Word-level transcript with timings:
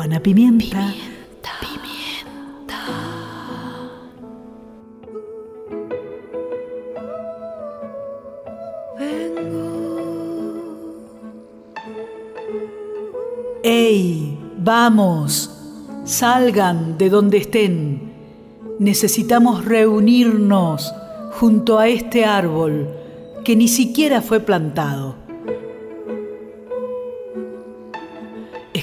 Juana 0.00 0.22
Pimienta. 0.22 0.94
¡Ey! 13.62 14.38
¡Vamos! 14.56 15.50
Salgan 16.06 16.96
de 16.96 17.10
donde 17.10 17.36
estén. 17.36 18.00
Necesitamos 18.78 19.66
reunirnos 19.66 20.94
junto 21.32 21.78
a 21.78 21.88
este 21.88 22.24
árbol 22.24 22.88
que 23.44 23.54
ni 23.54 23.68
siquiera 23.68 24.22
fue 24.22 24.40
plantado. 24.40 25.19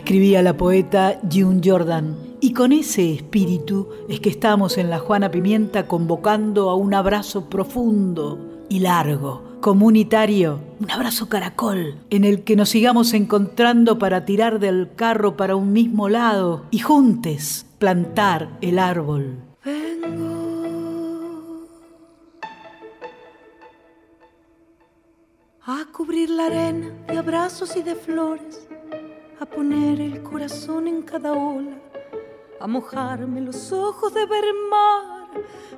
Escribía 0.08 0.42
la 0.42 0.56
poeta 0.56 1.20
June 1.30 1.60
Jordan, 1.62 2.16
y 2.40 2.54
con 2.54 2.72
ese 2.72 3.12
espíritu 3.12 3.90
es 4.08 4.22
que 4.22 4.30
estamos 4.30 4.78
en 4.78 4.90
la 4.90 5.00
Juana 5.00 5.30
Pimienta 5.32 5.86
convocando 5.86 6.70
a 6.70 6.76
un 6.76 6.94
abrazo 6.94 7.50
profundo 7.50 8.64
y 8.70 8.80
largo 8.80 9.58
comunitario, 9.60 10.62
un 10.80 10.90
abrazo 10.92 11.28
caracol, 11.28 11.98
en 12.10 12.24
el 12.24 12.46
que 12.46 12.56
nos 12.56 12.70
sigamos 12.70 13.14
encontrando 13.14 14.00
para 14.00 14.24
tirar 14.24 14.62
del 14.62 14.92
carro 14.96 15.36
para 15.36 15.58
un 15.58 15.74
mismo 15.74 16.08
lado 16.08 16.64
y 16.72 16.80
juntes 16.80 17.66
plantar 17.78 18.58
el 18.62 18.80
árbol. 18.80 19.40
Vengo 19.66 20.38
a 25.66 25.84
cubrir 25.92 26.30
la 26.30 26.46
arena 26.46 26.92
de 27.10 27.18
abrazos 27.18 27.76
y 27.76 27.84
de 27.84 27.96
flores, 27.96 28.67
a 29.40 29.46
poner 29.46 30.02
el 30.02 30.24
corazón 30.24 30.88
en 30.88 31.02
cada 31.02 31.34
ola, 31.34 31.78
a 32.60 32.68
mojarme 32.68 33.42
los 33.42 33.72
ojos 33.72 34.14
de 34.14 34.26
ver 34.26 34.46
mar 34.70 35.18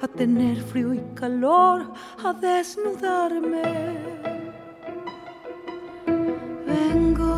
a 0.02 0.08
tener 0.08 0.62
frío 0.62 0.94
y 0.94 1.02
calor, 1.14 1.92
a 2.24 2.34
desnudarme. 2.34 3.98
Vengo 6.66 7.34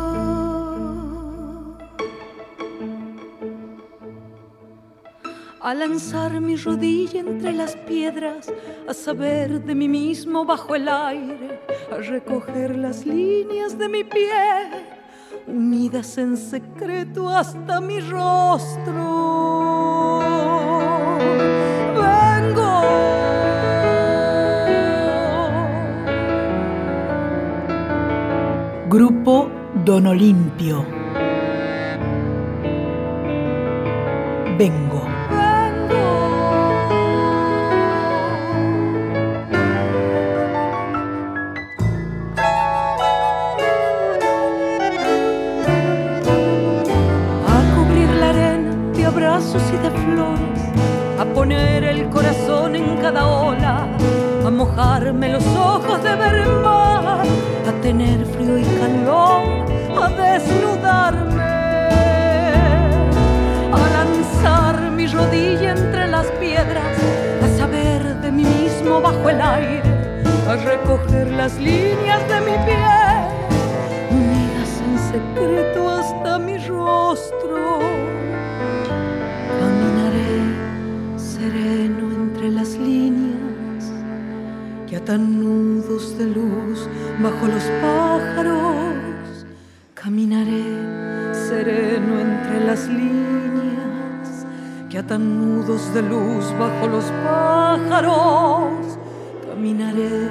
a 5.60 5.74
lanzar 5.74 6.40
mi 6.40 6.56
rodilla 6.56 7.20
entre 7.20 7.52
las 7.52 7.76
piedras, 7.76 8.52
a 8.86 8.94
saber 8.94 9.62
de 9.62 9.74
mí 9.74 9.88
mismo 9.88 10.44
bajo 10.44 10.74
el 10.74 10.88
aire, 10.88 11.60
a 11.90 11.96
recoger 11.96 12.76
las 12.76 13.06
líneas 13.06 13.78
de 13.78 13.88
mi 13.88 14.04
pie, 14.04 14.91
unidas 15.46 16.18
en 16.18 16.36
secreto 16.36 17.28
hasta 17.28 17.80
mi 17.80 18.00
rostro. 18.00 19.32
Grupo 28.92 29.50
Don 29.86 30.06
Olimpio. 30.06 30.84
Vengo. 34.58 35.11
Abrazos 49.52 49.72
y 49.72 49.76
de 49.76 49.90
flores, 49.90 51.20
a 51.20 51.24
poner 51.24 51.84
el 51.84 52.08
corazón 52.08 52.74
en 52.74 52.96
cada 52.96 53.26
ola, 53.26 53.86
a 54.46 54.50
mojarme 54.50 55.28
los 55.28 55.46
ojos 55.46 56.02
de 56.02 56.14
ver 56.16 56.46
mar 56.62 57.22
tener 57.82 58.24
frío 58.26 58.58
y 58.58 58.62
calor, 58.62 59.42
a 60.00 60.08
desnudarme, 60.08 61.42
a 63.72 63.88
lanzar 63.92 64.90
mi 64.92 65.06
rodilla 65.06 65.72
entre 65.72 66.06
las 66.06 66.26
piedras, 66.38 66.96
a 67.42 67.58
saber 67.58 68.20
de 68.20 68.30
mí 68.30 68.44
mismo 68.44 69.00
bajo 69.00 69.30
el 69.30 69.40
aire, 69.40 69.82
a 70.48 70.56
recoger 70.56 71.28
las 71.32 71.58
líneas 71.58 72.22
de 72.28 72.40
mi 72.40 72.56
piel, 72.64 73.24
unidas 74.10 74.80
en 74.86 74.98
secreto 75.12 75.90
hasta 75.90 76.38
mi 76.38 76.56
rostro. 76.58 78.01
Entre 82.42 82.56
las 82.56 82.76
líneas 82.76 83.92
que 84.88 84.96
atan 84.96 85.44
nudos 85.44 86.18
de 86.18 86.24
luz 86.24 86.88
bajo 87.22 87.46
los 87.46 87.62
pájaros 87.80 89.46
caminaré 89.94 90.64
sereno 91.32 92.18
entre 92.18 92.66
las 92.66 92.88
líneas 92.88 94.46
que 94.90 94.98
atan 94.98 95.38
nudos 95.38 95.94
de 95.94 96.02
luz 96.02 96.52
bajo 96.58 96.88
los 96.88 97.04
pájaros. 97.24 98.98
Caminaré 99.46 100.28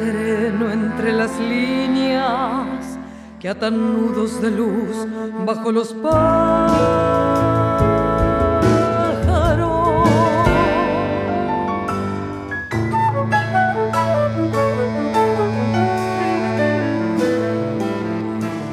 sereno 0.00 0.70
entre 0.72 1.12
las 1.12 1.38
líneas 1.38 2.98
que 3.38 3.48
atan 3.48 3.76
nudos 3.78 4.42
de 4.42 4.50
luz 4.50 5.06
bajo 5.46 5.70
los 5.70 5.94
pájaros. 5.94 7.09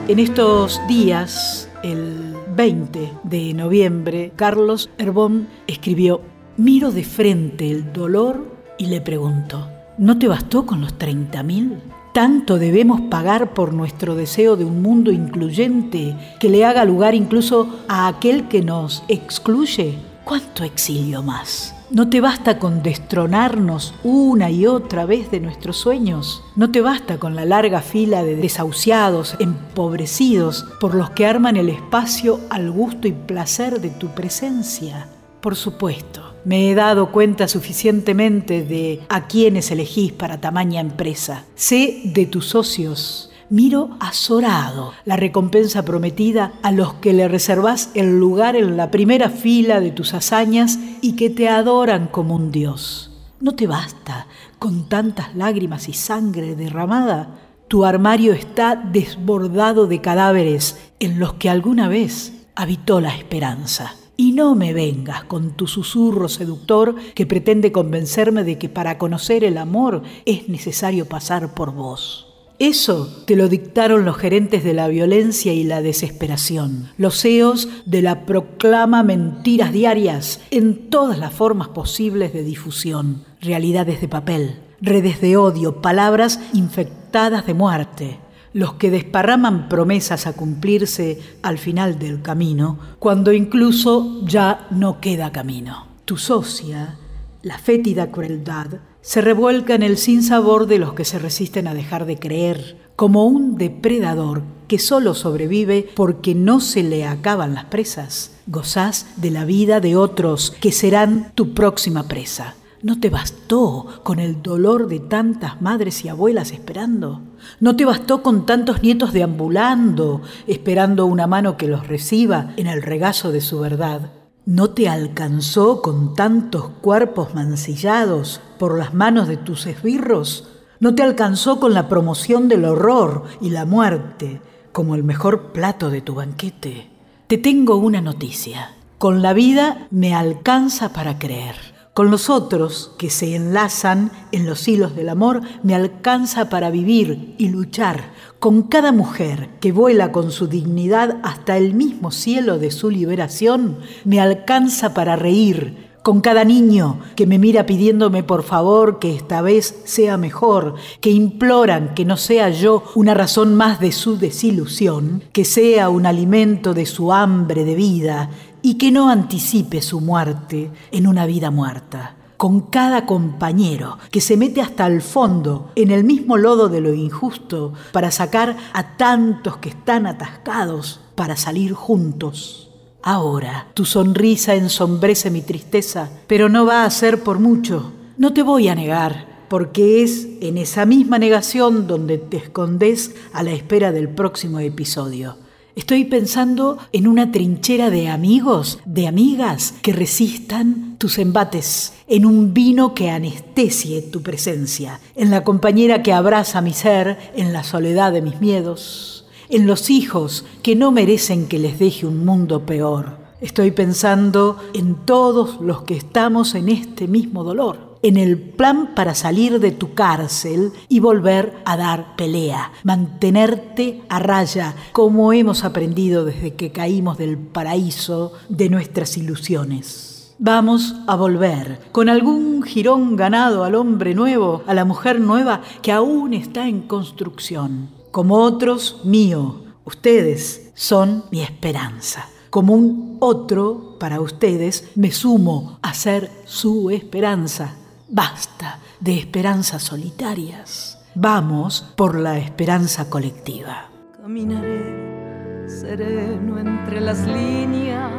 En 0.07 0.19
estos 0.19 0.79
días, 0.87 1.69
el 1.83 2.33
20 2.55 3.11
de 3.23 3.53
noviembre, 3.53 4.31
Carlos 4.37 4.89
Herbón 4.97 5.49
escribió, 5.67 6.21
miro 6.55 6.93
de 6.93 7.03
frente 7.03 7.69
el 7.69 7.91
dolor 7.91 8.45
y 8.77 8.85
le 8.85 9.01
pregunto, 9.01 9.67
¿no 9.97 10.17
te 10.17 10.29
bastó 10.29 10.65
con 10.65 10.79
los 10.79 10.97
30 10.97 11.43
mil? 11.43 11.81
¿Tanto 12.13 12.57
debemos 12.57 13.01
pagar 13.01 13.53
por 13.53 13.73
nuestro 13.73 14.15
deseo 14.15 14.55
de 14.55 14.63
un 14.63 14.81
mundo 14.81 15.11
incluyente 15.11 16.15
que 16.39 16.49
le 16.49 16.63
haga 16.63 16.85
lugar 16.85 17.13
incluso 17.13 17.67
a 17.89 18.07
aquel 18.07 18.47
que 18.47 18.61
nos 18.61 19.03
excluye? 19.09 19.95
¿Cuánto 20.27 20.65
exilio 20.65 21.23
más? 21.23 21.73
¿No 21.89 22.09
te 22.09 22.19
basta 22.19 22.59
con 22.59 22.83
destronarnos 22.83 23.93
una 24.03 24.51
y 24.51 24.67
otra 24.67 25.05
vez 25.05 25.31
de 25.31 25.39
nuestros 25.39 25.77
sueños? 25.77 26.43
¿No 26.57 26.69
te 26.69 26.81
basta 26.81 27.17
con 27.17 27.33
la 27.33 27.45
larga 27.45 27.79
fila 27.79 28.25
de 28.25 28.35
desahuciados, 28.35 29.37
empobrecidos, 29.39 30.65
por 30.81 30.95
los 30.95 31.11
que 31.11 31.25
arman 31.25 31.55
el 31.55 31.69
espacio 31.69 32.41
al 32.49 32.69
gusto 32.71 33.07
y 33.07 33.13
placer 33.13 33.79
de 33.79 33.89
tu 33.89 34.09
presencia? 34.09 35.07
Por 35.39 35.55
supuesto, 35.55 36.33
me 36.43 36.69
he 36.69 36.75
dado 36.75 37.13
cuenta 37.13 37.47
suficientemente 37.47 38.65
de 38.65 39.03
a 39.07 39.27
quienes 39.27 39.71
elegís 39.71 40.11
para 40.11 40.41
tamaña 40.41 40.81
empresa. 40.81 41.45
Sé 41.55 42.01
de 42.03 42.25
tus 42.25 42.47
socios, 42.47 43.26
Miro 43.49 43.91
azorado 44.01 44.91
la 45.05 45.15
recompensa 45.15 45.85
prometida 45.85 46.51
a 46.63 46.73
los 46.73 46.95
que 46.95 47.13
le 47.13 47.29
reservás 47.29 47.91
el 47.93 48.19
lugar 48.19 48.57
en 48.57 48.75
la 48.75 48.91
primera 48.91 49.29
fila 49.29 49.79
de 49.79 49.91
tus 49.91 50.13
hazañas 50.13 50.77
y 51.01 51.15
que 51.15 51.29
te 51.29 51.47
adoran 51.47 52.07
como 52.07 52.35
un 52.35 52.51
dios. 52.51 53.09
¿No 53.39 53.53
te 53.53 53.65
basta 53.65 54.27
con 54.59 54.89
tantas 54.89 55.33
lágrimas 55.33 55.87
y 55.87 55.93
sangre 55.93 56.57
derramada? 56.57 57.39
Tu 57.69 57.85
armario 57.85 58.33
está 58.33 58.75
desbordado 58.75 59.87
de 59.87 60.01
cadáveres 60.01 60.77
en 60.99 61.17
los 61.17 61.35
que 61.35 61.49
alguna 61.49 61.87
vez 61.87 62.47
habitó 62.53 62.99
la 62.99 63.15
esperanza. 63.15 63.95
Y 64.17 64.33
no 64.33 64.55
me 64.55 64.73
vengas 64.73 65.23
con 65.23 65.51
tu 65.51 65.67
susurro 65.67 66.27
seductor 66.27 66.95
que 67.15 67.25
pretende 67.25 67.71
convencerme 67.71 68.43
de 68.43 68.57
que 68.57 68.67
para 68.67 68.97
conocer 68.97 69.45
el 69.45 69.57
amor 69.57 70.03
es 70.25 70.49
necesario 70.49 71.05
pasar 71.05 71.53
por 71.53 71.71
vos. 71.71 72.26
Eso 72.59 73.23
te 73.27 73.35
lo 73.35 73.49
dictaron 73.49 74.03
los 74.03 74.17
gerentes 74.17 74.63
de 74.63 74.73
la 74.73 74.87
violencia 74.87 75.53
y 75.53 75.63
la 75.63 75.83
desesperación, 75.83 76.89
los 76.97 77.21
CEOs 77.21 77.69
de 77.85 78.01
la 78.01 78.25
proclama 78.25 79.03
mentiras 79.03 79.71
diarias 79.71 80.39
en 80.49 80.89
todas 80.89 81.19
las 81.19 81.33
formas 81.33 81.67
posibles 81.67 82.33
de 82.33 82.43
difusión, 82.43 83.25
realidades 83.41 84.01
de 84.01 84.07
papel, 84.07 84.59
redes 84.81 85.21
de 85.21 85.37
odio, 85.37 85.83
palabras 85.83 86.39
infectadas 86.51 87.45
de 87.45 87.53
muerte, 87.53 88.19
los 88.53 88.73
que 88.73 88.89
desparraman 88.89 89.69
promesas 89.69 90.25
a 90.25 90.33
cumplirse 90.33 91.19
al 91.43 91.59
final 91.59 91.99
del 91.99 92.23
camino, 92.23 92.79
cuando 92.97 93.33
incluso 93.33 94.25
ya 94.25 94.65
no 94.71 94.99
queda 94.99 95.31
camino. 95.31 95.85
Tu 96.05 96.17
socia, 96.17 96.97
la 97.43 97.59
fétida 97.59 98.09
crueldad, 98.09 98.79
se 99.07 99.21
revuelca 99.21 99.73
en 99.73 99.83
el 99.83 99.97
sinsabor 99.97 100.67
de 100.67 100.79
los 100.79 100.91
que 100.91 101.05
se 101.05 101.17
resisten 101.17 101.69
a 101.69 101.73
dejar 101.73 102.05
de 102.05 102.19
creer, 102.19 102.75
como 102.97 103.23
un 103.25 103.55
depredador 103.55 104.43
que 104.67 104.79
solo 104.79 105.13
sobrevive 105.13 105.87
porque 105.95 106.35
no 106.35 106.59
se 106.59 106.83
le 106.83 107.05
acaban 107.05 107.53
las 107.53 107.63
presas. 107.63 108.31
Gozás 108.47 109.07
de 109.15 109.31
la 109.31 109.45
vida 109.45 109.79
de 109.79 109.95
otros 109.95 110.51
que 110.59 110.73
serán 110.73 111.31
tu 111.35 111.53
próxima 111.53 112.09
presa. 112.09 112.55
¿No 112.83 112.99
te 112.99 113.09
bastó 113.09 114.01
con 114.03 114.19
el 114.19 114.41
dolor 114.41 114.89
de 114.89 114.99
tantas 114.99 115.61
madres 115.61 116.03
y 116.03 116.09
abuelas 116.09 116.51
esperando? 116.51 117.21
¿No 117.61 117.77
te 117.77 117.85
bastó 117.85 118.21
con 118.21 118.45
tantos 118.45 118.83
nietos 118.83 119.13
deambulando, 119.13 120.21
esperando 120.47 121.05
una 121.05 121.27
mano 121.27 121.55
que 121.55 121.69
los 121.69 121.87
reciba 121.87 122.51
en 122.57 122.67
el 122.67 122.81
regazo 122.81 123.31
de 123.31 123.39
su 123.39 123.61
verdad? 123.61 124.11
¿No 124.47 124.69
te 124.69 124.87
alcanzó 124.87 125.81
con 125.81 126.13
tantos 126.13 126.69
cuerpos 126.79 127.35
mancillados 127.35 128.39
por 128.57 128.77
las 128.77 128.93
manos 128.93 129.27
de 129.27 129.35
tus 129.35 129.65
esbirros? 129.65 130.47
¿No 130.79 130.95
te 130.95 131.03
alcanzó 131.03 131.59
con 131.59 131.73
la 131.73 131.89
promoción 131.89 132.47
del 132.47 132.63
horror 132.63 133.25
y 133.41 133.49
la 133.49 133.65
muerte 133.65 134.39
como 134.71 134.95
el 134.95 135.03
mejor 135.03 135.51
plato 135.51 135.89
de 135.89 135.99
tu 135.99 136.15
banquete? 136.15 136.89
Te 137.27 137.37
tengo 137.37 137.75
una 137.75 137.99
noticia. 137.99 138.71
Con 138.97 139.21
la 139.21 139.33
vida 139.33 139.89
me 139.91 140.15
alcanza 140.15 140.93
para 140.93 141.19
creer. 141.19 141.76
Con 141.97 142.11
los 142.11 142.29
otros 142.29 142.91
que 142.99 143.09
se 143.09 143.35
enlazan 143.35 144.11
en 144.31 144.45
los 144.45 144.67
hilos 144.67 144.95
del 144.95 145.09
amor 145.09 145.41
me 145.63 145.73
alcanza 145.73 146.47
para 146.47 146.69
vivir 146.69 147.33
y 147.39 147.47
luchar. 147.47 148.11
Con 148.37 148.61
cada 148.61 148.91
mujer 148.91 149.49
que 149.59 149.71
vuela 149.71 150.11
con 150.11 150.31
su 150.31 150.45
dignidad 150.45 151.17
hasta 151.23 151.57
el 151.57 151.73
mismo 151.73 152.11
cielo 152.11 152.59
de 152.59 152.69
su 152.69 152.91
liberación 152.91 153.79
me 154.05 154.21
alcanza 154.21 154.93
para 154.93 155.15
reír. 155.15 155.87
Con 156.07 156.21
cada 156.21 156.45
niño 156.45 157.01
que 157.17 157.27
me 157.27 157.37
mira 157.37 157.65
pidiéndome 157.65 158.23
por 158.23 158.43
favor 158.43 158.99
que 158.99 159.13
esta 159.13 159.41
vez 159.41 159.81
sea 159.83 160.15
mejor, 160.15 160.75
que 161.01 161.09
imploran 161.09 161.95
que 161.95 162.05
no 162.05 162.15
sea 162.15 162.49
yo 162.49 162.83
una 162.95 163.13
razón 163.13 163.55
más 163.55 163.81
de 163.81 163.91
su 163.91 164.17
desilusión, 164.17 165.23
que 165.33 165.43
sea 165.43 165.89
un 165.89 166.05
alimento 166.05 166.73
de 166.73 166.85
su 166.85 167.11
hambre 167.11 167.65
de 167.65 167.75
vida, 167.75 168.29
y 168.61 168.75
que 168.75 168.91
no 168.91 169.09
anticipe 169.09 169.81
su 169.81 170.01
muerte 170.01 170.71
en 170.91 171.07
una 171.07 171.25
vida 171.25 171.51
muerta. 171.51 172.15
Con 172.37 172.61
cada 172.61 173.05
compañero 173.05 173.97
que 174.11 174.21
se 174.21 174.37
mete 174.37 174.61
hasta 174.61 174.85
el 174.85 175.01
fondo 175.01 175.71
en 175.75 175.89
el 175.89 176.03
mismo 176.03 176.37
lodo 176.37 176.69
de 176.69 176.81
lo 176.81 176.93
injusto 176.93 177.73
para 177.91 178.11
sacar 178.11 178.55
a 178.73 178.95
tantos 178.95 179.57
que 179.57 179.69
están 179.69 180.05
atascados 180.05 180.99
para 181.15 181.35
salir 181.35 181.73
juntos. 181.73 182.69
Ahora 183.01 183.67
tu 183.73 183.85
sonrisa 183.85 184.53
ensombrece 184.53 185.31
mi 185.31 185.41
tristeza, 185.41 186.09
pero 186.27 186.49
no 186.49 186.65
va 186.65 186.83
a 186.83 186.89
ser 186.91 187.23
por 187.23 187.39
mucho. 187.39 187.91
No 188.17 188.33
te 188.33 188.43
voy 188.43 188.67
a 188.67 188.75
negar, 188.75 189.45
porque 189.49 190.03
es 190.03 190.27
en 190.41 190.57
esa 190.57 190.85
misma 190.85 191.17
negación 191.19 191.87
donde 191.87 192.17
te 192.17 192.37
escondes 192.37 193.15
a 193.33 193.43
la 193.43 193.51
espera 193.51 193.91
del 193.91 194.09
próximo 194.09 194.59
episodio. 194.59 195.37
Estoy 195.77 196.05
pensando 196.05 196.79
en 196.91 197.07
una 197.07 197.31
trinchera 197.31 197.91
de 197.91 198.09
amigos, 198.09 198.79
de 198.85 199.07
amigas 199.07 199.75
que 199.83 199.93
resistan 199.93 200.95
tus 200.97 201.19
embates, 201.19 201.93
en 202.07 202.25
un 202.25 202.51
vino 202.55 202.95
que 202.95 203.11
anestesie 203.11 204.01
tu 204.01 204.23
presencia, 204.23 204.99
en 205.15 205.29
la 205.29 205.43
compañera 205.43 206.01
que 206.01 206.13
abraza 206.13 206.61
mi 206.61 206.73
ser 206.73 207.31
en 207.35 207.53
la 207.53 207.63
soledad 207.63 208.11
de 208.11 208.23
mis 208.23 208.41
miedos, 208.41 209.27
en 209.49 209.67
los 209.67 209.91
hijos 209.91 210.45
que 210.63 210.75
no 210.75 210.91
merecen 210.91 211.47
que 211.47 211.59
les 211.59 211.77
deje 211.77 212.07
un 212.07 212.25
mundo 212.25 212.65
peor. 212.65 213.19
Estoy 213.39 213.69
pensando 213.69 214.57
en 214.73 214.95
todos 215.05 215.61
los 215.61 215.83
que 215.83 215.95
estamos 215.95 216.55
en 216.55 216.69
este 216.69 217.07
mismo 217.07 217.43
dolor 217.43 217.86
en 218.07 218.17
el 218.17 218.39
plan 218.39 218.95
para 218.95 219.15
salir 219.15 219.59
de 219.59 219.71
tu 219.71 219.93
cárcel 219.93 220.71
y 220.87 220.99
volver 220.99 221.57
a 221.65 221.77
dar 221.77 222.15
pelea, 222.15 222.71
mantenerte 222.83 224.01
a 224.09 224.19
raya, 224.19 224.75
como 224.91 225.33
hemos 225.33 225.63
aprendido 225.63 226.25
desde 226.25 226.55
que 226.55 226.71
caímos 226.71 227.17
del 227.17 227.37
paraíso 227.37 228.33
de 228.49 228.69
nuestras 228.69 229.17
ilusiones. 229.17 230.35
Vamos 230.39 230.95
a 231.07 231.15
volver 231.15 231.79
con 231.91 232.09
algún 232.09 232.61
jirón 232.63 233.15
ganado 233.15 233.63
al 233.63 233.75
hombre 233.75 234.13
nuevo, 234.13 234.63
a 234.67 234.73
la 234.73 234.85
mujer 234.85 235.19
nueva 235.19 235.61
que 235.81 235.91
aún 235.91 236.33
está 236.33 236.67
en 236.67 236.81
construcción. 236.81 237.89
Como 238.11 238.37
otros, 238.37 239.01
mío, 239.03 239.63
ustedes 239.83 240.71
son 240.75 241.25
mi 241.31 241.41
esperanza 241.41 242.29
como 242.49 242.73
un 242.73 243.17
otro 243.19 243.97
para 243.99 244.21
ustedes, 244.21 244.89
me 244.95 245.11
sumo 245.11 245.77
a 245.81 245.93
ser 245.93 246.31
su 246.45 246.89
esperanza. 246.89 247.75
Basta 248.09 248.79
de 249.01 249.17
esperanzas 249.17 249.83
solitarias. 249.83 250.97
Vamos 251.13 251.81
por 251.97 252.17
la 252.17 252.37
esperanza 252.37 253.09
colectiva. 253.09 253.89
Caminaré 254.21 255.67
sereno 255.67 256.57
entre 256.57 257.01
las 257.01 257.27
líneas 257.27 258.11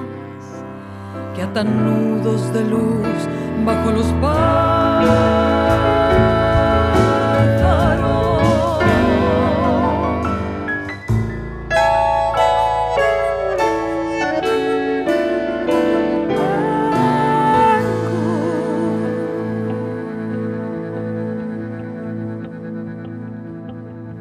que 1.34 1.42
atan 1.42 1.86
nudos 1.86 2.52
de 2.52 2.64
luz 2.64 3.06
bajo 3.64 3.90
los 3.92 4.12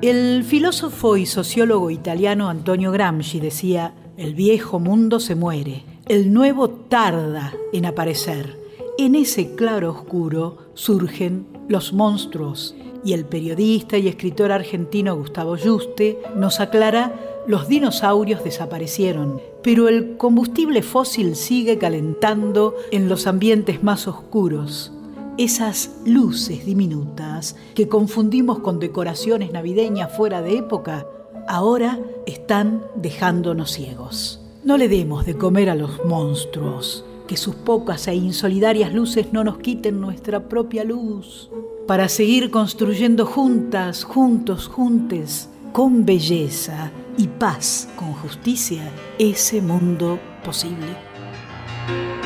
El 0.08 0.46
filósofo 0.46 1.18
y 1.18 1.26
sociólogo 1.26 1.92
italiano 1.92 2.48
Antonio 2.48 2.94
Gramsci 2.94 3.42
decía, 3.42 3.94
el 4.16 4.36
viejo 4.36 4.80
mundo 4.80 5.20
se 5.20 5.36
muere, 5.36 5.84
el 6.06 6.32
nuevo 6.32 6.70
tarda 6.70 7.54
en 7.74 7.86
aparecer. 7.86 8.58
En 8.98 9.16
ese 9.16 9.54
claro 9.56 9.92
oscuro 9.92 10.60
surgen 10.76 11.46
los 11.68 11.92
monstruos 11.92 12.74
y 13.04 13.12
el 13.12 13.26
periodista 13.26 13.98
y 13.98 14.08
escritor 14.08 14.54
argentino 14.54 15.14
Gustavo 15.18 15.58
Juste 15.62 16.18
nos 16.38 16.62
aclara 16.62 17.44
los 17.46 17.68
dinosaurios 17.68 18.46
desaparecieron, 18.46 19.42
pero 19.62 19.90
el 19.90 20.16
combustible 20.16 20.84
fósil 20.84 21.36
sigue 21.36 21.78
calentando 21.78 22.76
en 22.92 23.10
los 23.10 23.28
ambientes 23.28 23.84
más 23.84 24.08
oscuros 24.08 24.94
esas 25.38 25.92
luces 26.06 26.66
diminutas 26.66 27.56
que 27.76 27.88
confundimos 27.88 28.60
con 28.60 28.80
decoraciones 28.80 29.52
navideñas 29.52 30.16
fuera 30.16 30.42
de 30.42 30.58
época, 30.58 31.06
ahora 31.48 32.00
están 32.26 32.84
dejándonos 32.96 33.72
ciegos. 33.72 34.42
No 34.64 34.78
le 34.78 34.90
demos 34.90 35.26
de 35.26 35.38
comer 35.38 35.70
a 35.70 35.76
los 35.76 36.04
monstruos, 36.06 37.06
que 37.28 37.38
sus 37.38 37.56
pocas 37.56 38.08
e 38.08 38.16
insolidarias 38.16 38.94
luces 38.94 39.32
no 39.32 39.44
nos 39.44 39.60
quiten 39.60 40.02
nuestra 40.02 40.50
propia 40.50 40.84
luz, 40.84 41.52
para 41.86 42.10
seguir 42.10 42.50
construyendo 42.50 43.26
juntas, 43.26 44.04
juntos, 44.04 44.68
juntes, 44.68 45.50
con 45.72 46.06
belleza 46.06 46.92
y 47.18 47.28
paz, 47.28 47.90
con 47.96 48.14
justicia, 48.14 48.92
ese 49.20 49.62
mundo 49.62 50.20
posible. 50.44 52.17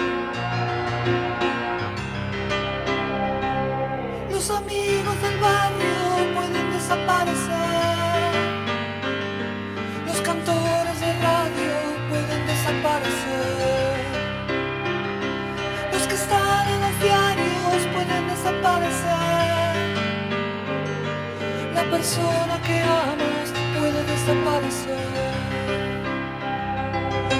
Persona 22.01 22.59
que 22.65 22.77
amas 22.81 23.49
puede 23.77 24.01
desaparecer. 24.11 25.07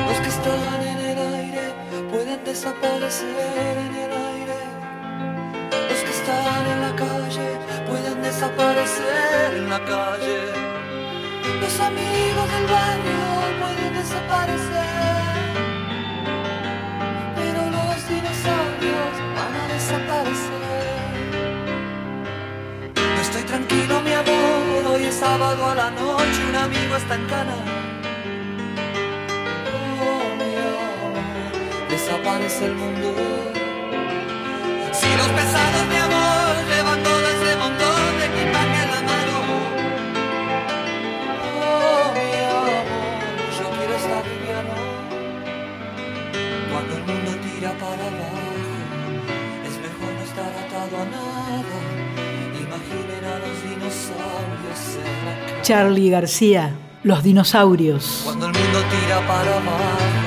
Los 0.07 0.17
que 0.23 0.29
están 0.37 0.81
en 0.91 0.99
el 1.11 1.17
aire 1.39 1.65
pueden 2.11 2.43
desaparecer 2.43 3.73
en 3.85 3.93
el 4.03 4.11
aire. 4.33 4.59
Los 5.89 6.01
que 6.05 6.13
están 6.19 6.63
en 6.73 6.79
la 6.87 6.93
calle 6.95 7.49
pueden 7.89 8.21
desaparecer 8.21 9.47
en 9.61 9.67
la 9.67 9.79
calle. 9.93 10.39
Los 11.63 11.75
amigos 11.79 12.47
del 12.53 12.65
barrio 12.77 13.21
pueden 13.61 13.93
desaparecer. 13.95 15.00
Sábado 25.21 25.63
a 25.69 25.75
la 25.75 25.91
noche 25.91 26.39
un 26.49 26.55
amigo 26.55 26.95
está 26.95 27.13
en 27.13 27.25
cana. 27.27 27.57
Oh, 30.01 30.27
mi 30.39 30.51
amor, 30.69 31.13
desaparece 31.91 32.65
el 32.65 32.75
mundo. 32.81 33.09
Si 34.99 35.09
los 35.19 35.29
pesados, 35.39 35.83
mi 35.91 35.97
amor, 36.07 36.51
levantó 36.75 37.11
de 37.25 37.29
ese 37.35 37.55
montón 37.63 37.90
Charlie 55.61 56.09
García, 56.09 56.75
Los 57.03 57.23
dinosaurios. 57.23 58.21
Cuando 58.23 58.47
el 58.47 58.53
mundo 58.53 58.79
tira 58.89 59.25
para 59.27 59.57
abajo. 59.57 60.20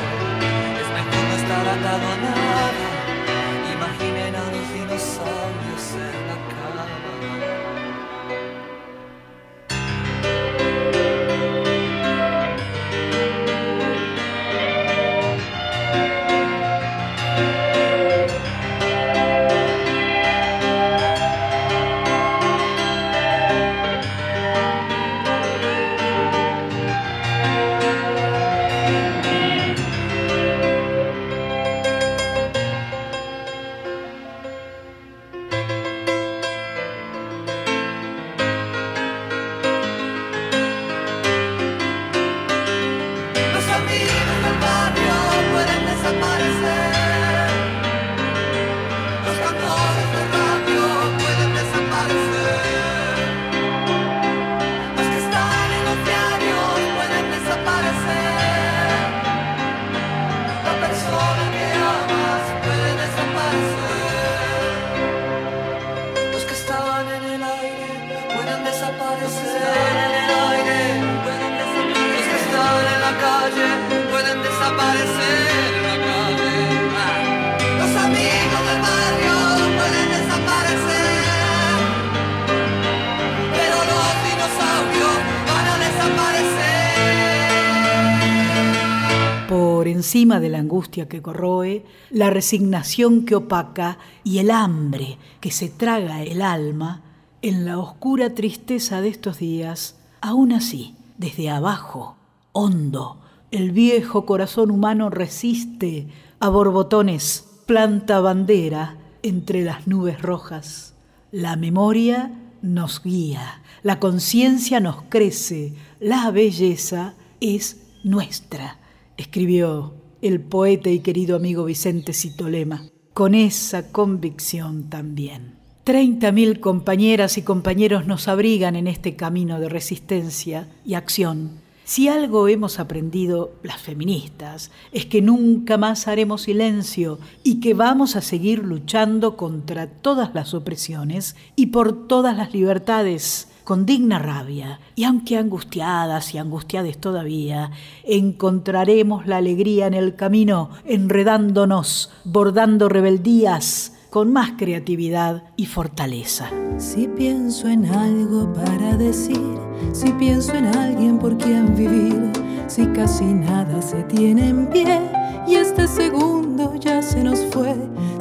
Encima 90.05 90.39
de 90.39 90.51
la 90.51 90.59
angustia 90.59 91.09
que 91.09 91.23
corroe, 91.23 91.83
la 92.11 92.29
resignación 92.29 93.25
que 93.25 93.37
opaca 93.37 93.97
y 94.23 94.37
el 94.37 94.51
hambre 94.51 95.17
que 95.41 95.51
se 95.51 95.71
traga 95.71 96.23
el 96.23 96.43
alma, 96.43 97.01
en 97.41 97.65
la 97.65 97.79
oscura 97.79 98.35
tristeza 98.35 99.01
de 99.01 99.09
estos 99.09 99.39
días, 99.39 99.97
aún 100.21 100.53
así, 100.53 100.95
desde 101.17 101.49
abajo, 101.49 102.17
hondo, 102.53 103.17
el 103.51 103.71
viejo 103.71 104.27
corazón 104.27 104.71
humano 104.71 105.09
resiste 105.09 106.09
a 106.39 106.51
borbotones, 106.51 107.47
planta 107.65 108.21
bandera 108.21 108.99
entre 109.23 109.65
las 109.65 109.87
nubes 109.87 110.21
rojas. 110.21 110.93
La 111.33 111.57
memoria 111.57 112.31
nos 112.61 113.03
guía, 113.03 113.63
la 113.83 114.01
conciencia 114.01 114.81
nos 114.81 115.03
crece, 115.09 115.75
la 115.99 116.31
belleza 116.31 117.15
es 117.41 117.81
nuestra, 118.03 118.79
escribió 119.17 119.95
el 120.23 120.41
poeta 120.41 120.91
y 120.91 121.01
querido 121.01 121.37
amigo 121.37 121.65
Vicente 121.65 122.13
Citolema, 122.13 122.89
con 123.13 123.35
esa 123.35 123.93
convicción 123.93 124.89
también. 124.89 125.57
Treinta 125.85 126.33
mil 126.33 126.61
compañeras 126.61 127.37
y 127.37 127.43
compañeros 127.43 128.07
nos 128.07 128.27
abrigan 128.27 128.75
en 128.75 128.87
este 128.87 129.17
camino 129.17 129.61
de 129.61 129.69
resistencia 129.69 130.69
y 130.85 130.95
acción. 130.95 131.63
Si 131.85 132.09
algo 132.09 132.49
hemos 132.49 132.81
aprendido 132.81 133.53
las 133.63 133.83
feministas 133.83 134.71
es 134.93 135.05
que 135.05 135.21
nunca 135.21 135.77
más 135.77 136.09
haremos 136.09 136.43
silencio 136.43 137.19
y 137.43 137.61
que 137.61 137.75
vamos 137.75 138.17
a 138.17 138.23
seguir 138.23 138.61
luchando 138.61 139.37
contra 139.37 139.87
todas 139.89 140.35
las 140.35 140.55
opresiones 140.55 141.37
y 141.57 141.67
por 141.67 142.09
todas 142.09 142.39
las 142.39 142.55
libertades 142.55 143.49
con 143.65 143.87
digna 143.87 144.19
rabia. 144.19 144.79
Y 144.95 145.05
aunque 145.05 145.37
angustiadas 145.37 146.35
y 146.35 146.39
angustiades 146.39 146.99
todavía, 146.99 147.71
encontraremos 148.05 149.27
la 149.27 149.39
alegría 149.39 149.87
en 149.87 149.95
el 149.95 150.15
camino, 150.15 150.71
enredándonos, 150.85 152.13
bordando 152.25 152.89
rebeldías 152.89 153.93
con 154.11 154.33
más 154.33 154.53
creatividad 154.57 155.43
y 155.57 155.67
fortaleza. 155.67 156.49
Si 156.79 157.09
pienso 157.09 157.67
en 157.67 157.87
algo 157.87 158.53
para 158.53 158.97
decir, 158.97 159.59
si 159.93 160.13
pienso 160.13 160.55
en 160.55 160.67
alguien 160.67 161.19
por 161.19 161.37
quien 161.37 161.75
vivir, 161.75 162.31
si 162.69 162.87
casi 162.87 163.25
nada 163.25 163.83
se 163.83 164.05
tiene 164.05 164.51
en 164.51 164.67
pie 164.69 165.24
y 165.47 165.57
este 165.57 165.87
segundo 165.87 166.75
ya 166.77 167.03
se 167.03 167.23
nos 167.23 167.41
fue, 167.53 167.75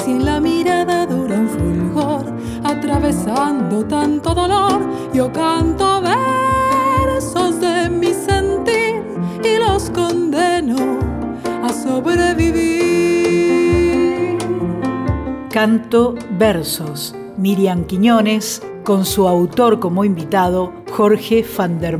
si 0.03 0.11
en 0.11 0.25
la 0.25 0.39
mirada 0.39 1.05
dura 1.05 1.39
un 1.39 1.47
fulgor, 1.47 2.25
atravesando 2.63 3.85
tanto 3.85 4.33
dolor, 4.33 4.81
yo 5.13 5.31
canto 5.31 6.01
versos 6.01 7.59
de 7.59 7.89
mi 7.89 8.13
sentir 8.13 9.03
y 9.43 9.57
los 9.57 9.89
condeno 9.89 10.99
a 11.63 11.69
sobrevivir. 11.69 12.73
Canto 15.49 16.15
Versos, 16.37 17.15
Miriam 17.37 17.85
Quiñones, 17.85 18.61
con 18.83 19.05
su 19.05 19.27
autor 19.27 19.79
como 19.79 20.03
invitado, 20.03 20.73
Jorge 20.91 21.45
van 21.57 21.79
der. 21.79 21.99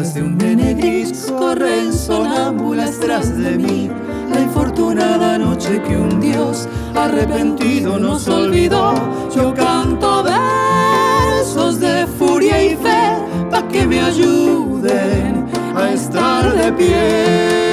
de 0.00 0.22
un 0.22 0.38
nene 0.38 0.72
gris 0.72 1.30
corren 1.38 1.92
sonámbulas 1.92 2.98
tras 3.00 3.36
de 3.36 3.58
mí. 3.58 3.90
La 4.32 4.40
infortunada 4.40 5.36
noche 5.36 5.82
que 5.82 5.94
un 5.94 6.20
Dios 6.20 6.66
arrepentido 6.94 7.98
nos 7.98 8.26
olvidó, 8.26 8.94
yo 9.34 9.52
canto 9.52 10.24
versos 10.24 11.80
de 11.80 12.06
furia 12.18 12.64
y 12.64 12.76
fe 12.76 13.18
pa' 13.50 13.68
que 13.68 13.86
me 13.86 14.00
ayuden 14.00 15.46
a 15.76 15.90
estar 15.92 16.50
de 16.56 16.72
pie. 16.72 17.69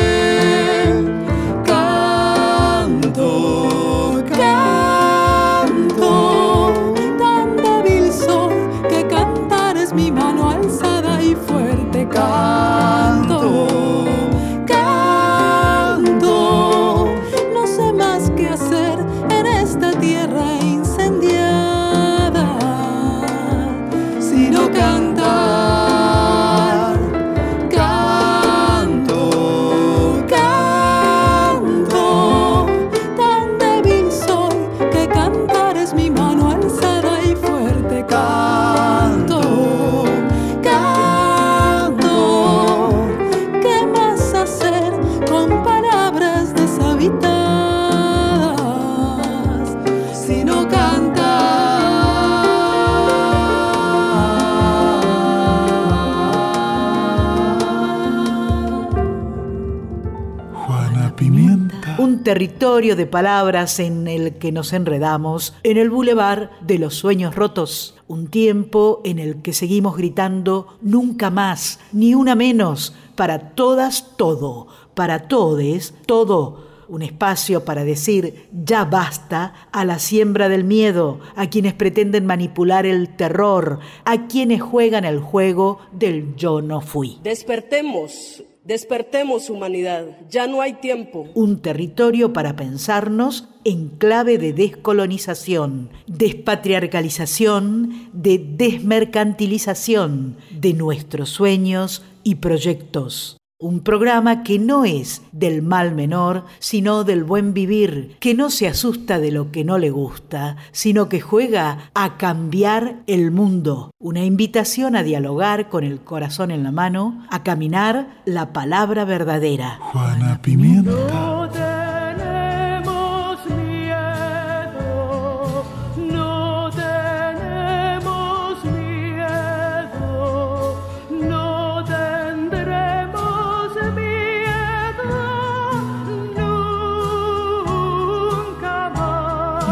De 62.57 63.05
palabras 63.05 63.79
en 63.79 64.07
el 64.07 64.39
que 64.39 64.51
nos 64.51 64.73
enredamos, 64.73 65.53
en 65.61 65.77
el 65.77 65.91
bulevar 65.91 66.49
de 66.61 66.79
los 66.79 66.95
sueños 66.95 67.35
rotos, 67.35 67.95
un 68.07 68.29
tiempo 68.29 68.99
en 69.05 69.19
el 69.19 69.43
que 69.43 69.53
seguimos 69.53 69.95
gritando 69.95 70.79
nunca 70.81 71.29
más, 71.29 71.79
ni 71.91 72.15
una 72.15 72.33
menos, 72.33 72.95
para 73.15 73.51
todas 73.51 74.17
todo, 74.17 74.67
para 74.95 75.27
todes 75.27 75.93
todo, 76.07 76.65
un 76.89 77.03
espacio 77.03 77.63
para 77.63 77.83
decir 77.83 78.49
ya 78.51 78.85
basta 78.85 79.53
a 79.71 79.85
la 79.85 79.99
siembra 79.99 80.49
del 80.49 80.63
miedo, 80.63 81.19
a 81.35 81.51
quienes 81.51 81.75
pretenden 81.75 82.25
manipular 82.25 82.87
el 82.87 83.15
terror, 83.15 83.79
a 84.03 84.25
quienes 84.25 84.63
juegan 84.63 85.05
el 85.05 85.19
juego 85.19 85.77
del 85.91 86.35
yo 86.35 86.63
no 86.63 86.81
fui. 86.81 87.19
Despertemos 87.21 88.43
Despertemos 88.67 89.50
humanidad, 89.50 90.05
ya 90.29 90.45
no 90.45 90.59
hay 90.59 90.74
tiempo. 90.74 91.25
Un 91.36 91.62
territorio 91.62 92.33
para 92.33 92.57
pensarnos 92.57 93.47
en 93.63 93.88
clave 93.88 94.38
de 94.38 94.51
descolonización, 94.51 95.89
despatriarcalización, 96.05 98.09
de 98.12 98.39
desmercantilización 98.39 100.36
de 100.51 100.74
nuestros 100.74 101.29
sueños 101.29 102.03
y 102.25 102.36
proyectos. 102.36 103.37
Un 103.59 103.79
programa 103.79 104.43
que 104.43 104.59
no 104.59 104.85
es 104.85 105.23
del 105.31 105.63
mal 105.63 105.95
menor, 105.95 106.45
sino 106.59 107.03
del 107.03 107.23
buen 107.23 107.55
vivir, 107.55 108.15
que 108.19 108.35
no 108.35 108.51
se 108.51 108.67
asusta 108.67 109.17
de 109.17 109.31
lo 109.31 109.51
que 109.51 109.63
no 109.63 109.79
le 109.79 109.89
gusta, 109.89 110.57
sino 110.71 111.09
que 111.09 111.21
juega 111.21 111.89
a 111.95 112.17
cambiar 112.17 112.97
el 113.07 113.31
mundo. 113.31 113.89
Una 113.99 114.23
invitación 114.23 114.96
a 114.96 115.01
dialogar 115.01 115.70
con 115.70 115.83
el 115.83 116.01
corazón 116.01 116.51
en 116.51 116.61
la 116.61 116.72
mano, 116.72 117.25
a 117.31 117.41
caminar 117.41 118.22
la 118.25 118.53
palabra 118.53 119.05
verdadera. 119.05 119.79
Juana 119.81 120.39
Pimienta. 120.39 121.86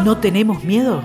¿No 0.06 0.18
tenemos 0.18 0.62
miedo? 0.62 1.02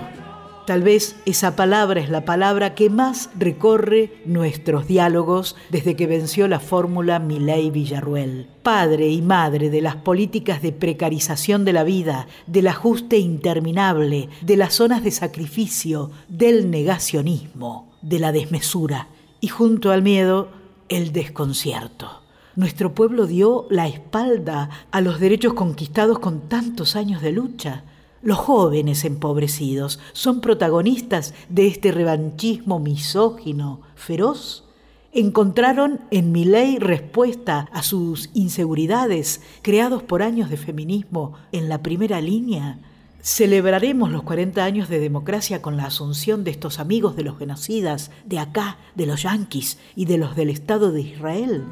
Tal 0.64 0.84
vez 0.84 1.16
esa 1.26 1.56
palabra 1.56 2.00
es 2.00 2.08
la 2.08 2.24
palabra 2.24 2.76
que 2.76 2.88
más 2.88 3.30
recorre 3.36 4.12
nuestros 4.26 4.86
diálogos 4.86 5.56
desde 5.70 5.96
que 5.96 6.06
venció 6.06 6.46
la 6.46 6.60
fórmula 6.60 7.18
Milei 7.18 7.72
Villarruel. 7.72 8.46
Padre 8.62 9.08
y 9.08 9.20
madre 9.20 9.70
de 9.70 9.80
las 9.80 9.96
políticas 9.96 10.62
de 10.62 10.70
precarización 10.70 11.64
de 11.64 11.72
la 11.72 11.82
vida, 11.82 12.28
del 12.46 12.68
ajuste 12.68 13.18
interminable, 13.18 14.28
de 14.40 14.56
las 14.56 14.74
zonas 14.74 15.02
de 15.02 15.10
sacrificio, 15.10 16.12
del 16.28 16.70
negacionismo, 16.70 17.90
de 18.02 18.20
la 18.20 18.30
desmesura 18.30 19.08
y 19.40 19.48
junto 19.48 19.90
al 19.90 20.02
miedo, 20.02 20.50
el 20.88 21.10
desconcierto. 21.10 22.22
Nuestro 22.54 22.94
pueblo 22.94 23.26
dio 23.26 23.66
la 23.68 23.88
espalda 23.88 24.70
a 24.92 25.00
los 25.00 25.18
derechos 25.18 25.54
conquistados 25.54 26.20
con 26.20 26.48
tantos 26.48 26.94
años 26.94 27.20
de 27.20 27.32
lucha 27.32 27.82
los 28.22 28.38
jóvenes 28.38 29.04
empobrecidos 29.04 29.98
son 30.12 30.40
protagonistas 30.40 31.34
de 31.48 31.66
este 31.66 31.90
revanchismo 31.90 32.78
misógino, 32.78 33.80
feroz. 33.96 34.64
Encontraron 35.12 36.00
en 36.10 36.32
mi 36.32 36.44
ley 36.44 36.78
respuesta 36.78 37.68
a 37.72 37.82
sus 37.82 38.30
inseguridades 38.32 39.42
creados 39.60 40.02
por 40.04 40.22
años 40.22 40.50
de 40.50 40.56
feminismo 40.56 41.34
en 41.50 41.68
la 41.68 41.82
primera 41.82 42.20
línea. 42.20 42.78
Celebraremos 43.20 44.10
los 44.10 44.22
40 44.22 44.64
años 44.64 44.88
de 44.88 45.00
democracia 45.00 45.60
con 45.60 45.76
la 45.76 45.86
asunción 45.86 46.44
de 46.44 46.52
estos 46.52 46.78
amigos 46.78 47.16
de 47.16 47.24
los 47.24 47.38
genocidas, 47.38 48.10
de 48.24 48.38
acá, 48.38 48.78
de 48.94 49.06
los 49.06 49.22
yanquis 49.22 49.78
y 49.96 50.06
de 50.06 50.18
los 50.18 50.34
del 50.36 50.48
Estado 50.48 50.92
de 50.92 51.02
Israel. 51.02 51.64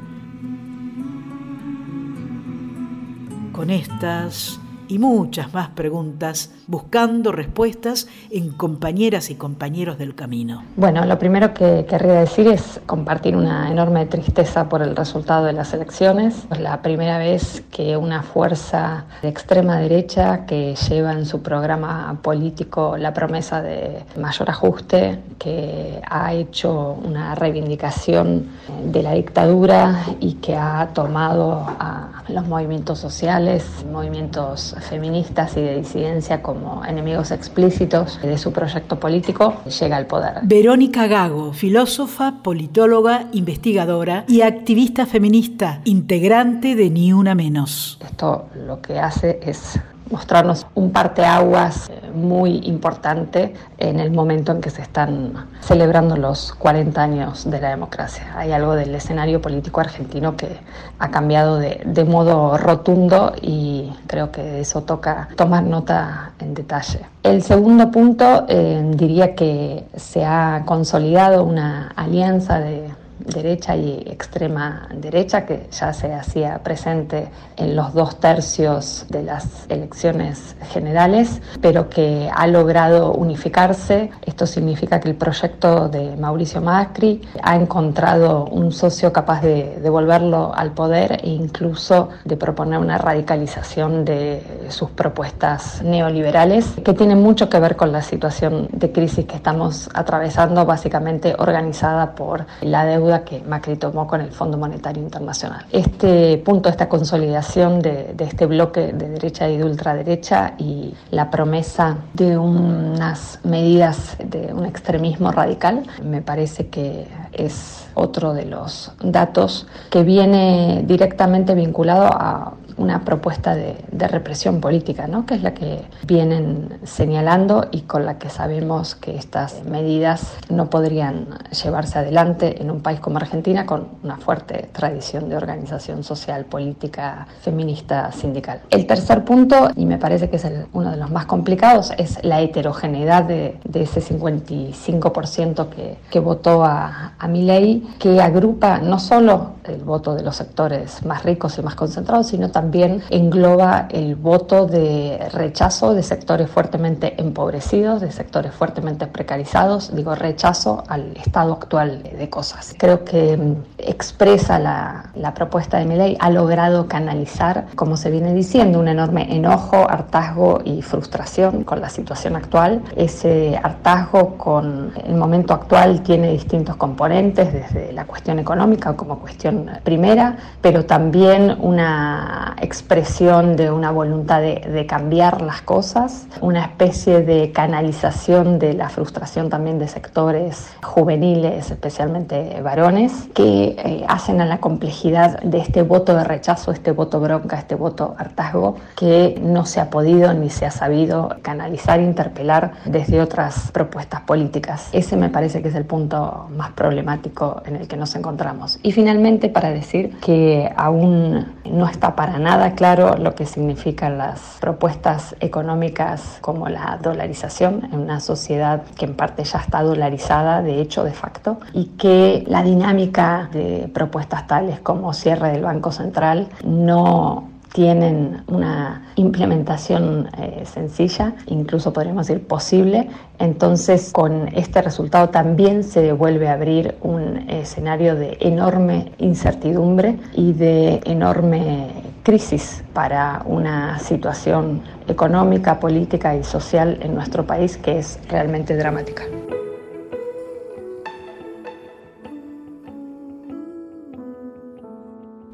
Con 3.53 3.69
estas 3.69 4.59
y 4.91 4.99
muchas 4.99 5.53
más 5.53 5.69
preguntas, 5.69 6.51
buscando 6.67 7.31
respuestas 7.31 8.09
en 8.29 8.51
compañeras 8.51 9.29
y 9.29 9.35
compañeros 9.35 9.97
del 9.97 10.15
camino. 10.15 10.63
Bueno, 10.75 11.05
lo 11.05 11.17
primero 11.17 11.53
que 11.53 11.85
querría 11.87 12.19
decir 12.19 12.49
es 12.49 12.81
compartir 12.85 13.37
una 13.37 13.71
enorme 13.71 14.05
tristeza 14.07 14.67
por 14.67 14.81
el 14.81 14.93
resultado 14.93 15.45
de 15.45 15.53
las 15.53 15.73
elecciones. 15.73 16.45
Es 16.51 16.59
la 16.59 16.81
primera 16.81 17.19
vez 17.19 17.63
que 17.71 17.95
una 17.95 18.21
fuerza 18.21 19.05
de 19.21 19.29
extrema 19.29 19.77
derecha 19.77 20.45
que 20.45 20.75
lleva 20.75 21.13
en 21.13 21.25
su 21.25 21.41
programa 21.41 22.19
político 22.21 22.97
la 22.97 23.13
promesa 23.13 23.61
de 23.61 24.03
mayor 24.19 24.49
ajuste, 24.49 25.19
que 25.39 26.01
ha 26.05 26.33
hecho 26.33 26.99
una 27.01 27.33
reivindicación 27.35 28.47
de 28.83 29.03
la 29.03 29.13
dictadura 29.13 30.03
y 30.19 30.33
que 30.33 30.57
ha 30.57 30.89
tomado 30.93 31.65
a 31.79 32.23
los 32.27 32.45
movimientos 32.45 32.99
sociales, 32.99 33.65
movimientos 33.89 34.75
feministas 34.81 35.55
y 35.57 35.61
de 35.61 35.77
disidencia 35.77 36.41
como 36.41 36.83
enemigos 36.85 37.31
explícitos 37.31 38.19
de 38.21 38.37
su 38.37 38.51
proyecto 38.51 38.99
político, 38.99 39.61
llega 39.79 39.97
al 39.97 40.07
poder. 40.07 40.39
Verónica 40.43 41.07
Gago, 41.07 41.53
filósofa, 41.53 42.35
politóloga, 42.43 43.27
investigadora 43.31 44.25
y 44.27 44.41
activista 44.41 45.05
feminista, 45.05 45.81
integrante 45.85 46.75
de 46.75 46.89
Ni 46.89 47.13
Una 47.13 47.35
Menos. 47.35 47.99
Esto 48.03 48.47
lo 48.67 48.81
que 48.81 48.99
hace 48.99 49.39
es 49.43 49.79
mostrarnos 50.11 50.67
un 50.75 50.91
parteaguas 50.91 51.89
eh, 51.89 52.11
muy 52.13 52.57
importante 52.65 53.53
en 53.77 53.99
el 53.99 54.11
momento 54.11 54.51
en 54.51 54.61
que 54.61 54.69
se 54.69 54.81
están 54.81 55.47
celebrando 55.61 56.17
los 56.17 56.53
40 56.53 57.01
años 57.01 57.49
de 57.49 57.61
la 57.61 57.69
democracia. 57.69 58.33
Hay 58.35 58.51
algo 58.51 58.75
del 58.75 58.93
escenario 58.93 59.41
político 59.41 59.79
argentino 59.79 60.35
que 60.35 60.59
ha 60.99 61.09
cambiado 61.09 61.57
de, 61.57 61.81
de 61.85 62.05
modo 62.05 62.57
rotundo 62.57 63.33
y 63.41 63.91
creo 64.07 64.31
que 64.31 64.61
eso 64.61 64.81
toca 64.81 65.29
tomar 65.35 65.63
nota 65.63 66.31
en 66.39 66.53
detalle. 66.53 66.99
El 67.23 67.43
segundo 67.43 67.91
punto 67.91 68.45
eh, 68.47 68.83
diría 68.95 69.35
que 69.35 69.85
se 69.95 70.25
ha 70.25 70.63
consolidado 70.65 71.43
una 71.43 71.91
alianza 71.95 72.59
de 72.59 72.89
derecha 73.25 73.75
y 73.75 74.03
extrema 74.07 74.87
derecha, 74.93 75.45
que 75.45 75.67
ya 75.71 75.93
se 75.93 76.13
hacía 76.13 76.59
presente 76.63 77.29
en 77.57 77.75
los 77.75 77.93
dos 77.93 78.19
tercios 78.19 79.05
de 79.09 79.23
las 79.23 79.65
elecciones 79.69 80.55
generales, 80.71 81.41
pero 81.61 81.89
que 81.89 82.29
ha 82.33 82.47
logrado 82.47 83.13
unificarse. 83.13 84.11
Esto 84.25 84.45
significa 84.45 84.99
que 84.99 85.09
el 85.09 85.15
proyecto 85.15 85.89
de 85.89 86.15
Mauricio 86.15 86.61
Macri 86.61 87.21
ha 87.43 87.55
encontrado 87.55 88.45
un 88.45 88.71
socio 88.71 89.11
capaz 89.11 89.41
de 89.41 89.79
devolverlo 89.81 90.53
al 90.55 90.71
poder 90.71 91.19
e 91.23 91.29
incluso 91.29 92.09
de 92.25 92.37
proponer 92.37 92.79
una 92.79 92.97
radicalización 92.97 94.05
de 94.05 94.67
sus 94.69 94.89
propuestas 94.91 95.81
neoliberales, 95.83 96.65
que 96.83 96.93
tienen 96.93 97.21
mucho 97.21 97.49
que 97.49 97.59
ver 97.59 97.75
con 97.75 97.91
la 97.91 98.01
situación 98.01 98.67
de 98.71 98.91
crisis 98.91 99.25
que 99.25 99.35
estamos 99.35 99.89
atravesando, 99.93 100.65
básicamente 100.65 101.35
organizada 101.37 102.15
por 102.15 102.45
la 102.61 102.85
deuda 102.85 103.10
que 103.19 103.41
Macri 103.41 103.75
tomó 103.75 104.07
con 104.07 104.21
el 104.21 104.31
Fondo 104.31 104.57
Monetario 104.57 105.03
Internacional. 105.03 105.65
Este 105.71 106.37
punto, 106.37 106.69
esta 106.69 106.89
consolidación 106.89 107.81
de, 107.81 108.15
este 108.17 108.45
bloque 108.45 108.93
de 108.93 109.09
derecha 109.09 109.49
y 109.49 109.57
de 109.57 109.63
ultraderecha 109.63 110.53
y 110.57 110.93
la 111.11 111.29
promesa 111.29 111.97
de 112.13 112.37
unas 112.37 113.39
medidas 113.43 114.17
de 114.23 114.53
un 114.53 114.65
extremismo 114.65 115.31
radical, 115.31 115.83
me 116.03 116.21
parece 116.21 116.67
que 116.67 117.07
es 117.33 117.87
otro 117.93 118.33
de 118.33 118.45
los 118.45 118.91
datos 119.01 119.67
que 119.89 120.03
viene 120.03 120.83
directamente 120.85 121.53
vinculado 121.53 122.05
a 122.05 122.53
una 122.81 123.05
propuesta 123.05 123.55
de, 123.55 123.75
represión 124.07 124.59
política, 124.59 125.05
¿no? 125.07 125.27
que 125.27 125.35
es 125.35 125.43
la 125.43 125.53
que 125.53 125.83
vienen 126.07 126.79
señalando 126.83 127.67
y 127.71 127.81
con 127.81 128.03
la 128.03 128.17
que 128.17 128.29
sabemos 128.29 128.95
que 128.95 129.15
estas 129.15 129.63
medidas 129.63 130.33
no 130.49 130.71
podrían 130.71 131.27
llevarse 131.63 131.99
adelante 131.99 132.61
en 132.61 132.71
un 132.71 132.81
país 132.81 132.99
como 132.99 133.17
Argentina 133.17 133.67
con 133.67 133.87
una 134.03 134.17
fuerte 134.17 134.69
tradición 134.71 135.29
de 135.29 135.37
organización 135.37 136.03
social, 136.03 136.45
política, 136.45 137.27
feminista, 137.41 138.11
sindical. 138.11 138.61
El 138.71 138.87
tercer 138.87 139.23
punto, 139.23 139.69
y 139.75 139.85
me 139.85 139.99
parece 139.99 140.31
que 140.31 140.37
es 140.37 140.47
uno 140.73 140.91
de 140.91 140.97
los 140.97 141.11
más 141.11 141.27
complicados, 141.27 141.93
es 141.97 142.17
la 142.23 142.41
heterogeneidad 142.41 143.23
de, 143.23 143.59
ese 143.73 144.01
55% 144.01 145.69
que, 145.69 145.97
que 146.09 146.19
votó 146.19 146.63
a, 146.63 147.13
a 147.17 147.27
mi 147.27 147.43
ley, 147.43 147.87
que 147.99 148.19
agrupa 148.19 148.79
no 148.79 148.99
solo 148.99 149.51
el 149.65 149.83
voto 149.83 150.15
de 150.15 150.23
los 150.23 150.35
sectores 150.35 151.05
más 151.05 151.23
ricos 151.23 151.57
y 151.57 151.61
más 151.61 151.75
concentrados, 151.75 152.27
sino 152.27 152.49
también 152.49 152.70
engloba 153.09 153.87
el 153.89 154.15
voto 154.15 154.65
de 154.65 155.29
rechazo 155.33 155.93
de 155.93 156.03
sectores 156.03 156.49
fuertemente 156.49 157.15
empobrecidos, 157.21 158.01
de 158.01 158.11
sectores 158.11 158.53
fuertemente 158.53 159.07
precarizados, 159.07 159.95
digo 159.95 160.15
rechazo 160.15 160.83
al 160.87 161.15
estado 161.17 161.53
actual 161.53 162.03
de 162.03 162.29
cosas. 162.29 162.75
Creo 162.77 163.03
que 163.03 163.37
mm, 163.37 163.55
expresa 163.77 164.59
la, 164.59 165.11
la 165.15 165.33
propuesta 165.33 165.77
de 165.77 165.85
mi 165.85 165.95
ley, 165.95 166.17
ha 166.19 166.29
logrado 166.29 166.87
canalizar, 166.87 167.67
como 167.75 167.97
se 167.97 168.11
viene 168.11 168.33
diciendo, 168.33 168.79
un 168.79 168.87
enorme 168.87 169.35
enojo, 169.35 169.89
hartazgo 169.89 170.61
y 170.63 170.81
frustración 170.81 171.63
con 171.63 171.81
la 171.81 171.89
situación 171.89 172.35
actual. 172.35 172.81
Ese 172.95 173.59
hartazgo 173.61 174.37
con 174.37 174.93
el 175.05 175.15
momento 175.15 175.53
actual 175.53 176.01
tiene 176.01 176.31
distintos 176.31 176.75
componentes, 176.75 177.53
desde 177.53 177.91
la 177.93 178.05
cuestión 178.05 178.39
económica 178.39 178.95
como 178.95 179.19
cuestión 179.19 179.69
primera, 179.83 180.37
pero 180.61 180.85
también 180.85 181.57
una 181.59 182.50
expresión 182.61 183.55
de 183.55 183.71
una 183.71 183.91
voluntad 183.91 184.41
de, 184.41 184.85
cambiar 184.87 185.41
las 185.41 185.61
cosas, 185.61 186.27
una 186.41 186.63
especie 186.63 187.21
de 187.21 187.51
canalización 187.51 188.59
de 188.59 188.73
la 188.73 188.89
frustración 188.89 189.49
también 189.49 189.79
de 189.79 189.87
sectores 189.87 190.71
juveniles, 190.81 191.69
especialmente 191.71 192.59
varones, 192.61 193.29
que 193.33 193.75
eh, 193.77 194.05
hacen 194.07 194.41
a 194.41 194.45
la 194.45 194.59
complejidad 194.59 195.39
de 195.41 195.59
este 195.59 195.83
voto 195.83 196.15
de 196.15 196.23
rechazo, 196.23 196.71
este 196.71 196.91
voto 196.91 197.19
bronca, 197.19 197.57
este 197.57 197.75
voto 197.75 198.15
hartazgo, 198.17 198.75
que 198.95 199.39
no 199.41 199.65
se 199.65 199.79
ha 199.79 199.89
podido 199.89 200.33
ni 200.33 200.49
se 200.49 200.65
ha 200.65 200.71
sabido 200.71 201.35
canalizar, 201.41 201.99
interpelar 202.01 202.73
desde 202.85 203.21
otras 203.21 203.71
propuestas 203.71 204.21
políticas. 204.21 204.89
Ese 204.91 205.15
me 205.15 205.29
parece 205.29 205.61
que 205.61 205.69
es 205.69 205.75
el 205.75 205.85
punto 205.85 206.47
más 206.55 206.71
problemático 206.71 207.61
en 207.65 207.75
el 207.75 207.87
que 207.87 207.97
nos 207.97 208.15
encontramos. 208.15 208.79
Y 208.83 208.91
finalmente, 208.91 209.49
para 209.49 209.69
decir 209.69 210.17
que 210.19 210.71
aún 210.75 211.53
no 211.65 211.87
está 211.87 212.15
para 212.15 212.37
nada 212.43 212.73
claro 212.73 213.15
lo 213.17 213.35
que 213.35 213.45
significan 213.45 214.17
las 214.17 214.57
propuestas 214.59 215.35
económicas 215.39 216.37
como 216.41 216.67
la 216.69 216.99
dolarización 217.01 217.89
en 217.91 217.99
una 217.99 218.19
sociedad 218.19 218.83
que 218.97 219.05
en 219.05 219.15
parte 219.15 219.43
ya 219.43 219.59
está 219.59 219.83
dolarizada, 219.83 220.61
de 220.61 220.81
hecho, 220.81 221.03
de 221.03 221.13
facto, 221.13 221.59
y 221.73 221.85
que 221.97 222.43
la 222.47 222.63
dinámica 222.63 223.49
de 223.51 223.89
propuestas 223.93 224.47
tales 224.47 224.79
como 224.79 225.13
cierre 225.13 225.51
del 225.51 225.63
Banco 225.63 225.91
Central 225.91 226.49
no 226.63 227.50
tienen 227.73 228.43
una 228.47 229.03
implementación 229.15 230.29
eh, 230.37 230.63
sencilla, 230.65 231.35
incluso 231.47 231.93
podríamos 231.93 232.27
decir 232.27 232.45
posible. 232.45 233.09
Entonces, 233.39 234.11
con 234.11 234.49
este 234.49 234.81
resultado 234.81 235.29
también 235.29 235.83
se 235.83 236.11
vuelve 236.11 236.49
a 236.49 236.53
abrir 236.53 236.95
un 237.01 237.49
escenario 237.49 238.15
de 238.15 238.37
enorme 238.41 239.11
incertidumbre 239.19 240.17
y 240.33 240.53
de 240.53 241.01
enorme 241.05 241.87
crisis 242.23 242.83
para 242.93 243.41
una 243.45 243.99
situación 243.99 244.81
económica, 245.07 245.79
política 245.79 246.35
y 246.35 246.43
social 246.43 246.99
en 247.01 247.15
nuestro 247.15 247.45
país 247.45 247.77
que 247.77 247.99
es 247.99 248.19
realmente 248.29 248.75
dramática. 248.75 249.23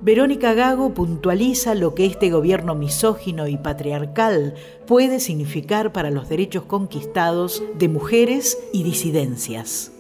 Verónica 0.08 0.54
Gago 0.54 0.94
puntualiza 0.94 1.76
lo 1.76 1.94
que 1.94 2.06
este 2.06 2.30
gobierno 2.30 2.76
misógino 2.76 3.50
y 3.50 3.58
patriarcal 3.58 4.54
puede 4.86 5.20
significar 5.20 5.92
para 5.92 6.12
los 6.12 6.30
derechos 6.30 6.64
conquistados 6.64 7.62
de 7.78 7.90
mujeres 7.90 8.58
y 8.72 8.84
disidencias. 8.84 9.92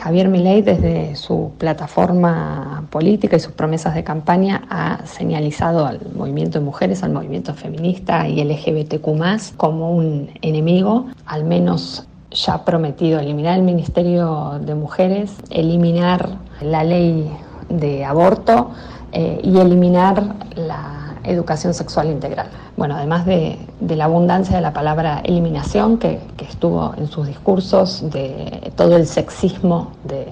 Javier 0.00 0.28
Milei 0.28 0.62
desde 0.62 1.14
su 1.14 1.52
plataforma 1.56 2.88
política 2.90 3.36
y 3.36 3.40
sus 3.40 3.52
promesas 3.52 3.94
de 3.94 4.02
campaña 4.02 4.64
ha 4.68 5.06
señalizado 5.06 5.86
al 5.86 6.00
movimiento 6.16 6.58
de 6.58 6.64
mujeres, 6.64 7.04
al 7.04 7.12
movimiento 7.12 7.54
feminista 7.54 8.26
y 8.26 8.42
LGBTQ 8.42 9.56
como 9.56 9.92
un 9.92 10.30
enemigo, 10.42 11.06
al 11.26 11.44
menos 11.44 12.08
ya 12.32 12.54
ha 12.54 12.64
prometido 12.64 13.20
eliminar 13.20 13.56
el 13.56 13.62
Ministerio 13.64 14.58
de 14.60 14.74
Mujeres, 14.74 15.32
eliminar 15.50 16.38
la 16.64 16.84
ley 16.84 17.30
de 17.68 18.04
aborto 18.04 18.70
eh, 19.12 19.40
y 19.42 19.58
eliminar 19.58 20.34
la 20.56 21.16
educación 21.24 21.72
sexual 21.74 22.08
integral. 22.08 22.48
Bueno, 22.76 22.96
además 22.96 23.24
de, 23.26 23.58
la 23.80 24.04
abundancia 24.04 24.56
de 24.56 24.62
la 24.62 24.72
palabra 24.72 25.20
eliminación 25.24 25.98
que, 25.98 26.20
que, 26.36 26.44
estuvo 26.44 26.94
en 26.98 27.06
sus 27.06 27.26
discursos, 27.26 28.10
de 28.10 28.72
todo 28.76 28.96
el 28.96 29.06
sexismo 29.06 29.92
de 30.04 30.26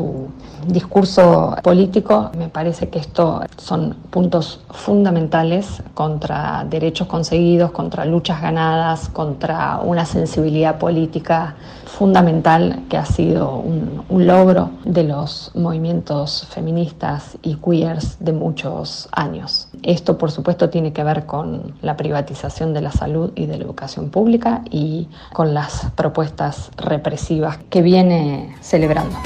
su 0.00 0.28
discurso 0.66 1.56
político, 1.62 2.30
me 2.36 2.48
parece 2.48 2.88
que 2.88 2.98
estos 2.98 3.44
son 3.56 3.96
puntos 4.10 4.60
fundamentales 4.70 5.82
contra 5.94 6.64
derechos 6.68 7.06
conseguidos, 7.06 7.70
contra 7.70 8.04
luchas 8.04 8.40
ganadas, 8.40 9.08
contra 9.08 9.78
una 9.82 10.04
sensibilidad 10.04 10.78
política 10.78 11.54
fundamental 11.86 12.84
que 12.88 12.96
ha 12.96 13.04
sido 13.04 13.56
un, 13.56 14.04
un 14.08 14.26
logro 14.26 14.70
de 14.84 15.04
los 15.04 15.50
movimientos 15.54 16.46
feministas 16.50 17.36
y 17.42 17.56
queers 17.56 18.16
de 18.20 18.32
muchos 18.32 19.08
años. 19.12 19.68
Esto, 19.82 20.16
por 20.16 20.30
supuesto, 20.30 20.70
tiene 20.70 20.92
que 20.92 21.04
ver 21.04 21.26
con 21.26 21.74
la 21.82 21.96
privatización 21.96 22.72
de 22.72 22.80
la 22.80 22.92
salud 22.92 23.32
y 23.34 23.46
de 23.46 23.58
la 23.58 23.64
educación 23.64 24.10
pública 24.10 24.62
y 24.70 25.08
con 25.32 25.52
las 25.52 25.90
propuestas 25.94 26.70
represivas 26.76 27.58
que 27.68 27.82
viene 27.82 28.56
celebrando. 28.60 29.16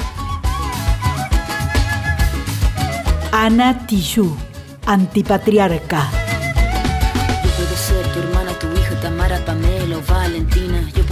Ana 3.45 3.75
Tijoux, 3.85 4.35
antipatriarca. 4.87 6.14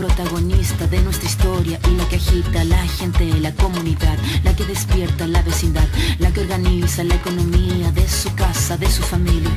Protagonista 0.00 0.86
de 0.86 1.02
nuestra 1.02 1.28
historia 1.28 1.78
y 1.86 1.90
la 1.90 2.08
que 2.08 2.16
agita 2.16 2.64
la 2.64 2.82
gente, 2.88 3.26
la 3.38 3.52
comunidad, 3.52 4.16
la 4.44 4.56
que 4.56 4.64
despierta 4.64 5.26
la 5.26 5.42
vecindad, 5.42 5.86
la 6.18 6.32
que 6.32 6.40
organiza 6.40 7.04
la 7.04 7.16
economía 7.16 7.92
de 7.92 8.08
su 8.08 8.34
casa, 8.34 8.78
de 8.78 8.90
su 8.90 9.02
familia. 9.02 9.50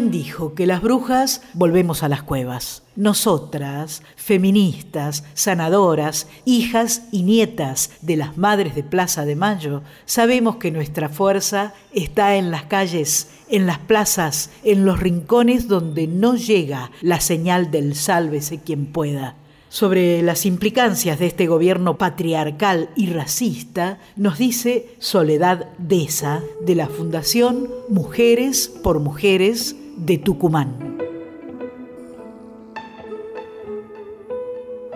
Dijo 0.00 0.54
que 0.54 0.66
las 0.66 0.80
brujas 0.80 1.42
volvemos 1.52 2.02
a 2.02 2.08
las 2.08 2.22
cuevas? 2.22 2.84
Nosotras, 2.94 4.02
feministas, 4.16 5.24
sanadoras, 5.34 6.28
hijas 6.44 7.02
y 7.10 7.22
nietas 7.22 7.90
de 8.00 8.16
las 8.16 8.36
madres 8.38 8.74
de 8.74 8.82
Plaza 8.82 9.24
de 9.24 9.36
Mayo, 9.36 9.82
sabemos 10.06 10.56
que 10.56 10.70
nuestra 10.70 11.08
fuerza 11.08 11.74
está 11.92 12.36
en 12.36 12.50
las 12.50 12.64
calles, 12.64 13.28
en 13.48 13.66
las 13.66 13.78
plazas, 13.78 14.50
en 14.62 14.84
los 14.84 15.00
rincones 15.00 15.68
donde 15.68 16.06
no 16.06 16.36
llega 16.36 16.90
la 17.02 17.20
señal 17.20 17.70
del 17.70 17.94
sálvese 17.94 18.60
quien 18.60 18.86
pueda. 18.86 19.34
Sobre 19.68 20.22
las 20.22 20.46
implicancias 20.46 21.18
de 21.18 21.26
este 21.26 21.46
gobierno 21.46 21.98
patriarcal 21.98 22.88
y 22.96 23.10
racista, 23.10 23.98
nos 24.16 24.38
dice 24.38 24.94
Soledad 24.98 25.66
Deza, 25.76 26.40
de 26.62 26.74
la 26.74 26.86
Fundación 26.86 27.68
Mujeres 27.90 28.68
por 28.82 29.00
Mujeres 29.00 29.76
de 29.98 30.18
Tucumán. 30.18 30.98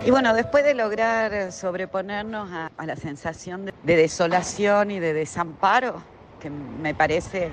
Y 0.05 0.11
bueno, 0.11 0.33
después 0.33 0.65
de 0.65 0.73
lograr 0.73 1.51
sobreponernos 1.51 2.49
a, 2.51 2.85
la 2.85 2.95
sensación 2.95 3.65
de, 3.65 3.73
de, 3.83 3.95
desolación 3.95 4.91
y 4.91 4.99
de 4.99 5.13
desamparo, 5.13 6.01
que 6.41 6.49
me 6.49 6.93
parece 6.93 7.51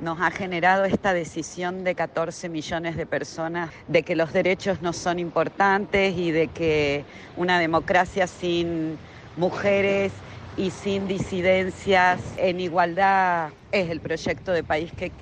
nos 0.00 0.20
ha 0.20 0.30
generado 0.32 0.84
esta 0.84 1.14
decisión 1.14 1.84
de 1.84 1.94
14 1.94 2.48
millones 2.48 2.96
de 2.96 3.06
personas 3.06 3.70
de 3.86 4.02
que 4.02 4.16
los 4.16 4.32
derechos 4.32 4.82
no 4.82 4.92
son 4.92 5.20
importantes 5.20 6.16
y 6.16 6.32
de 6.32 6.48
que 6.48 7.04
una 7.36 7.60
democracia 7.60 8.26
sin 8.26 8.98
mujeres 9.36 10.12
y 10.56 10.70
sin 10.70 11.06
disidencias 11.06 12.20
en 12.36 12.60
igualdad 12.60 13.50
es 13.72 13.88
el 13.88 14.00
proyecto 14.00 14.52
de 14.52 14.64
país 14.64 14.92
que 14.92 15.12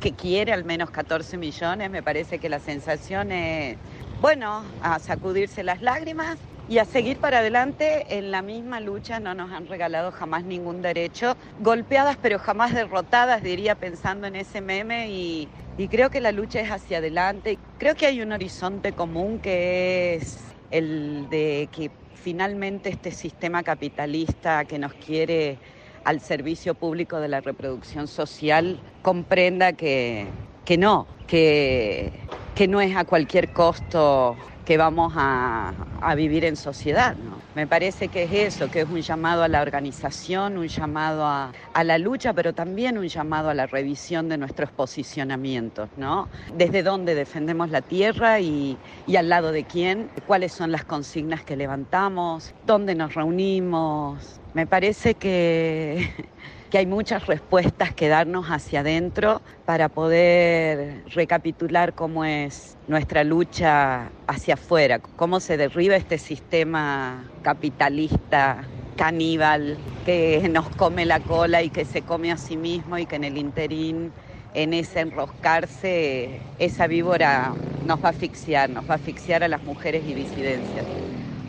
que 0.00 0.12
quiere 0.12 0.52
al 0.52 0.64
menos 0.64 0.90
14 0.90 1.36
millones, 1.36 1.90
me 1.90 2.02
parece 2.02 2.38
que 2.38 2.48
la 2.48 2.58
sensación 2.58 3.30
es, 3.30 3.76
bueno, 4.20 4.64
a 4.82 4.98
sacudirse 4.98 5.62
las 5.62 5.82
lágrimas 5.82 6.38
y 6.70 6.78
a 6.78 6.84
seguir 6.84 7.18
para 7.18 7.40
adelante 7.40 8.06
en 8.08 8.30
la 8.30 8.42
misma 8.42 8.80
lucha. 8.80 9.20
No 9.20 9.34
nos 9.34 9.50
han 9.52 9.66
regalado 9.66 10.10
jamás 10.10 10.44
ningún 10.44 10.82
derecho. 10.82 11.36
Golpeadas 11.58 12.16
pero 12.22 12.38
jamás 12.38 12.72
derrotadas, 12.72 13.42
diría 13.42 13.74
pensando 13.74 14.26
en 14.26 14.36
ese 14.36 14.60
meme 14.60 15.10
y, 15.10 15.48
creo 15.90 16.10
que 16.10 16.20
la 16.20 16.32
lucha 16.32 16.60
es 16.60 16.70
hacia 16.70 16.98
adelante. 16.98 17.58
Creo 17.78 17.94
que 17.94 18.06
hay 18.06 18.22
un 18.22 18.32
horizonte 18.32 18.92
común 18.92 19.38
que 19.38 20.14
es 20.14 20.38
el 20.70 21.28
de 21.28 21.68
que 21.72 21.90
finalmente 22.14 22.90
este 22.90 23.10
sistema 23.10 23.62
capitalista 23.62 24.64
que 24.64 24.78
nos 24.78 24.92
quiere 24.94 25.58
al 26.04 26.20
servicio 26.20 26.74
público 26.74 27.20
de 27.20 27.28
la 27.28 27.40
reproducción 27.40 28.08
social 28.08 28.80
comprenda 29.02 29.72
que, 29.72 30.26
que 30.64 30.78
no, 30.78 31.06
que, 31.26 32.12
que 32.54 32.68
no 32.68 32.80
es 32.80 32.96
a 32.96 33.04
cualquier 33.04 33.52
costo 33.52 34.36
que 34.64 34.76
vamos 34.76 35.12
a, 35.16 35.72
vivir 36.14 36.44
en 36.44 36.54
sociedad. 36.54 37.16
Me 37.56 37.66
parece 37.66 38.08
que 38.08 38.22
es 38.22 38.54
eso, 38.54 38.70
que 38.70 38.82
es 38.82 38.88
un 38.88 39.00
llamado 39.00 39.42
a 39.42 39.48
la 39.48 39.62
organización, 39.62 40.58
un 40.58 40.68
llamado 40.68 41.24
a, 41.24 41.52
la 41.82 41.98
lucha, 41.98 42.32
pero 42.32 42.52
también 42.52 42.96
un 42.96 43.08
llamado 43.08 43.50
a 43.50 43.54
la 43.54 43.66
revisión 43.66 44.28
de 44.28 44.38
nuestros 44.38 44.70
posicionamientos, 44.70 45.88
¿no? 45.96 46.28
Desde 46.56 46.84
dónde 46.84 47.16
defendemos 47.16 47.70
la 47.70 47.80
tierra 47.80 48.38
y, 48.38 48.76
y 49.08 49.16
al 49.16 49.28
lado 49.28 49.50
de 49.50 49.64
quién, 49.64 50.08
cuáles 50.26 50.52
son 50.52 50.70
las 50.70 50.84
consignas 50.84 51.42
que 51.42 51.56
levantamos, 51.56 52.54
dónde 52.64 52.94
nos 52.94 53.14
reunimos. 53.14 54.39
Me 54.52 54.66
parece 54.66 55.14
que 55.14 56.08
que 56.70 56.78
hay 56.78 56.86
muchas 56.86 57.26
respuestas 57.26 57.94
que 57.94 58.08
darnos 58.08 58.46
hacia 58.46 58.80
adentro 58.80 59.42
para 59.64 59.88
poder 59.88 61.02
recapitular 61.08 61.94
cómo 61.94 62.24
es 62.24 62.78
nuestra 62.86 63.24
lucha 63.24 64.12
hacia 64.28 64.54
afuera, 64.54 65.00
cómo 65.00 65.40
se 65.40 65.56
derriba 65.56 65.96
este 65.96 66.18
sistema 66.18 67.34
capitalista 67.42 68.72
caníbal 68.94 69.82
que 70.04 70.48
nos 70.50 70.70
come 70.70 71.06
la 71.06 71.20
cola 71.20 71.62
y 71.62 71.70
que 71.70 71.84
se 71.84 72.02
come 72.04 72.30
a 72.32 72.36
sí 72.36 72.56
mismo 72.56 72.98
y 72.98 73.06
que 73.06 73.16
en 73.16 73.24
el 73.24 73.36
interín 73.36 74.14
en 74.52 74.74
ese 74.74 75.00
enroscarse, 75.00 76.52
esa 76.58 76.86
víbora 76.88 77.60
nos 77.80 77.98
va 78.02 78.08
a 78.08 78.10
asfixiar, 78.12 78.70
nos 78.70 78.84
va 78.88 78.94
a 78.94 78.96
asfixiar 78.96 79.42
a 79.44 79.48
las 79.48 79.62
mujeres 79.62 80.04
y 80.04 80.14
disidencias. 80.14 80.88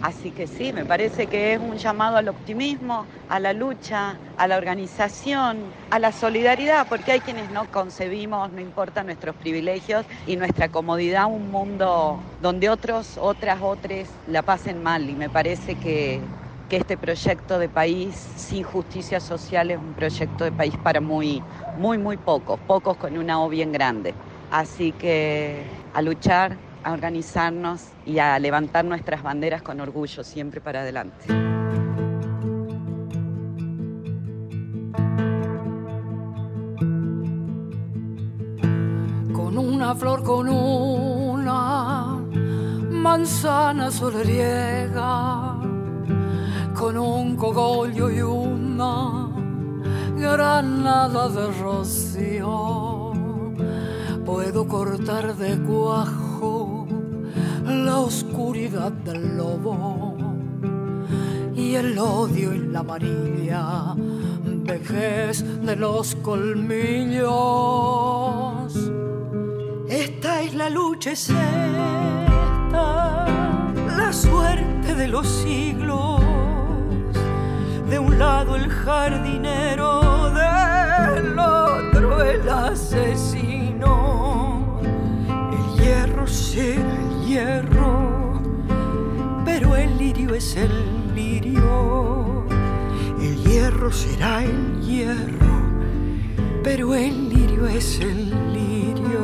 Así 0.04 0.34
que 0.34 0.48
sí, 0.48 0.74
me 0.74 0.84
parece 0.88 1.28
que 1.28 1.54
es 1.54 1.60
un 1.60 1.78
llamado 1.78 2.18
al 2.18 2.28
optimismo, 2.28 3.08
a 3.28 3.40
la 3.40 3.54
lucha, 3.54 4.20
a 4.36 4.48
la 4.48 4.58
organización, 4.58 5.76
a 5.92 6.00
la 6.00 6.12
solidaridad, 6.12 6.88
porque 6.88 7.12
hay 7.12 7.22
quienes 7.22 7.50
no 7.52 7.68
concebimos, 7.68 8.52
no 8.52 8.62
importa 8.62 9.04
nuestros 9.04 9.36
privilegios 9.36 10.08
y 10.26 10.38
nuestra 10.38 10.70
comodidad, 10.70 11.28
un 11.28 11.52
mundo 11.52 12.26
donde 12.40 12.70
otros, 12.72 13.16
otras, 13.18 13.60
otras 13.62 14.20
la 14.26 14.42
pasen 14.42 14.82
mal. 14.82 15.08
Y 15.08 15.16
me 15.16 15.30
parece 15.30 15.78
que, 15.78 16.34
que 16.68 16.78
este 16.78 16.98
proyecto 16.98 17.60
de 17.60 17.70
país 17.70 18.18
sin 18.18 18.64
justicia 18.64 19.20
social 19.20 19.70
es 19.70 19.78
un 19.78 19.94
proyecto 19.94 20.46
de 20.46 20.52
país 20.52 20.78
para 20.82 21.00
muy, 21.00 21.46
muy, 21.76 22.00
muy 22.00 22.18
pocos, 22.18 22.60
pocos 22.66 22.98
con 22.98 23.18
una 23.20 23.40
O 23.44 23.50
bien 23.50 23.72
grande. 23.72 24.18
Así 24.50 24.94
que 24.94 25.86
a 25.94 26.02
luchar, 26.02 26.60
a 26.84 26.92
organizarnos 26.92 27.84
y 28.06 28.20
a 28.20 28.38
levantar 28.40 28.86
nuestras 28.86 29.24
banderas 29.24 29.62
con 29.62 29.80
orgullo, 29.80 30.24
siempre 30.24 30.62
para 30.62 30.82
adelante. 30.82 31.26
Con 39.34 39.58
una 39.58 39.96
flor, 39.96 40.24
con 40.24 40.50
una 40.50 42.20
manzana 42.90 43.92
solariega, 43.92 45.58
con 46.78 46.98
un 46.98 47.36
cogollo 47.36 48.10
y 48.10 48.22
una 48.22 49.30
granada 50.16 51.30
de 51.30 51.52
rocío, 51.62 53.12
puedo 54.26 54.68
cortar 54.68 55.36
de 55.36 55.58
cuajo 55.64 56.21
la 57.86 58.00
oscuridad 58.00 58.92
del 58.92 59.38
lobo 59.38 60.16
y 61.56 61.76
el 61.76 61.98
odio 61.98 62.54
y 62.54 62.60
la 62.60 62.80
amarilla 62.80 63.96
vejez 64.64 65.44
de 65.66 65.76
los 65.76 66.16
colmillos. 66.16 67.32
Esta 69.90 70.42
es 70.42 70.54
la 70.54 70.70
lucha, 70.70 71.12
es 71.12 71.30
la 72.72 74.12
suerte 74.12 74.96
de 74.96 75.08
los 75.08 75.28
siglos. 75.28 76.22
De 77.90 78.00
un 78.00 78.18
lado 78.18 78.56
el 78.56 78.70
jardinero, 78.70 80.32
del 80.34 81.38
otro 81.38 82.24
el 82.24 82.48
asesino. 82.48 83.92
El 85.52 85.66
hierro 85.82 86.26
será 86.28 86.94
el 86.94 87.26
hierro, 87.26 87.61
es 90.42 90.56
el 90.56 91.14
lirio. 91.14 92.46
El 93.22 93.36
hierro 93.44 93.92
será 93.92 94.44
el 94.44 94.82
hierro, 94.82 95.56
pero 96.64 96.96
el 96.96 97.30
lirio 97.30 97.68
es 97.68 98.00
el 98.00 98.32
lirio. 98.52 99.22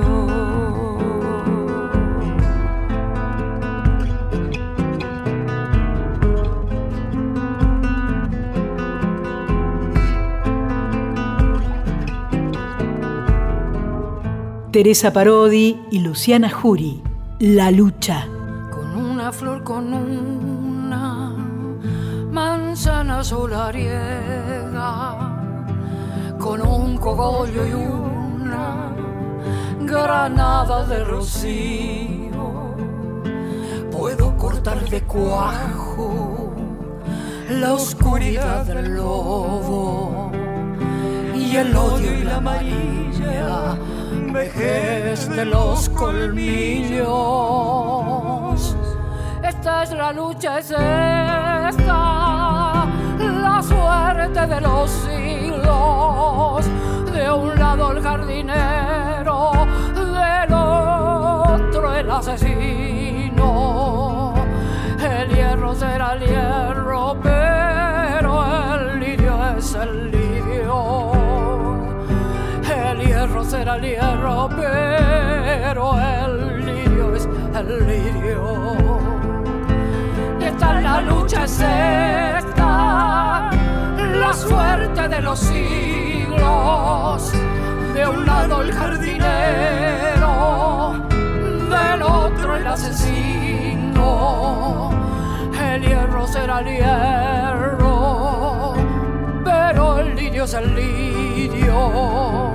Teresa 14.71 15.12
Parodi 15.12 15.80
y 15.89 15.99
Luciana 15.99 16.51
Jury. 16.51 17.01
La 17.39 17.71
lucha. 17.71 18.27
Con 18.69 18.95
una 18.95 19.32
flor, 19.32 19.63
con 19.63 19.91
una 19.91 20.26
manzana 22.77 23.23
solariega, 23.23 24.75
con 26.37 26.61
un 26.61 26.95
cogollo 26.97 27.65
y 27.65 27.73
una 27.73 28.93
granada 29.81 30.85
de 30.85 31.03
rocío, 31.03 32.75
puedo 33.91 34.37
cortar 34.37 34.87
de 34.89 35.01
cuajo 35.01 36.53
la 37.49 37.73
oscuridad 37.73 38.63
del 38.65 38.93
lobo 38.93 40.31
y 41.33 41.55
el 41.55 41.75
odio 41.75 42.13
y 42.13 42.23
la 42.25 42.35
amarilla 42.35 43.75
vejez 44.31 45.27
de 45.29 45.45
los 45.45 45.89
colmillos. 45.89 47.07
Esta 49.41 49.81
es 49.81 49.91
la 49.93 50.11
lucha, 50.11 50.59
es 50.59 50.69
esta, 50.69 52.37
la 53.47 53.62
suerte 53.63 54.47
de 54.47 54.62
los 54.62 54.89
siglos. 54.89 56.65
De 57.13 57.31
un 57.31 57.60
lado 57.60 57.91
el 57.93 58.01
jardinero, 58.01 59.51
del 59.95 60.53
otro 60.53 61.93
el 61.93 62.12
asesino. 62.12 63.47
El 64.99 65.29
hierro 65.29 65.73
será 65.75 66.13
el 66.13 66.21
hierro, 66.27 67.17
pero 67.21 68.31
el 68.73 68.99
lirio 68.99 69.36
es 69.57 69.73
el 69.75 70.12
lirio 70.12 70.27
hierro 73.17 73.43
será 73.43 73.75
el 73.75 73.81
hierro, 73.81 74.49
pero 74.55 75.99
el 75.99 76.65
lirio 76.65 77.15
es 77.15 77.27
el 77.55 77.88
lirio. 77.88 78.77
Y 80.39 80.43
esta 80.43 80.81
la 80.81 81.01
lucha, 81.01 81.43
es 81.45 81.60
esta, 81.60 82.46
la 84.21 84.33
suerte 84.33 85.07
de 85.07 85.21
los 85.21 85.39
siglos. 85.39 87.31
De 87.93 88.07
un 88.07 88.25
lado 88.25 88.61
el 88.61 88.71
jardinero, 88.73 90.29
del 91.09 92.01
otro 92.03 92.55
el 92.55 92.67
asesino. 92.67 94.07
El 95.59 95.81
hierro 95.81 96.27
será 96.27 96.59
el 96.59 96.67
hierro, 96.77 98.73
pero 99.43 99.99
el 99.99 100.15
lirio 100.15 100.43
es 100.43 100.53
el 100.53 100.75
lirio 100.75 102.47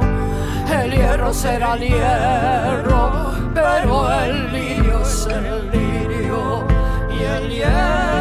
el 0.73 0.93
hierro 0.93 1.33
será 1.33 1.75
el 1.75 1.81
hierro, 1.81 3.33
pero 3.55 4.11
el 4.23 4.53
lirio 4.53 5.03
es 5.03 5.27
el 5.27 5.71
lirio. 5.71 6.67
Y 7.11 7.23
el 7.23 7.51
hierro 7.51 8.12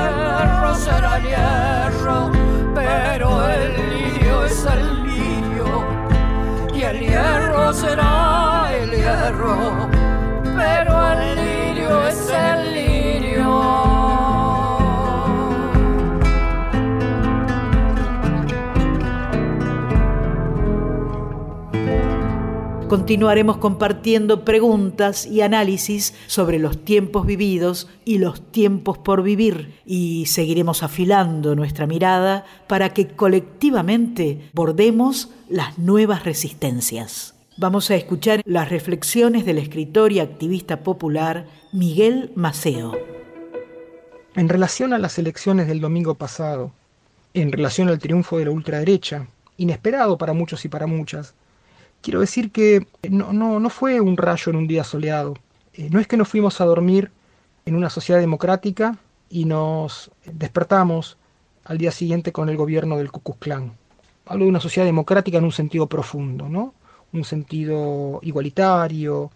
será 0.76 1.18
el 1.18 1.24
hierro, 1.24 2.32
pero 2.74 3.48
el 3.50 3.90
lirio 3.90 4.46
es 4.46 4.66
el 4.66 5.04
lirio. 5.04 5.86
Y 6.74 6.84
el 6.84 7.00
hierro 7.00 7.74
será 7.74 8.70
el 8.74 8.92
hierro, 8.92 9.90
pero 10.44 11.11
el 11.11 11.11
Continuaremos 22.92 23.56
compartiendo 23.56 24.44
preguntas 24.44 25.26
y 25.26 25.40
análisis 25.40 26.14
sobre 26.28 26.60
los 26.60 26.84
tiempos 26.84 27.26
vividos 27.26 27.88
y 28.04 28.18
los 28.18 28.52
tiempos 28.52 28.98
por 28.98 29.24
vivir 29.24 29.80
y 29.86 30.26
seguiremos 30.26 30.84
afilando 30.84 31.56
nuestra 31.56 31.88
mirada 31.88 32.44
para 32.68 32.90
que 32.90 33.08
colectivamente 33.08 34.50
bordemos 34.52 35.30
las 35.48 35.78
nuevas 35.78 36.26
resistencias. 36.26 37.34
Vamos 37.56 37.90
a 37.92 37.96
escuchar 37.96 38.42
las 38.44 38.68
reflexiones 38.68 39.46
del 39.46 39.60
escritor 39.60 40.12
y 40.12 40.20
activista 40.20 40.84
popular 40.84 41.46
Miguel 41.72 42.34
Maceo. 42.36 42.92
En 44.36 44.50
relación 44.50 44.92
a 44.92 45.00
las 45.00 45.18
elecciones 45.18 45.66
del 45.66 45.80
domingo 45.80 46.16
pasado, 46.16 46.74
en 47.34 47.54
relación 47.54 47.88
al 47.88 48.00
triunfo 48.00 48.38
de 48.38 48.44
la 48.44 48.52
ultraderecha, 48.52 49.28
inesperado 49.56 50.18
para 50.18 50.34
muchos 50.34 50.66
y 50.66 50.68
para 50.68 50.88
muchas, 50.88 51.36
quiero 52.02 52.20
decir 52.20 52.52
que 52.52 52.88
no, 53.10 53.34
no, 53.34 53.60
no 53.60 53.70
fue 53.70 54.02
un 54.02 54.18
rayo 54.18 54.50
en 54.50 54.56
un 54.56 54.68
día 54.68 54.84
soleado. 54.84 55.36
Eh, 55.74 55.90
no 55.90 56.00
es 56.00 56.08
que 56.08 56.18
nos 56.18 56.28
fuimos 56.28 56.60
a 56.60 56.66
dormir 56.66 57.12
en 57.66 57.76
una 57.76 57.90
sociedad 57.90 58.20
democrática 58.20 58.98
y 59.30 59.46
nos 59.46 60.12
despertamos 60.26 61.18
al 61.64 61.78
día 61.78 61.92
siguiente 61.92 62.32
con 62.32 62.50
el 62.50 62.58
gobierno 62.58 62.98
del 62.98 63.12
Ku 63.12 63.36
Klux. 63.38 63.72
Hablo 64.26 64.46
de 64.46 64.50
una 64.50 64.60
sociedad 64.60 64.86
democrática 64.86 65.38
en 65.38 65.46
un 65.46 65.52
sentido 65.52 65.88
profundo, 65.88 66.50
¿no? 66.50 66.74
Un 67.14 67.24
sentido 67.24 68.20
igualitario, 68.24 69.32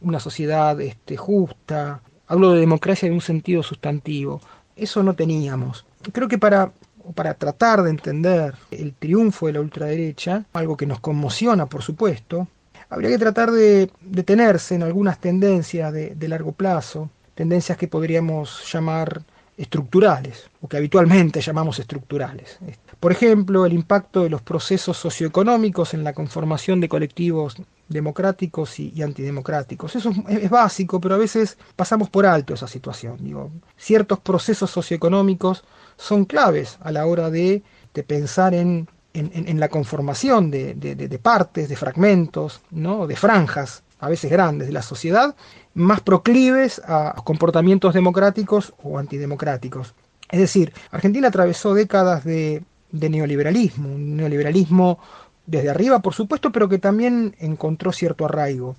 una 0.00 0.20
sociedad 0.20 0.80
este, 0.80 1.16
justa. 1.16 2.00
Hablo 2.26 2.52
de 2.52 2.60
democracia 2.60 3.06
en 3.06 3.14
un 3.14 3.20
sentido 3.20 3.62
sustantivo. 3.62 4.40
Eso 4.76 5.02
no 5.02 5.14
teníamos. 5.14 5.84
Creo 6.12 6.28
que 6.28 6.38
para 6.38 6.72
para 7.14 7.34
tratar 7.34 7.82
de 7.82 7.90
entender 7.90 8.54
el 8.70 8.94
triunfo 8.94 9.46
de 9.46 9.54
la 9.54 9.60
ultraderecha, 9.60 10.44
algo 10.52 10.76
que 10.76 10.86
nos 10.86 11.00
conmociona 11.00 11.66
por 11.66 11.82
supuesto, 11.82 12.48
habría 12.88 13.10
que 13.10 13.18
tratar 13.18 13.50
de 13.50 13.90
detenerse 14.00 14.74
en 14.74 14.82
algunas 14.82 15.20
tendencias 15.20 15.92
de, 15.92 16.14
de 16.14 16.28
largo 16.28 16.52
plazo, 16.52 17.10
tendencias 17.34 17.78
que 17.78 17.88
podríamos 17.88 18.70
llamar 18.72 19.22
estructurales, 19.60 20.48
o 20.62 20.68
que 20.68 20.78
habitualmente 20.78 21.42
llamamos 21.42 21.78
estructurales. 21.78 22.58
Por 22.98 23.12
ejemplo, 23.12 23.66
el 23.66 23.74
impacto 23.74 24.22
de 24.22 24.30
los 24.30 24.40
procesos 24.40 24.96
socioeconómicos 24.96 25.92
en 25.92 26.02
la 26.02 26.14
conformación 26.14 26.80
de 26.80 26.88
colectivos 26.88 27.56
democráticos 27.86 28.80
y, 28.80 29.02
antidemocráticos. 29.02 29.96
Eso 29.96 30.14
es, 30.28 30.44
es, 30.44 30.50
básico, 30.50 30.98
pero 30.98 31.14
a 31.14 31.18
veces 31.18 31.58
pasamos 31.76 32.08
por 32.08 32.24
alto 32.24 32.54
esa 32.54 32.68
situación. 32.68 33.18
Digo, 33.20 33.50
ciertos 33.76 34.20
procesos 34.20 34.70
socioeconómicos 34.70 35.62
son 36.00 36.24
claves 36.24 36.78
a 36.80 36.90
la 36.90 37.06
hora 37.06 37.30
de, 37.30 37.62
pensar 38.06 38.54
en, 38.54 38.88
la 39.12 39.68
conformación 39.68 40.50
de, 40.50 41.20
partes, 41.22 41.68
de 41.68 41.76
fragmentos, 41.76 42.62
¿no? 42.70 43.06
de 43.06 43.16
franjas, 43.16 43.82
a 44.00 44.08
veces 44.08 44.30
grandes, 44.30 44.66
de 44.66 44.72
la 44.72 44.82
sociedad, 44.82 45.36
más 45.74 46.00
proclives 46.00 46.80
a 46.86 47.14
comportamientos 47.22 47.92
democráticos 47.92 48.72
o 48.82 48.98
antidemocráticos. 48.98 49.94
Es 50.30 50.40
decir, 50.40 50.72
Argentina 50.90 51.28
atravesó 51.28 51.74
décadas 51.74 52.24
de, 52.24 52.62
neoliberalismo, 52.92 53.92
un 53.94 54.16
neoliberalismo 54.16 54.98
desde 55.44 55.68
arriba, 55.68 55.98
por 55.98 56.14
supuesto, 56.14 56.50
pero 56.50 56.68
que 56.68 56.78
también 56.78 57.36
encontró 57.40 57.92
cierto 57.92 58.24
arraigo. 58.24 58.76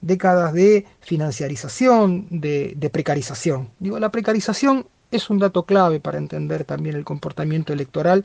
Décadas 0.00 0.52
de 0.52 0.86
financiarización, 1.00 2.26
de, 2.30 2.72
de 2.76 2.90
precarización. 2.90 3.68
Digo, 3.78 3.98
la 3.98 4.10
precarización 4.10 4.86
es 5.12 5.30
un 5.30 5.38
dato 5.38 5.64
clave 5.64 6.00
para 6.00 6.18
entender 6.18 6.64
también 6.64 6.96
el 6.96 7.04
comportamiento 7.04 7.72
electoral 7.72 8.24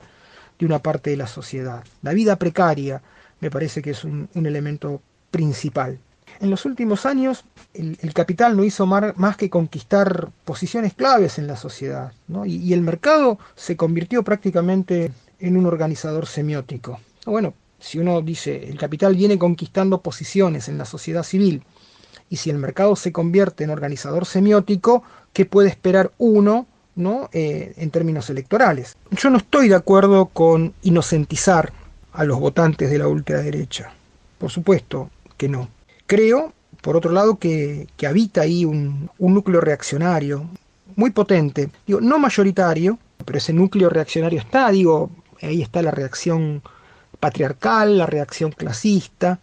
de 0.58 0.66
una 0.66 0.80
parte 0.80 1.12
de 1.12 1.18
la 1.18 1.28
sociedad. 1.28 1.84
La 2.02 2.14
vida 2.14 2.38
precaria 2.38 3.02
me 3.40 3.52
parece 3.52 3.82
que 3.82 3.92
es 3.92 4.04
un, 4.04 4.30
elemento 4.34 5.02
principal. 5.30 6.00
En 6.40 6.50
los 6.50 6.66
últimos 6.66 7.06
años, 7.06 7.44
el, 7.74 8.14
capital 8.14 8.56
no 8.56 8.64
hizo 8.64 8.86
más 8.86 9.38
que 9.38 9.50
conquistar 9.50 10.30
posiciones 10.46 10.94
claves 10.94 11.38
en 11.38 11.48
la 11.48 11.56
sociedad, 11.56 12.14
y, 12.46 12.74
el 12.74 12.82
mercado 12.82 13.38
se 13.56 13.76
convirtió 13.76 14.24
prácticamente 14.24 15.12
en 15.40 15.58
un 15.58 15.66
organizador 15.66 16.26
semiótico. 16.26 17.00
Bueno, 17.26 17.54
si 17.80 18.00
uno 18.00 18.22
dice 18.22 18.70
el 18.70 18.78
capital 18.78 19.16
viene 19.16 19.38
conquistando 19.38 20.02
posiciones 20.02 20.70
en 20.70 20.78
la 20.78 20.86
sociedad 20.86 21.24
civil, 21.24 21.64
y 22.30 22.38
si 22.38 22.50
el 22.50 22.58
mercado 22.58 22.96
se 22.96 23.12
convierte 23.12 23.64
en 23.64 23.70
organizador 23.70 24.26
semiótico, 24.26 25.04
¿qué 25.34 25.46
puede 25.46 25.70
esperar 25.70 26.12
uno 26.18 26.68
¿no? 26.98 27.30
Eh, 27.32 27.74
en 27.78 27.92
términos 27.92 28.30
electorales. 28.30 28.98
Yo 29.12 29.30
no 29.30 29.38
estoy 29.38 29.70
de 29.70 29.76
acuerdo 29.76 30.26
con 30.26 30.74
inocentizar 30.82 31.72
a 32.12 32.26
los 32.26 32.40
votantes 32.40 32.90
de 32.90 32.98
la 32.98 33.08
ultraderecha. 33.08 33.94
Por 34.38 34.52
supuesto 34.52 35.10
que 35.38 35.48
no. 35.48 35.70
Creo, 36.08 36.54
por 36.82 36.98
otro 36.98 37.12
lado, 37.12 37.38
que, 37.38 37.88
habita 38.06 38.42
ahí 38.42 38.66
un, 38.66 39.10
un, 39.20 39.34
núcleo 39.34 39.62
reaccionario 39.62 40.50
muy 40.96 41.12
potente. 41.12 41.70
Digo, 41.86 42.02
no 42.02 42.18
mayoritario, 42.20 42.98
pero 43.24 43.38
ese 43.38 43.54
núcleo 43.54 43.90
reaccionario 43.90 44.40
está, 44.40 44.72
digo, 44.72 45.12
ahí 45.42 45.62
está 45.62 45.82
la 45.82 45.92
reacción 45.92 46.62
patriarcal, 47.20 47.98
la 47.98 48.06
reacción 48.06 48.52
clasista, 48.52 49.40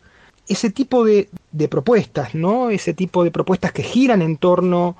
ese 0.48 0.70
tipo 0.70 1.04
de, 1.04 1.28
de, 1.52 1.68
propuestas, 1.68 2.34
¿no? 2.34 2.70
Ese 2.70 2.92
tipo 2.92 3.24
de 3.24 3.30
propuestas 3.30 3.72
que 3.72 3.82
giran 3.82 4.22
en 4.22 4.36
torno 4.36 4.96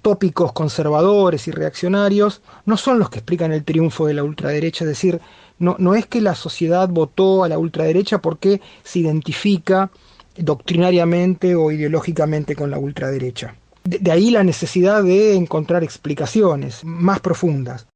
tópicos 0.00 0.52
conservadores 0.52 1.48
y 1.48 1.50
reaccionarios, 1.50 2.42
no 2.66 2.76
son 2.76 2.98
los 2.98 3.10
que 3.10 3.18
explican 3.18 3.52
el 3.52 3.64
triunfo 3.64 4.06
de 4.06 4.14
la 4.14 4.24
ultraderecha, 4.24 4.84
es 4.84 4.88
decir, 4.88 5.20
no, 5.58 5.76
no 5.78 5.94
es 5.94 6.06
que 6.06 6.20
la 6.20 6.34
sociedad 6.34 6.88
votó 6.88 7.44
a 7.44 7.48
la 7.48 7.58
ultraderecha 7.58 8.18
porque 8.18 8.60
se 8.82 9.00
identifica 9.00 9.90
doctrinariamente 10.36 11.54
o 11.54 11.70
ideológicamente 11.70 12.54
con 12.54 12.70
la 12.70 12.78
ultraderecha. 12.78 13.54
De, 13.84 14.12
ahí 14.12 14.30
la 14.30 14.44
necesidad 14.44 15.02
de 15.02 15.34
encontrar 15.34 15.82
explicaciones 15.82 16.84
más 16.84 17.20
profundas. 17.20 17.86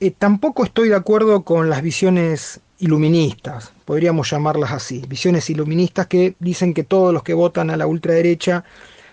Eh, 0.00 0.12
tampoco 0.16 0.64
estoy 0.64 0.88
de 0.88 0.96
acuerdo 0.96 1.42
con 1.42 1.68
las 1.68 1.82
visiones 1.82 2.60
iluministas, 2.78 3.72
podríamos 3.84 4.28
llamarlas 4.30 4.72
así, 4.72 5.04
visiones 5.08 5.48
iluministas 5.50 6.08
que 6.08 6.34
dicen 6.40 6.74
que 6.74 6.82
todos 6.82 7.12
los 7.12 7.22
que 7.22 7.34
votan 7.34 7.70
a 7.70 7.76
la 7.76 7.86
ultraderecha 7.86 8.64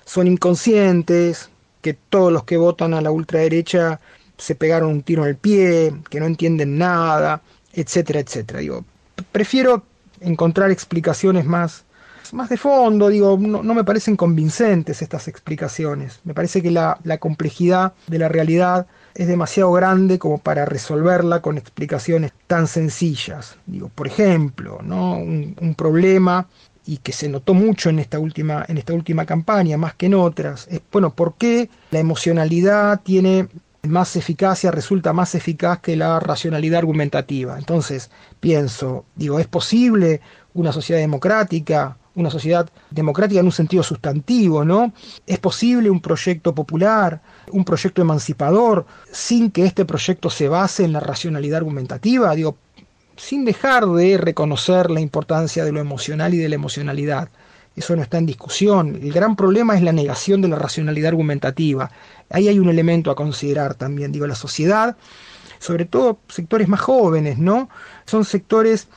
son 0.05 0.26
inconscientes, 0.26 1.49
que 1.82 1.93
todos 1.93 2.32
los 2.32 2.43
que 2.43 2.57
votan 2.57 2.93
a 2.93 3.01
la 3.01 3.11
ultraderecha 3.11 3.99
se 4.38 4.55
pegaron 4.55 4.89
un 4.89 5.03
tiro 5.03 5.23
en 5.23 5.30
el 5.30 5.36
pie, 5.36 5.93
que 6.09 6.19
no 6.19 6.25
entienden 6.25 6.77
nada, 6.77 7.41
etcétera, 7.73 8.19
etcétera. 8.19 8.59
Digo, 8.59 8.86
prefiero 9.32 9.84
encontrar 10.21 10.71
explicaciones 10.71 11.45
más, 11.45 11.84
más 12.32 12.49
de 12.49 12.57
fondo, 12.57 13.09
digo, 13.09 13.38
no, 13.38 13.73
me 13.73 13.84
parecen 13.84 14.15
convincentes 14.15 15.01
estas 15.01 15.27
explicaciones. 15.27 16.19
Me 16.23 16.34
parece 16.34 16.61
que 16.61 16.71
la, 16.71 16.99
la 17.03 17.17
complejidad 17.17 17.93
de 18.07 18.19
la 18.19 18.30
realidad 18.30 18.88
es 19.15 19.27
demasiado 19.27 19.71
grande 19.71 20.19
como 20.19 20.38
para 20.38 20.65
resolverla 20.65 21.41
con 21.41 21.57
explicaciones 21.57 22.32
tan 22.47 22.67
sencillas. 22.67 23.57
Digo, 23.65 23.89
por 23.89 24.07
ejemplo, 24.07 24.80
¿no? 24.84 25.17
un, 25.17 25.75
problema 25.75 26.47
y 26.90 26.98
que 26.98 27.14
se 27.14 27.30
notó 27.30 27.54
mucho 27.54 27.92
en 27.92 28.00
esta 28.00 28.18
última, 28.18 28.66
en 28.68 28.80
esta 28.80 28.94
última 28.94 29.24
campaña, 29.24 29.78
más 29.78 29.94
que 29.94 30.08
en 30.08 30.16
otras, 30.16 30.68
es 30.72 30.82
bueno, 30.92 31.14
¿por 31.14 31.36
qué 31.36 31.70
la 31.92 32.00
emocionalidad 32.00 33.02
tiene 33.04 33.48
más 33.84 34.16
eficacia, 34.16 34.72
resulta 34.72 35.14
más 35.14 35.36
eficaz 35.36 35.82
que 35.82 35.96
la 35.96 36.20
racionalidad 36.20 36.80
argumentativa? 36.80 37.60
Entonces, 37.60 38.10
pienso, 38.40 39.06
digo, 39.16 39.40
¿es 39.40 39.46
posible 39.46 40.20
una 40.56 40.72
sociedad 40.72 41.00
democrática 41.00 41.96
una 42.16 42.30
sociedad 42.30 42.70
democrática 42.90 43.40
en 43.40 43.46
un 43.46 43.52
sentido 43.52 43.82
sustantivo, 43.82 44.66
¿no? 44.66 44.92
Es 45.26 45.40
posible 45.40 45.90
un 45.90 46.02
proyecto 46.02 46.54
popular, 46.54 47.22
un 47.52 47.64
proyecto 47.64 48.02
emancipador, 48.02 48.86
sin 49.12 49.52
que 49.52 49.66
este 49.66 49.86
proyecto 49.86 50.30
se 50.30 50.50
base 50.50 50.84
en 50.84 50.92
la 50.92 51.00
racionalidad 51.00 51.60
argumentativa, 51.60 52.36
digo, 52.36 52.58
sin 53.20 53.43
dejar 53.43 53.86
de 53.86 54.17
reconocer 54.17 54.89
la 54.89 55.01
importancia 55.01 55.65
de 55.65 55.72
lo 55.72 55.82
emocional 55.82 56.34
y 56.34 56.38
de 56.38 56.49
la 56.49 56.55
emocionalidad. 56.55 57.30
Eso 57.76 57.95
no 57.95 58.01
está 58.01 58.17
en 58.17 58.26
discusión. 58.26 58.97
El 59.01 59.11
gran 59.11 59.36
problema 59.36 59.76
es 59.76 59.82
la 59.84 59.91
negación 59.91 60.41
de 60.41 60.47
la 60.47 60.55
racionalidad 60.55 61.09
argumentativa. 61.09 61.91
Ahí 62.30 62.47
hay 62.47 62.59
un 62.59 62.70
elemento 62.70 63.11
a 63.11 63.15
considerar 63.15 63.76
también. 63.76 64.11
Digo, 64.11 64.26
la 64.26 64.36
sociedad, 64.36 64.95
sobre 65.59 65.86
todo 65.86 66.20
sectores 66.30 66.67
más 66.67 66.80
jóvenes, 66.80 67.38
¿no? 67.38 67.70
Son 68.05 68.24
sectores 68.24 68.88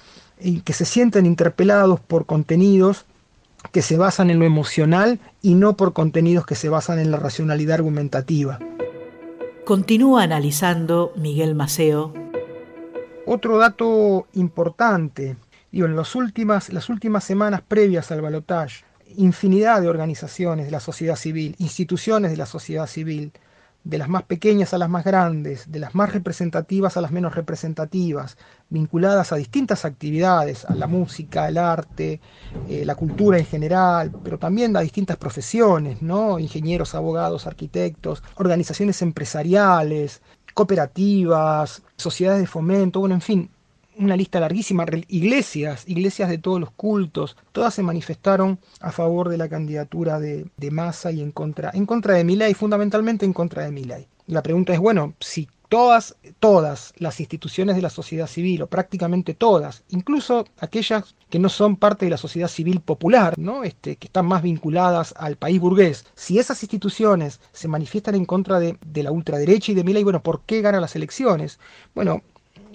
que 0.65 0.73
se 0.73 0.85
sienten 0.85 1.27
interpelados 1.27 2.01
por 2.01 2.25
contenidos 2.25 3.05
que 3.71 3.83
se 3.83 3.97
basan 3.97 4.31
en 4.31 4.39
lo 4.39 4.45
emocional 4.45 5.21
y 5.41 5.55
no 5.55 5.77
por 5.77 5.93
contenidos 5.93 6.47
que 6.47 6.57
se 6.57 6.69
basan 6.69 6.99
en 6.99 7.11
la 7.11 7.19
racionalidad 7.19 7.75
argumentativa. 7.75 8.59
Continúa 9.65 10.25
analizando 10.25 11.13
Miguel 11.17 11.55
Maceo. 11.55 12.22
Otro 13.25 13.59
dato 13.59 14.27
importante, 14.35 15.37
digo, 15.71 15.87
en 15.87 15.95
las 15.95 16.15
últimas, 16.17 16.73
las 16.73 16.89
últimas 16.89 17.23
semanas 17.23 17.63
previas 17.63 18.11
al 18.11 18.21
balotaje, 18.21 18.85
infinidad 19.17 19.81
de 19.81 19.89
organizaciones 19.89 20.67
de 20.67 20.73
la 20.73 20.81
sociedad 20.81 21.15
civil, 21.15 21.55
instituciones 21.59 22.33
de 22.33 22.37
la 22.37 22.47
sociedad 22.47 22.87
civil, 22.89 23.33
de 23.85 23.99
las 23.99 24.09
más 24.09 24.25
pequeñas 24.25 24.75
a 24.75 24.79
las 24.79 24.89
más 24.89 25.05
grandes, 25.05 25.71
de 25.71 25.79
las 25.79 25.95
más 25.95 26.13
representativas 26.13 26.97
a 26.97 27.01
las 27.01 27.11
menos 27.11 27.35
representativas, 27.35 28.39
vinculadas 28.71 29.33
a 29.33 29.37
distintas 29.37 29.85
actividades, 29.85 30.65
a 30.65 30.75
la 30.75 30.87
música, 30.87 31.49
el 31.49 31.59
arte, 31.59 32.21
eh, 32.69 32.85
la 32.85 32.95
cultura 32.95 33.39
en 33.39 33.47
general, 33.47 34.13
pero 34.23 34.39
también 34.39 34.77
a 34.77 34.81
distintas 34.81 35.17
profesiones, 35.17 36.01
¿no? 36.01 36.39
Ingenieros, 36.39 36.95
abogados, 36.95 37.47
arquitectos, 37.47 38.23
organizaciones 38.37 39.03
empresariales, 39.03 40.23
cooperativas, 40.55 41.83
sociedades 42.03 42.41
de 42.41 42.47
fomento, 42.47 43.01
bueno, 43.01 43.15
en 43.15 43.21
fin, 43.21 43.51
una 43.99 44.17
lista 44.17 44.41
larguísima, 44.41 44.87
iglesias, 45.09 45.85
iglesias 45.87 46.29
de 46.29 46.39
todos 46.39 46.61
los 46.61 46.71
cultos, 46.71 47.37
todas 47.53 47.75
se 47.75 47.83
manifestaron 47.83 48.59
a 48.81 48.91
favor 48.91 49.29
de 49.29 49.39
la 49.39 49.49
candidatura 49.49 50.19
de, 50.19 50.47
de 50.57 50.71
Massa 50.71 51.13
y 51.13 51.21
en 51.21 51.31
contra, 51.31 51.71
en 51.75 51.87
contra 51.87 52.15
de 52.15 52.25
Milei, 52.25 52.55
fundamentalmente 52.55 53.25
en 53.25 53.33
contra 53.33 53.65
de 53.65 53.73
Milei. 53.73 54.07
La 54.27 54.43
pregunta 54.43 54.73
es, 54.73 54.79
bueno, 54.79 55.15
si 55.21 55.49
todas, 55.73 56.17
todas 56.39 56.93
las 56.99 57.19
instituciones 57.19 57.77
de 57.77 57.81
la 57.81 57.89
sociedad 57.89 58.27
civil, 58.27 58.61
o 58.61 58.67
prácticamente 58.67 59.33
todas, 59.33 59.85
incluso 59.89 60.45
aquellas 60.61 61.15
que 61.31 61.39
no 61.39 61.49
son 61.49 61.77
parte 61.77 62.05
de 62.05 62.11
la 62.11 62.19
sociedad 62.19 62.49
civil 62.49 62.81
popular, 62.81 63.39
¿no? 63.39 63.65
Este, 63.65 63.97
que 63.97 64.09
están 64.09 64.27
más 64.27 64.43
vinculadas 64.43 65.15
al 65.17 65.37
país 65.37 65.59
burgués, 65.59 66.05
si 66.15 66.39
esas 66.39 66.63
instituciones 66.63 67.41
se 67.53 67.69
manifiestan 67.69 68.17
en 68.17 68.27
contra 68.27 68.61
de, 68.61 68.77
de 68.85 69.03
la 69.03 69.13
ultraderecha 69.13 69.73
y 69.73 69.75
de 69.75 69.83
Milei, 69.83 70.05
bueno, 70.05 70.23
¿por 70.23 70.43
qué 70.43 70.61
gana 70.61 70.79
las 70.79 70.95
elecciones? 70.95 71.59
Bueno, 71.95 72.21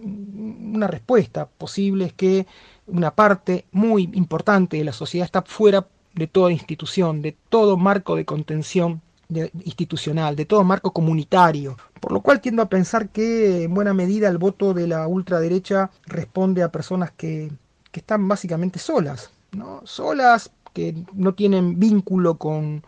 una 0.03 0.87
respuesta 0.87 1.45
posible 1.45 2.05
es 2.05 2.13
que 2.13 2.47
una 2.87 3.13
parte 3.13 3.65
muy 3.71 4.09
importante 4.13 4.77
de 4.77 4.85
la 4.85 4.93
sociedad 4.93 5.25
está 5.25 5.43
fuera 5.43 5.87
de 6.15 6.25
toda 6.25 6.51
institución, 6.51 7.21
de 7.21 7.37
todo 7.49 7.77
marco 7.77 8.15
de 8.15 8.25
contención 8.25 9.03
institucional, 9.29 10.35
de 10.35 10.45
todo 10.45 10.63
marco 10.63 10.91
comunitario. 10.91 11.77
Por 11.99 12.11
lo 12.11 12.21
cual 12.21 12.41
tiendo 12.41 12.61
a 12.61 12.69
pensar 12.69 13.09
que 13.09 13.63
en 13.63 13.73
buena 13.73 13.93
medida 13.93 14.29
el 14.29 14.37
voto 14.37 14.73
de 14.73 14.87
la 14.87 15.07
ultraderecha 15.07 15.91
responde 16.05 16.63
a 16.63 16.71
personas 16.71 17.11
que, 17.11 17.51
están 17.93 18.27
básicamente 18.27 18.77
solas, 18.77 19.31
¿no? 19.53 19.81
solas, 19.83 20.51
que 20.71 20.93
no 21.13 21.33
tienen 21.33 21.79
vínculo 21.79 22.35
con, 22.35 22.83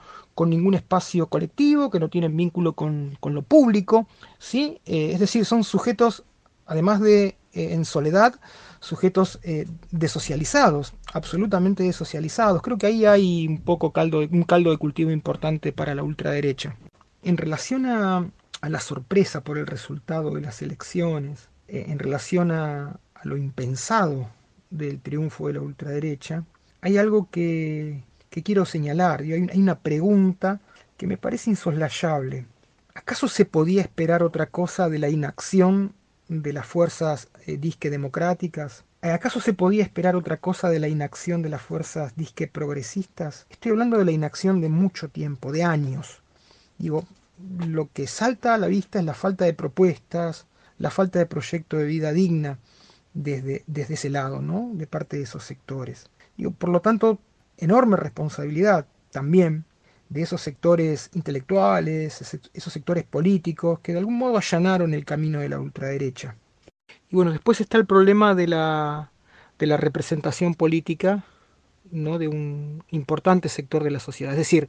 ningún 0.45 0.75
espacio 0.75 1.25
colectivo, 1.25 1.89
que 1.89 1.99
no 1.99 2.09
tienen 2.09 2.37
vínculo 2.37 2.73
con, 2.73 3.17
lo 3.23 3.41
público, 3.41 4.07
¿sí? 4.37 4.79
Eh, 4.85 5.13
es 5.13 5.19
decir, 5.19 5.45
son 5.45 5.63
sujetos 5.63 6.23
además 6.67 7.01
de 7.01 7.35
eh, 7.53 7.73
en 7.73 7.83
soledad, 7.83 8.39
sujetos 8.79 9.39
eh, 9.41 9.65
desocializados, 9.89 10.93
absolutamente 11.13 11.81
desocializados. 11.81 12.61
Creo 12.61 12.77
que 12.77 12.85
ahí 12.85 13.05
hay 13.05 13.47
un 13.47 13.61
poco 13.61 13.91
caldo, 13.91 14.19
un 14.19 14.43
caldo 14.43 14.69
de 14.69 14.77
cultivo 14.77 15.09
importante 15.09 15.73
para 15.73 15.95
la 15.95 16.03
ultraderecha. 16.03 16.77
En 17.23 17.37
relación 17.37 17.87
a, 17.87 18.29
la 18.61 18.79
sorpresa 18.79 19.41
por 19.43 19.57
el 19.57 19.65
resultado 19.65 20.31
de 20.35 20.41
las 20.41 20.61
elecciones, 20.61 21.49
eh, 21.67 21.85
en 21.87 21.97
relación 21.97 22.51
a, 22.51 22.99
lo 23.23 23.35
impensado 23.35 24.29
del 24.69 25.01
triunfo 25.01 25.47
de 25.47 25.53
la 25.53 25.61
ultraderecha, 25.61 26.45
hay 26.81 26.97
algo 26.97 27.29
que, 27.31 28.03
quiero 28.29 28.63
señalar, 28.65 29.21
hay, 29.21 29.33
hay 29.33 29.59
una 29.59 29.79
pregunta 29.79 30.61
que 30.97 31.07
me 31.07 31.17
parece 31.17 31.49
insoslayable. 31.49 32.45
¿Acaso 32.93 33.27
se 33.27 33.45
podía 33.45 33.81
esperar 33.81 34.21
otra 34.21 34.45
cosa 34.45 34.87
de 34.87 34.99
la 34.99 35.09
inacción 35.09 35.93
de 36.29 36.53
las 36.53 36.65
fuerzas 36.65 37.27
eh, 37.45 37.57
disque 37.57 37.89
democráticas? 37.89 38.85
¿Acaso 39.01 39.41
se 39.41 39.53
podía 39.53 39.83
esperar 39.83 40.15
otra 40.15 40.37
cosa 40.37 40.69
de 40.69 40.79
la 40.79 40.87
inacción 40.87 41.41
de 41.41 41.49
las 41.49 41.61
fuerzas 41.61 42.15
disque 42.15 42.47
progresistas? 42.47 43.47
Estoy 43.49 43.71
hablando 43.71 43.97
de 43.97 44.05
la 44.05 44.11
inacción 44.11 44.61
de 44.61 44.69
mucho 44.69 45.09
tiempo, 45.09 45.51
de 45.51 45.63
años. 45.63 46.21
Digo, 46.77 47.05
lo 47.67 47.89
que 47.91 48.07
salta 48.07 48.53
a 48.53 48.57
la 48.57 48.67
vista 48.67 48.99
es 48.99 49.05
la 49.05 49.13
falta 49.13 49.45
de 49.45 49.53
propuestas, 49.53 50.47
la 50.77 50.89
falta 50.89 51.19
de 51.19 51.25
proyecto 51.25 51.77
de 51.77 51.85
vida 51.85 52.11
digna 52.11 52.59
desde, 53.13 53.63
desde 53.67 53.95
ese 53.95 54.09
lado, 54.09 54.41
¿no? 54.41 54.71
De 54.73 54.87
parte 54.87 55.17
de 55.17 55.23
esos 55.23 55.43
sectores. 55.43 56.09
Digo, 56.37 56.51
por 56.51 56.69
lo 56.69 56.81
tanto, 56.81 57.19
enorme 57.57 57.97
responsabilidad 57.97 58.85
también 59.11 59.65
de 60.09 60.23
esos 60.23 60.41
sectores 60.41 61.11
intelectuales, 61.13 62.21
esos 62.53 62.73
sectores 62.73 63.03
políticos 63.03 63.79
que 63.79 63.93
de 63.93 63.99
algún 63.99 64.17
modo 64.17 64.37
allanaron 64.37 64.93
el 64.93 65.05
camino 65.05 65.39
de 65.39 65.49
la 65.49 65.59
ultraderecha. 65.59 66.35
Y 67.09 67.15
bueno, 67.15 67.31
después 67.31 67.61
está 67.61 67.77
el 67.77 67.85
problema 67.85 68.35
de 68.35 68.47
la, 68.47 69.11
de 69.59 69.67
la 69.67 69.77
representación 69.77 70.55
política 70.55 71.23
¿no? 71.91 72.17
de 72.17 72.27
un 72.27 72.83
importante 72.89 73.49
sector 73.49 73.83
de 73.83 73.91
la 73.91 73.99
sociedad, 73.99 74.33
es 74.33 74.39
decir, 74.39 74.67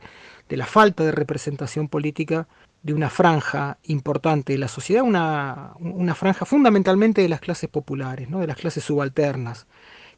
de 0.48 0.56
la 0.56 0.66
falta 0.66 1.04
de 1.04 1.12
representación 1.12 1.88
política 1.88 2.46
de 2.82 2.94
una 2.94 3.10
franja 3.10 3.78
importante 3.84 4.54
de 4.54 4.58
la 4.58 4.68
sociedad, 4.68 5.02
una, 5.02 5.72
una 5.80 6.14
franja 6.14 6.44
fundamentalmente 6.46 7.20
de 7.22 7.28
las 7.28 7.40
clases 7.40 7.68
populares, 7.68 8.28
¿no? 8.30 8.40
de 8.40 8.46
las 8.46 8.56
clases 8.56 8.84
subalternas, 8.84 9.66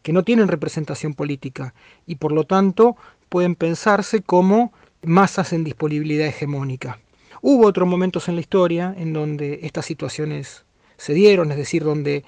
que 0.03 0.13
no 0.13 0.25
tienen 0.25 0.49
representación 0.49 1.15
política 1.15 1.75
y 2.07 2.17
por 2.17 2.33
lo 2.33 2.45
tanto 2.45 2.97
pueden 3.29 3.55
pensarse 3.55 4.23
como 4.23 4.73
masas 5.03 5.53
en 5.53 5.65
disponibilidad 5.65 6.27
hegemónica. 6.27 6.99
Hubo 7.41 7.67
otros 7.67 7.89
momentos 7.89 8.29
en 8.29 8.37
la 8.37 8.41
historia 8.41 8.95
en 8.97 9.13
donde 9.13 9.61
estas 9.63 9.85
situaciones 9.85 10.65
se 10.97 11.13
dieron, 11.13 11.51
es 11.51 11.57
decir, 11.57 11.83
donde 11.83 12.25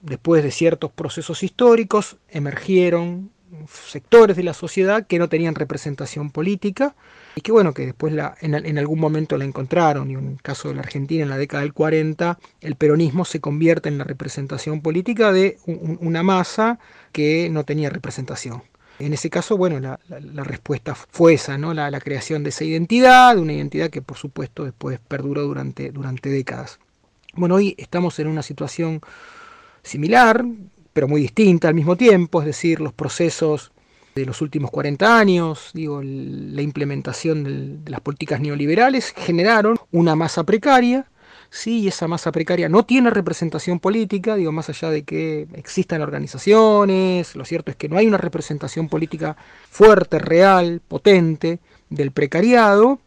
después 0.00 0.42
de 0.42 0.50
ciertos 0.50 0.90
procesos 0.90 1.42
históricos 1.42 2.16
emergieron 2.28 3.30
sectores 3.68 4.36
de 4.36 4.42
la 4.42 4.54
sociedad 4.54 5.06
que 5.06 5.18
no 5.18 5.28
tenían 5.28 5.54
representación 5.54 6.30
política 6.30 6.94
y 7.36 7.40
que 7.40 7.52
bueno, 7.52 7.74
que 7.74 7.86
después 7.86 8.12
la, 8.12 8.36
en, 8.40 8.78
algún 8.78 9.00
momento 9.00 9.36
la 9.36 9.44
encontraron, 9.44 10.10
y 10.10 10.14
en 10.14 10.28
el 10.32 10.42
caso 10.42 10.68
de 10.68 10.74
la 10.74 10.82
Argentina 10.82 11.24
en 11.24 11.30
la 11.30 11.36
década 11.36 11.62
del 11.62 11.72
40, 11.72 12.38
el 12.60 12.76
peronismo 12.76 13.24
se 13.24 13.40
convierte 13.40 13.88
en 13.88 13.98
la 13.98 14.04
representación 14.04 14.80
política 14.80 15.32
de 15.32 15.58
una 15.66 16.22
masa 16.22 16.78
que 17.12 17.48
no 17.50 17.64
tenía 17.64 17.90
representación. 17.90 18.62
En 18.98 19.12
ese 19.12 19.28
caso, 19.28 19.56
bueno, 19.56 19.80
la, 19.80 20.44
respuesta 20.44 20.94
fue 20.94 21.34
esa, 21.34 21.58
¿no? 21.58 21.74
La, 21.74 22.00
creación 22.00 22.44
de 22.44 22.50
esa 22.50 22.64
identidad, 22.64 23.34
de 23.34 23.40
una 23.40 23.52
identidad 23.52 23.90
que 23.90 24.02
por 24.02 24.16
supuesto 24.16 24.64
después 24.64 25.00
perduró 25.08 25.42
durante, 25.42 25.90
durante 25.90 26.28
décadas. 26.28 26.78
Bueno, 27.34 27.56
hoy 27.56 27.74
estamos 27.78 28.18
en 28.20 28.28
una 28.28 28.42
situación 28.42 29.00
similar, 29.82 30.44
pero 30.92 31.08
muy 31.08 31.20
distinta 31.20 31.68
al 31.68 31.74
mismo 31.74 31.96
tiempo, 31.96 32.40
es 32.40 32.46
decir, 32.46 32.80
los 32.80 32.92
procesos 32.92 33.72
de 34.14 34.24
los 34.24 34.40
últimos 34.40 34.70
40 34.70 35.18
años, 35.18 35.70
digo, 35.74 36.00
la 36.02 36.62
implementación 36.62 37.84
de 37.84 37.90
las 37.90 38.00
políticas 38.00 38.40
neoliberales 38.40 39.12
generaron 39.16 39.76
una 39.90 40.14
masa 40.14 40.44
precaria, 40.44 41.06
sí, 41.54 41.88
esa 41.88 42.08
masa 42.08 42.32
precaria 42.32 42.68
no 42.68 42.84
tiene 42.84 43.10
representación 43.10 43.80
política, 43.80 44.36
digo, 44.36 44.52
más 44.52 44.68
allá 44.68 44.90
de 44.90 45.04
que 45.04 45.46
existan 45.54 46.02
organizaciones, 46.02 47.36
lo 47.36 47.44
cierto 47.44 47.70
es 47.70 47.76
que 47.76 47.88
no 47.88 47.96
hay 47.96 48.06
una 48.06 48.18
representación 48.18 48.88
política 48.88 49.36
fuerte, 49.70 50.18
real, 50.18 50.82
potente 50.86 51.60
del 51.90 52.10
precariado, 52.10 52.98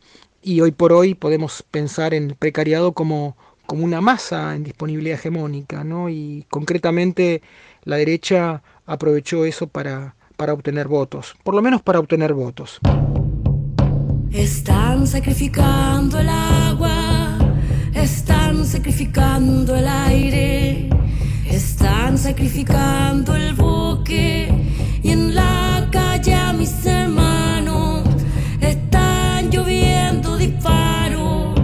y 0.42 0.62
hoy 0.62 0.72
por 0.72 0.94
hoy 0.94 1.14
podemos 1.14 1.64
pensar 1.70 2.14
en 2.14 2.30
el 2.30 2.36
precariado 2.36 2.94
como, 2.94 3.36
como 3.66 3.84
una 3.84 4.02
masa 4.02 4.56
en 4.56 4.64
disponibilidad 4.64 5.20
hegemónica, 5.20 5.84
¿no? 5.84 6.10
Y 6.10 6.46
concretamente 6.50 7.42
la 7.84 7.98
derecha 7.98 8.64
aprovechó 8.86 9.46
eso 9.46 9.68
para 9.68 10.16
para 10.38 10.54
obtener 10.54 10.88
votos, 10.88 11.36
por 11.44 11.56
lo 11.56 11.62
menos 11.62 11.82
para 11.82 12.00
obtener 12.00 12.34
votos. 12.34 12.80
Están 14.32 15.08
sacrificando 15.08 16.20
el 16.20 16.30
agua, 16.30 17.07
están 18.08 18.66
sacrificando 18.66 19.76
el 19.76 19.88
aire, 19.88 20.90
están 21.46 22.18
sacrificando 22.18 23.36
el 23.36 23.54
buque. 23.54 24.50
Y 25.04 25.10
en 25.12 25.36
la 25.36 25.88
calle 25.92 26.38
mis 26.58 26.86
hermanos 26.86 28.04
están 28.62 29.50
lloviendo 29.52 30.38
disparos. 30.38 31.56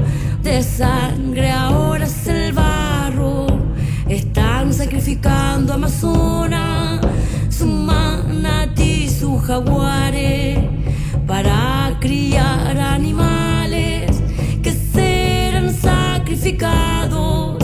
De 0.44 0.62
sangre, 0.62 1.50
ahora 1.50 2.06
es 2.06 2.28
el 2.28 2.52
barro, 2.52 3.48
están 4.10 4.74
sacrificando 4.74 5.74
Amazonas, 5.74 7.00
su 9.20 9.38
jaguares 9.48 10.60
para 11.26 11.98
criar 12.02 12.78
animales 12.78 13.43
sacrificados. 16.44 17.58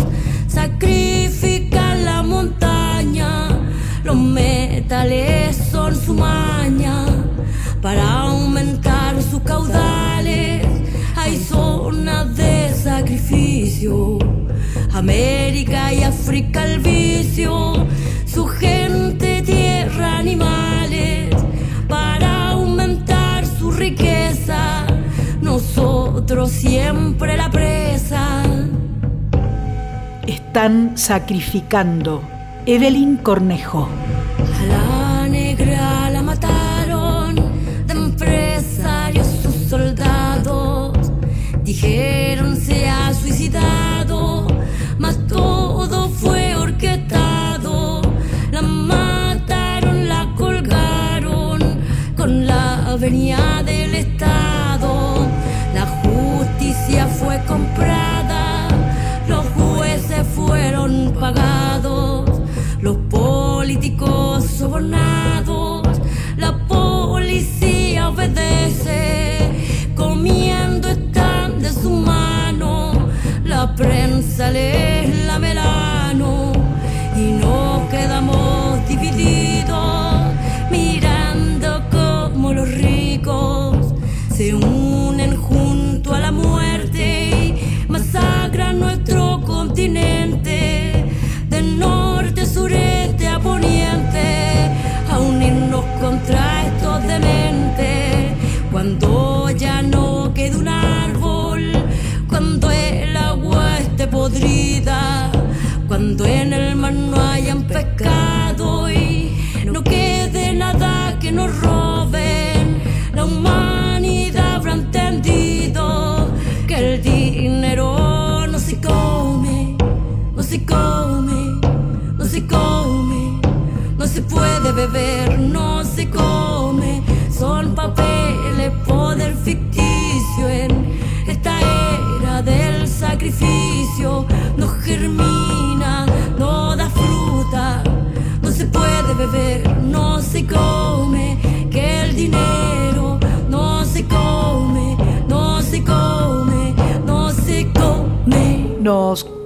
Sacrifican 0.47 2.05
la 2.05 2.23
montaña, 2.23 3.49
los 4.05 4.15
metales 4.15 5.57
son 5.71 5.93
su 5.95 6.13
maña 6.13 7.05
para 7.81 8.21
aumentar 8.21 9.21
sus 9.21 9.41
caudales. 9.41 10.65
Hay 11.17 11.37
zonas 11.37 12.35
de 12.37 12.73
sacrificio. 12.73 14.17
América 14.93 15.93
y 15.93 16.03
África 16.03 16.65
el 16.65 16.79
vicio, 16.79 17.85
su 18.25 18.45
gente, 18.47 19.41
tierra, 19.41 20.17
animales 20.17 21.29
riqueza, 23.79 24.85
nosotros 25.41 26.51
siempre 26.51 27.37
la 27.37 27.49
presa. 27.49 27.88
Están 30.59 30.97
sacrificando. 30.97 32.21
Evelyn 32.65 33.15
Cornejo. 33.15 33.87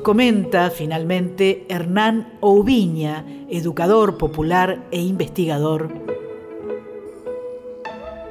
Comenta 0.04 0.70
finalmente 0.70 1.66
Hernán 1.70 2.38
Oubiña, 2.42 3.26
educador 3.50 4.18
popular 4.18 4.84
e 4.92 5.00
investigador. 5.00 5.94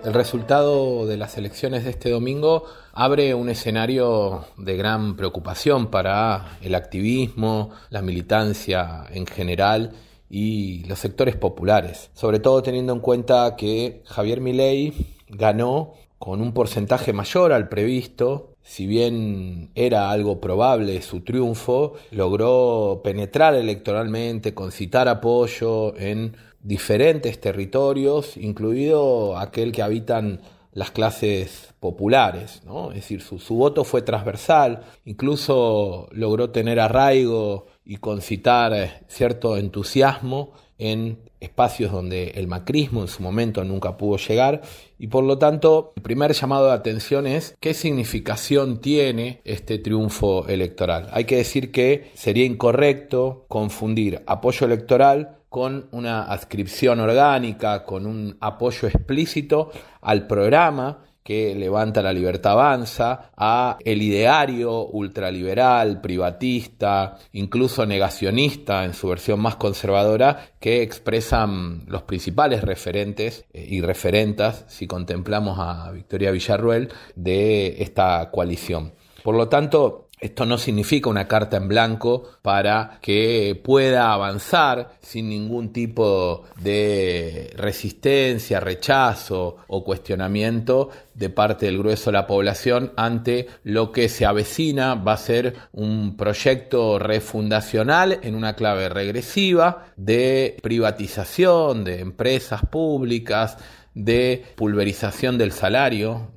El 0.05 0.13
resultado 0.13 1.07
de 1.07 1.17
las 1.17 1.39
elecciones 1.39 1.85
de 1.85 1.91
este 1.91 2.11
domingo 2.11 2.65
abre 2.93 3.35
un 3.35 3.49
escenario 3.49 4.45
de 4.59 4.77
gran 4.77 5.17
preocupación 5.17 5.87
para 5.87 6.59
el 6.61 6.75
activismo, 6.75 7.71
la 7.89 8.03
militancia 8.03 9.05
en 9.11 9.27
general 9.27 9.93
y 10.29 10.85
los 10.85 10.99
sectores 10.99 11.37
populares, 11.37 12.11
sobre 12.13 12.39
todo 12.39 12.63
teniendo 12.63 12.93
en 12.93 13.01
cuenta 13.01 13.57
que 13.57 14.03
Javier 14.05 14.43
Milei 14.43 14.93
ganó 15.29 15.95
con 16.19 16.43
un 16.43 16.53
porcentaje 16.53 17.15
mayor 17.15 17.53
al 17.53 17.71
previsto 17.71 18.52
si 18.63 18.87
bien 18.87 19.71
era 19.75 20.11
algo 20.11 20.41
probable 20.41 21.03
su 21.03 21.21
triunfo, 21.21 21.95
logró 22.11 23.01
penetrar 23.03 23.55
electoralmente, 23.55 24.55
concitar 24.55 25.09
apoyo 25.09 25.97
en 25.99 26.37
diferentes 26.63 27.41
territorios, 27.41 28.37
incluido 28.37 29.37
aquel 29.37 29.73
que 29.73 29.83
habitan 29.83 30.41
las 30.73 30.91
clases 30.91 31.75
populares, 31.81 32.63
¿no? 32.65 32.91
es 32.91 32.97
decir, 32.97 33.21
su, 33.21 33.39
su, 33.39 33.57
voto 33.57 33.85
fue 33.85 34.01
transversal, 34.01 34.83
incluso 35.05 36.09
logró 36.13 36.51
tener 36.51 36.81
arraigo 36.81 37.67
y 37.85 37.97
concitar 37.97 38.73
eh, 38.73 38.93
cierto 39.09 39.57
entusiasmo 39.59 40.53
en 40.79 41.19
espacios 41.43 41.93
donde 41.93 42.29
el 42.37 42.47
macrismo 42.47 43.03
en 43.03 43.09
su 43.09 43.23
momento 43.23 43.65
nunca 43.65 43.97
pudo 43.97 44.17
llegar 44.17 44.63
y 44.99 45.09
por 45.09 45.25
lo 45.25 45.39
tanto 45.39 45.93
el 45.97 46.03
primer 46.03 46.33
llamado 46.33 46.67
de 46.67 46.73
atención 46.73 47.27
es 47.27 47.57
qué 47.61 47.75
significación 47.75 48.81
tiene 48.81 49.41
este 49.45 49.79
triunfo 49.79 50.47
electoral. 50.49 51.09
Hay 51.13 51.25
que 51.25 51.37
decir 51.37 51.73
que 51.73 52.11
sería 52.15 52.45
incorrecto 52.45 53.45
confundir 53.49 54.23
apoyo 54.27 54.67
electoral 54.67 55.39
con 55.49 55.89
una 55.91 56.23
adscripción 56.25 57.01
orgánica, 57.01 57.85
con 57.85 58.07
un 58.07 58.39
apoyo 58.41 58.89
explícito 58.89 59.71
al 60.01 60.27
programa 60.27 61.05
que 61.23 61.55
levanta 61.55 62.03
la 62.03 62.13
libertad 62.13 62.53
avanza, 62.53 63.31
a 63.37 63.79
el 63.85 64.03
ideario 64.03 64.87
ultraliberal, 64.87 66.01
privatista, 66.01 67.19
incluso 67.33 67.87
negacionista 67.87 68.85
en 68.85 68.95
su 68.95 69.09
versión 69.09 69.41
más 69.41 69.57
conservadora, 69.57 70.51
que 70.59 70.83
expresan 70.83 71.85
los 71.87 72.03
principales 72.03 72.63
referentes 72.63 73.45
eh, 73.53 73.67
y 73.69 73.81
referentas, 73.81 74.65
si 74.69 74.87
contemplamos 74.87 75.59
a 75.59 75.91
Victoria 75.93 76.31
Villarruel, 76.31 76.89
de 77.15 77.83
esta 77.83 78.31
coalición. 78.31 78.93
Por 79.23 79.37
lo 79.37 79.49
tanto, 79.49 80.02
esto 80.23 80.47
no 80.47 80.57
significa 80.57 81.11
una 81.11 81.27
carta 81.27 81.57
en 81.57 81.67
blanco 81.67 82.31
para 82.43 83.01
que 83.03 83.61
pueda 83.63 84.13
avanzar 84.13 84.93
sin 85.01 85.29
ningún 85.29 85.73
tipo 85.73 86.45
de 86.61 87.53
resistencia, 87.57 88.61
rechazo 88.61 89.57
o 89.67 89.83
cuestionamiento 89.83 90.91
de 91.13 91.29
parte 91.29 91.67
del 91.67 91.79
grueso 91.79 92.11
de 92.11 92.19
la 92.19 92.29
población 92.29 92.93
ante 92.97 93.49
lo 93.65 93.91
que 93.91 94.09
se 94.09 94.25
avecina. 94.25 94.95
Va 94.95 95.15
a 95.15 95.17
ser 95.17 95.55
un 95.73 96.17
proyecto 96.17 97.01
refundacional 97.01 98.21
en 98.23 98.37
una 98.37 98.55
clave 98.55 98.89
regresiva 98.89 99.87
de 99.97 100.57
privatización 100.63 101.83
de 101.83 101.99
empresas 101.99 102.65
públicas, 102.65 103.59
de 103.95 104.45
pulverización 104.55 105.37
del 105.37 105.51
salario, 105.51 106.31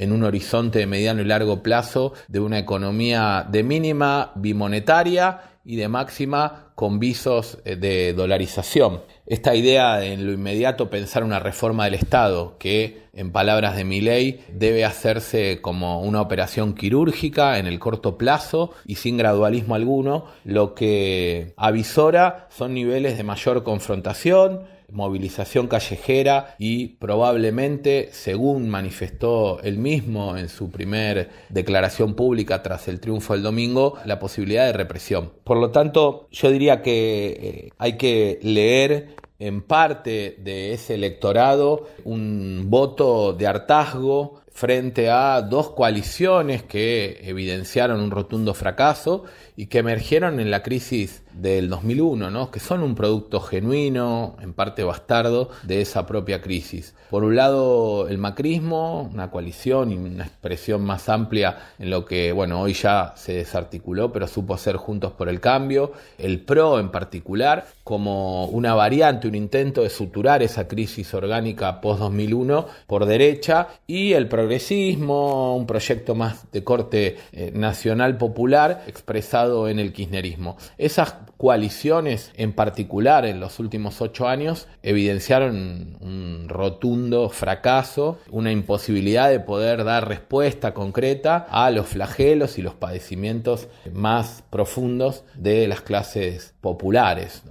en 0.00 0.12
un 0.12 0.24
horizonte 0.24 0.78
de 0.78 0.86
mediano 0.86 1.20
y 1.20 1.26
largo 1.26 1.62
plazo 1.62 2.14
de 2.26 2.40
una 2.40 2.58
economía 2.58 3.46
de 3.48 3.62
mínima 3.62 4.32
bimonetaria 4.34 5.42
y 5.62 5.76
de 5.76 5.88
máxima 5.88 6.72
con 6.74 6.98
visos 6.98 7.58
eh, 7.66 7.76
de 7.76 8.14
dolarización. 8.14 9.02
Esta 9.26 9.54
idea 9.54 9.98
de 9.98 10.14
en 10.14 10.24
lo 10.24 10.32
inmediato 10.32 10.88
pensar 10.88 11.22
una 11.22 11.38
reforma 11.38 11.84
del 11.84 11.94
Estado 11.94 12.56
que, 12.58 13.02
en 13.12 13.30
palabras 13.30 13.76
de 13.76 13.84
Milley, 13.84 14.40
debe 14.52 14.86
hacerse 14.86 15.60
como 15.60 16.00
una 16.00 16.22
operación 16.22 16.74
quirúrgica 16.74 17.58
en 17.58 17.66
el 17.66 17.78
corto 17.78 18.16
plazo 18.16 18.72
y 18.86 18.94
sin 18.94 19.18
gradualismo 19.18 19.74
alguno, 19.74 20.24
lo 20.44 20.74
que 20.74 21.52
avisora 21.58 22.48
son 22.48 22.72
niveles 22.72 23.18
de 23.18 23.22
mayor 23.22 23.62
confrontación, 23.62 24.62
movilización 24.92 25.66
callejera 25.66 26.54
y 26.58 26.88
probablemente, 26.88 28.08
según 28.12 28.68
manifestó 28.68 29.60
él 29.62 29.78
mismo 29.78 30.36
en 30.36 30.48
su 30.48 30.70
primer 30.70 31.30
declaración 31.48 32.14
pública 32.14 32.62
tras 32.62 32.88
el 32.88 33.00
triunfo 33.00 33.34
del 33.34 33.42
domingo, 33.42 33.94
la 34.04 34.18
posibilidad 34.18 34.66
de 34.66 34.72
represión. 34.72 35.32
Por 35.44 35.58
lo 35.58 35.70
tanto, 35.70 36.28
yo 36.30 36.50
diría 36.50 36.82
que 36.82 37.26
eh, 37.40 37.70
hay 37.78 37.96
que 37.96 38.38
leer 38.42 39.16
en 39.38 39.62
parte 39.62 40.36
de 40.38 40.72
ese 40.74 40.94
electorado 40.94 41.88
un 42.04 42.66
voto 42.68 43.32
de 43.32 43.46
hartazgo 43.46 44.40
frente 44.52 45.08
a 45.08 45.40
dos 45.40 45.70
coaliciones 45.70 46.62
que 46.62 47.20
evidenciaron 47.22 48.00
un 48.00 48.10
rotundo 48.10 48.52
fracaso 48.52 49.24
y 49.60 49.66
que 49.66 49.80
emergieron 49.80 50.40
en 50.40 50.50
la 50.50 50.62
crisis 50.62 51.22
del 51.34 51.68
2001, 51.68 52.30
¿no? 52.30 52.50
que 52.50 52.60
son 52.60 52.82
un 52.82 52.94
producto 52.94 53.40
genuino, 53.40 54.36
en 54.40 54.54
parte 54.54 54.84
bastardo, 54.84 55.50
de 55.64 55.82
esa 55.82 56.06
propia 56.06 56.40
crisis. 56.40 56.94
Por 57.10 57.24
un 57.24 57.36
lado, 57.36 58.08
el 58.08 58.16
macrismo, 58.16 59.02
una 59.12 59.30
coalición 59.30 59.92
y 59.92 59.96
una 59.96 60.24
expresión 60.24 60.82
más 60.82 61.10
amplia 61.10 61.58
en 61.78 61.90
lo 61.90 62.06
que, 62.06 62.32
bueno, 62.32 62.58
hoy 62.58 62.72
ya 62.72 63.12
se 63.16 63.34
desarticuló, 63.34 64.10
pero 64.10 64.26
supo 64.26 64.56
ser 64.56 64.76
Juntos 64.76 65.12
por 65.12 65.28
el 65.28 65.40
Cambio, 65.40 65.92
el 66.16 66.40
PRO 66.40 66.80
en 66.80 66.90
particular, 66.90 67.66
como 67.84 68.46
una 68.46 68.74
variante, 68.74 69.28
un 69.28 69.34
intento 69.34 69.82
de 69.82 69.90
suturar 69.90 70.42
esa 70.42 70.68
crisis 70.68 71.12
orgánica 71.12 71.82
post-2001 71.82 72.64
por 72.86 73.04
derecha, 73.04 73.68
y 73.86 74.14
el 74.14 74.26
progresismo, 74.26 75.54
un 75.54 75.66
proyecto 75.66 76.14
más 76.14 76.50
de 76.50 76.64
corte 76.64 77.18
eh, 77.32 77.52
nacional 77.54 78.16
popular 78.16 78.84
expresado 78.86 79.49
en 79.68 79.78
el 79.78 79.92
kirchnerismo. 79.92 80.56
Esas 80.78 81.14
coaliciones 81.36 82.32
en 82.36 82.52
particular 82.52 83.24
en 83.24 83.40
los 83.40 83.58
últimos 83.58 84.00
ocho 84.00 84.28
años 84.28 84.68
evidenciaron 84.82 85.96
un 86.00 86.46
rotundo 86.48 87.30
fracaso, 87.30 88.18
una 88.30 88.52
imposibilidad 88.52 89.30
de 89.30 89.40
poder 89.40 89.84
dar 89.84 90.08
respuesta 90.08 90.74
concreta 90.74 91.46
a 91.50 91.70
los 91.70 91.86
flagelos 91.86 92.58
y 92.58 92.62
los 92.62 92.74
padecimientos 92.74 93.68
más 93.92 94.44
profundos 94.50 95.24
de 95.34 95.66
las 95.66 95.80
clases 95.80 96.54
populares. 96.60 97.42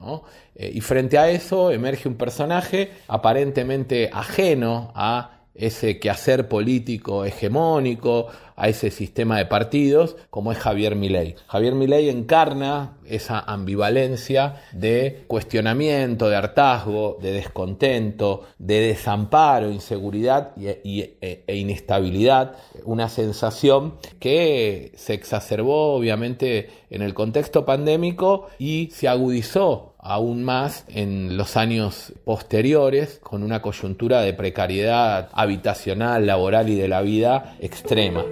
Eh, 0.56 0.72
y 0.74 0.82
frente 0.82 1.18
a 1.18 1.30
eso 1.30 1.72
emerge 1.72 2.08
un 2.08 2.16
personaje 2.16 2.91
aparentemente 3.08 4.10
ajeno 4.14 4.91
a 4.93 5.38
ese 5.60 5.99
quehacer 5.99 6.47
político 6.47 7.26
hegemónico, 7.26 8.28
a 8.60 8.68
ese 8.68 8.91
sistema 8.91 9.38
de 9.38 9.45
partidos, 9.45 10.18
como 10.30 10.51
es 10.51 10.57
Javier 10.57 10.97
Milei. 10.97 11.36
Javier 11.47 11.76
Milei 11.76 12.10
encarna 12.10 12.97
esa 13.05 13.39
ambivalencia 13.39 14.62
de 14.74 15.24
cuestionamiento, 15.28 16.28
de 16.28 16.36
hartazgo, 16.36 17.18
de 17.22 17.32
descontento, 17.32 18.43
de 18.57 18.82
desamparo, 18.82 19.72
inseguridad 19.72 20.51
e, 20.57 21.45
e, 21.47 21.55
inestabilidad, 21.55 22.57
una 22.84 23.07
sensación 23.07 23.95
que 24.20 24.91
se 24.97 25.14
exacerbó 25.14 25.93
obviamente 25.95 26.70
en 26.89 27.01
el 27.01 27.14
contexto 27.14 27.64
pandémico 27.64 28.49
y 28.60 28.89
se 28.91 29.07
agudizó 29.07 29.88
aún 30.00 30.43
más 30.43 30.86
en 30.88 31.38
los 31.38 31.58
años 31.58 32.14
posteriores 32.24 33.20
con 33.22 33.43
una 33.43 33.62
coyuntura 33.62 34.22
de 34.22 34.34
precariedad 34.34 35.30
habitacional, 35.34 36.26
laboral 36.26 36.70
y 36.70 36.76
de 36.76 36.88
la 36.88 37.02
vida 37.02 37.56
extrema. 37.60 38.24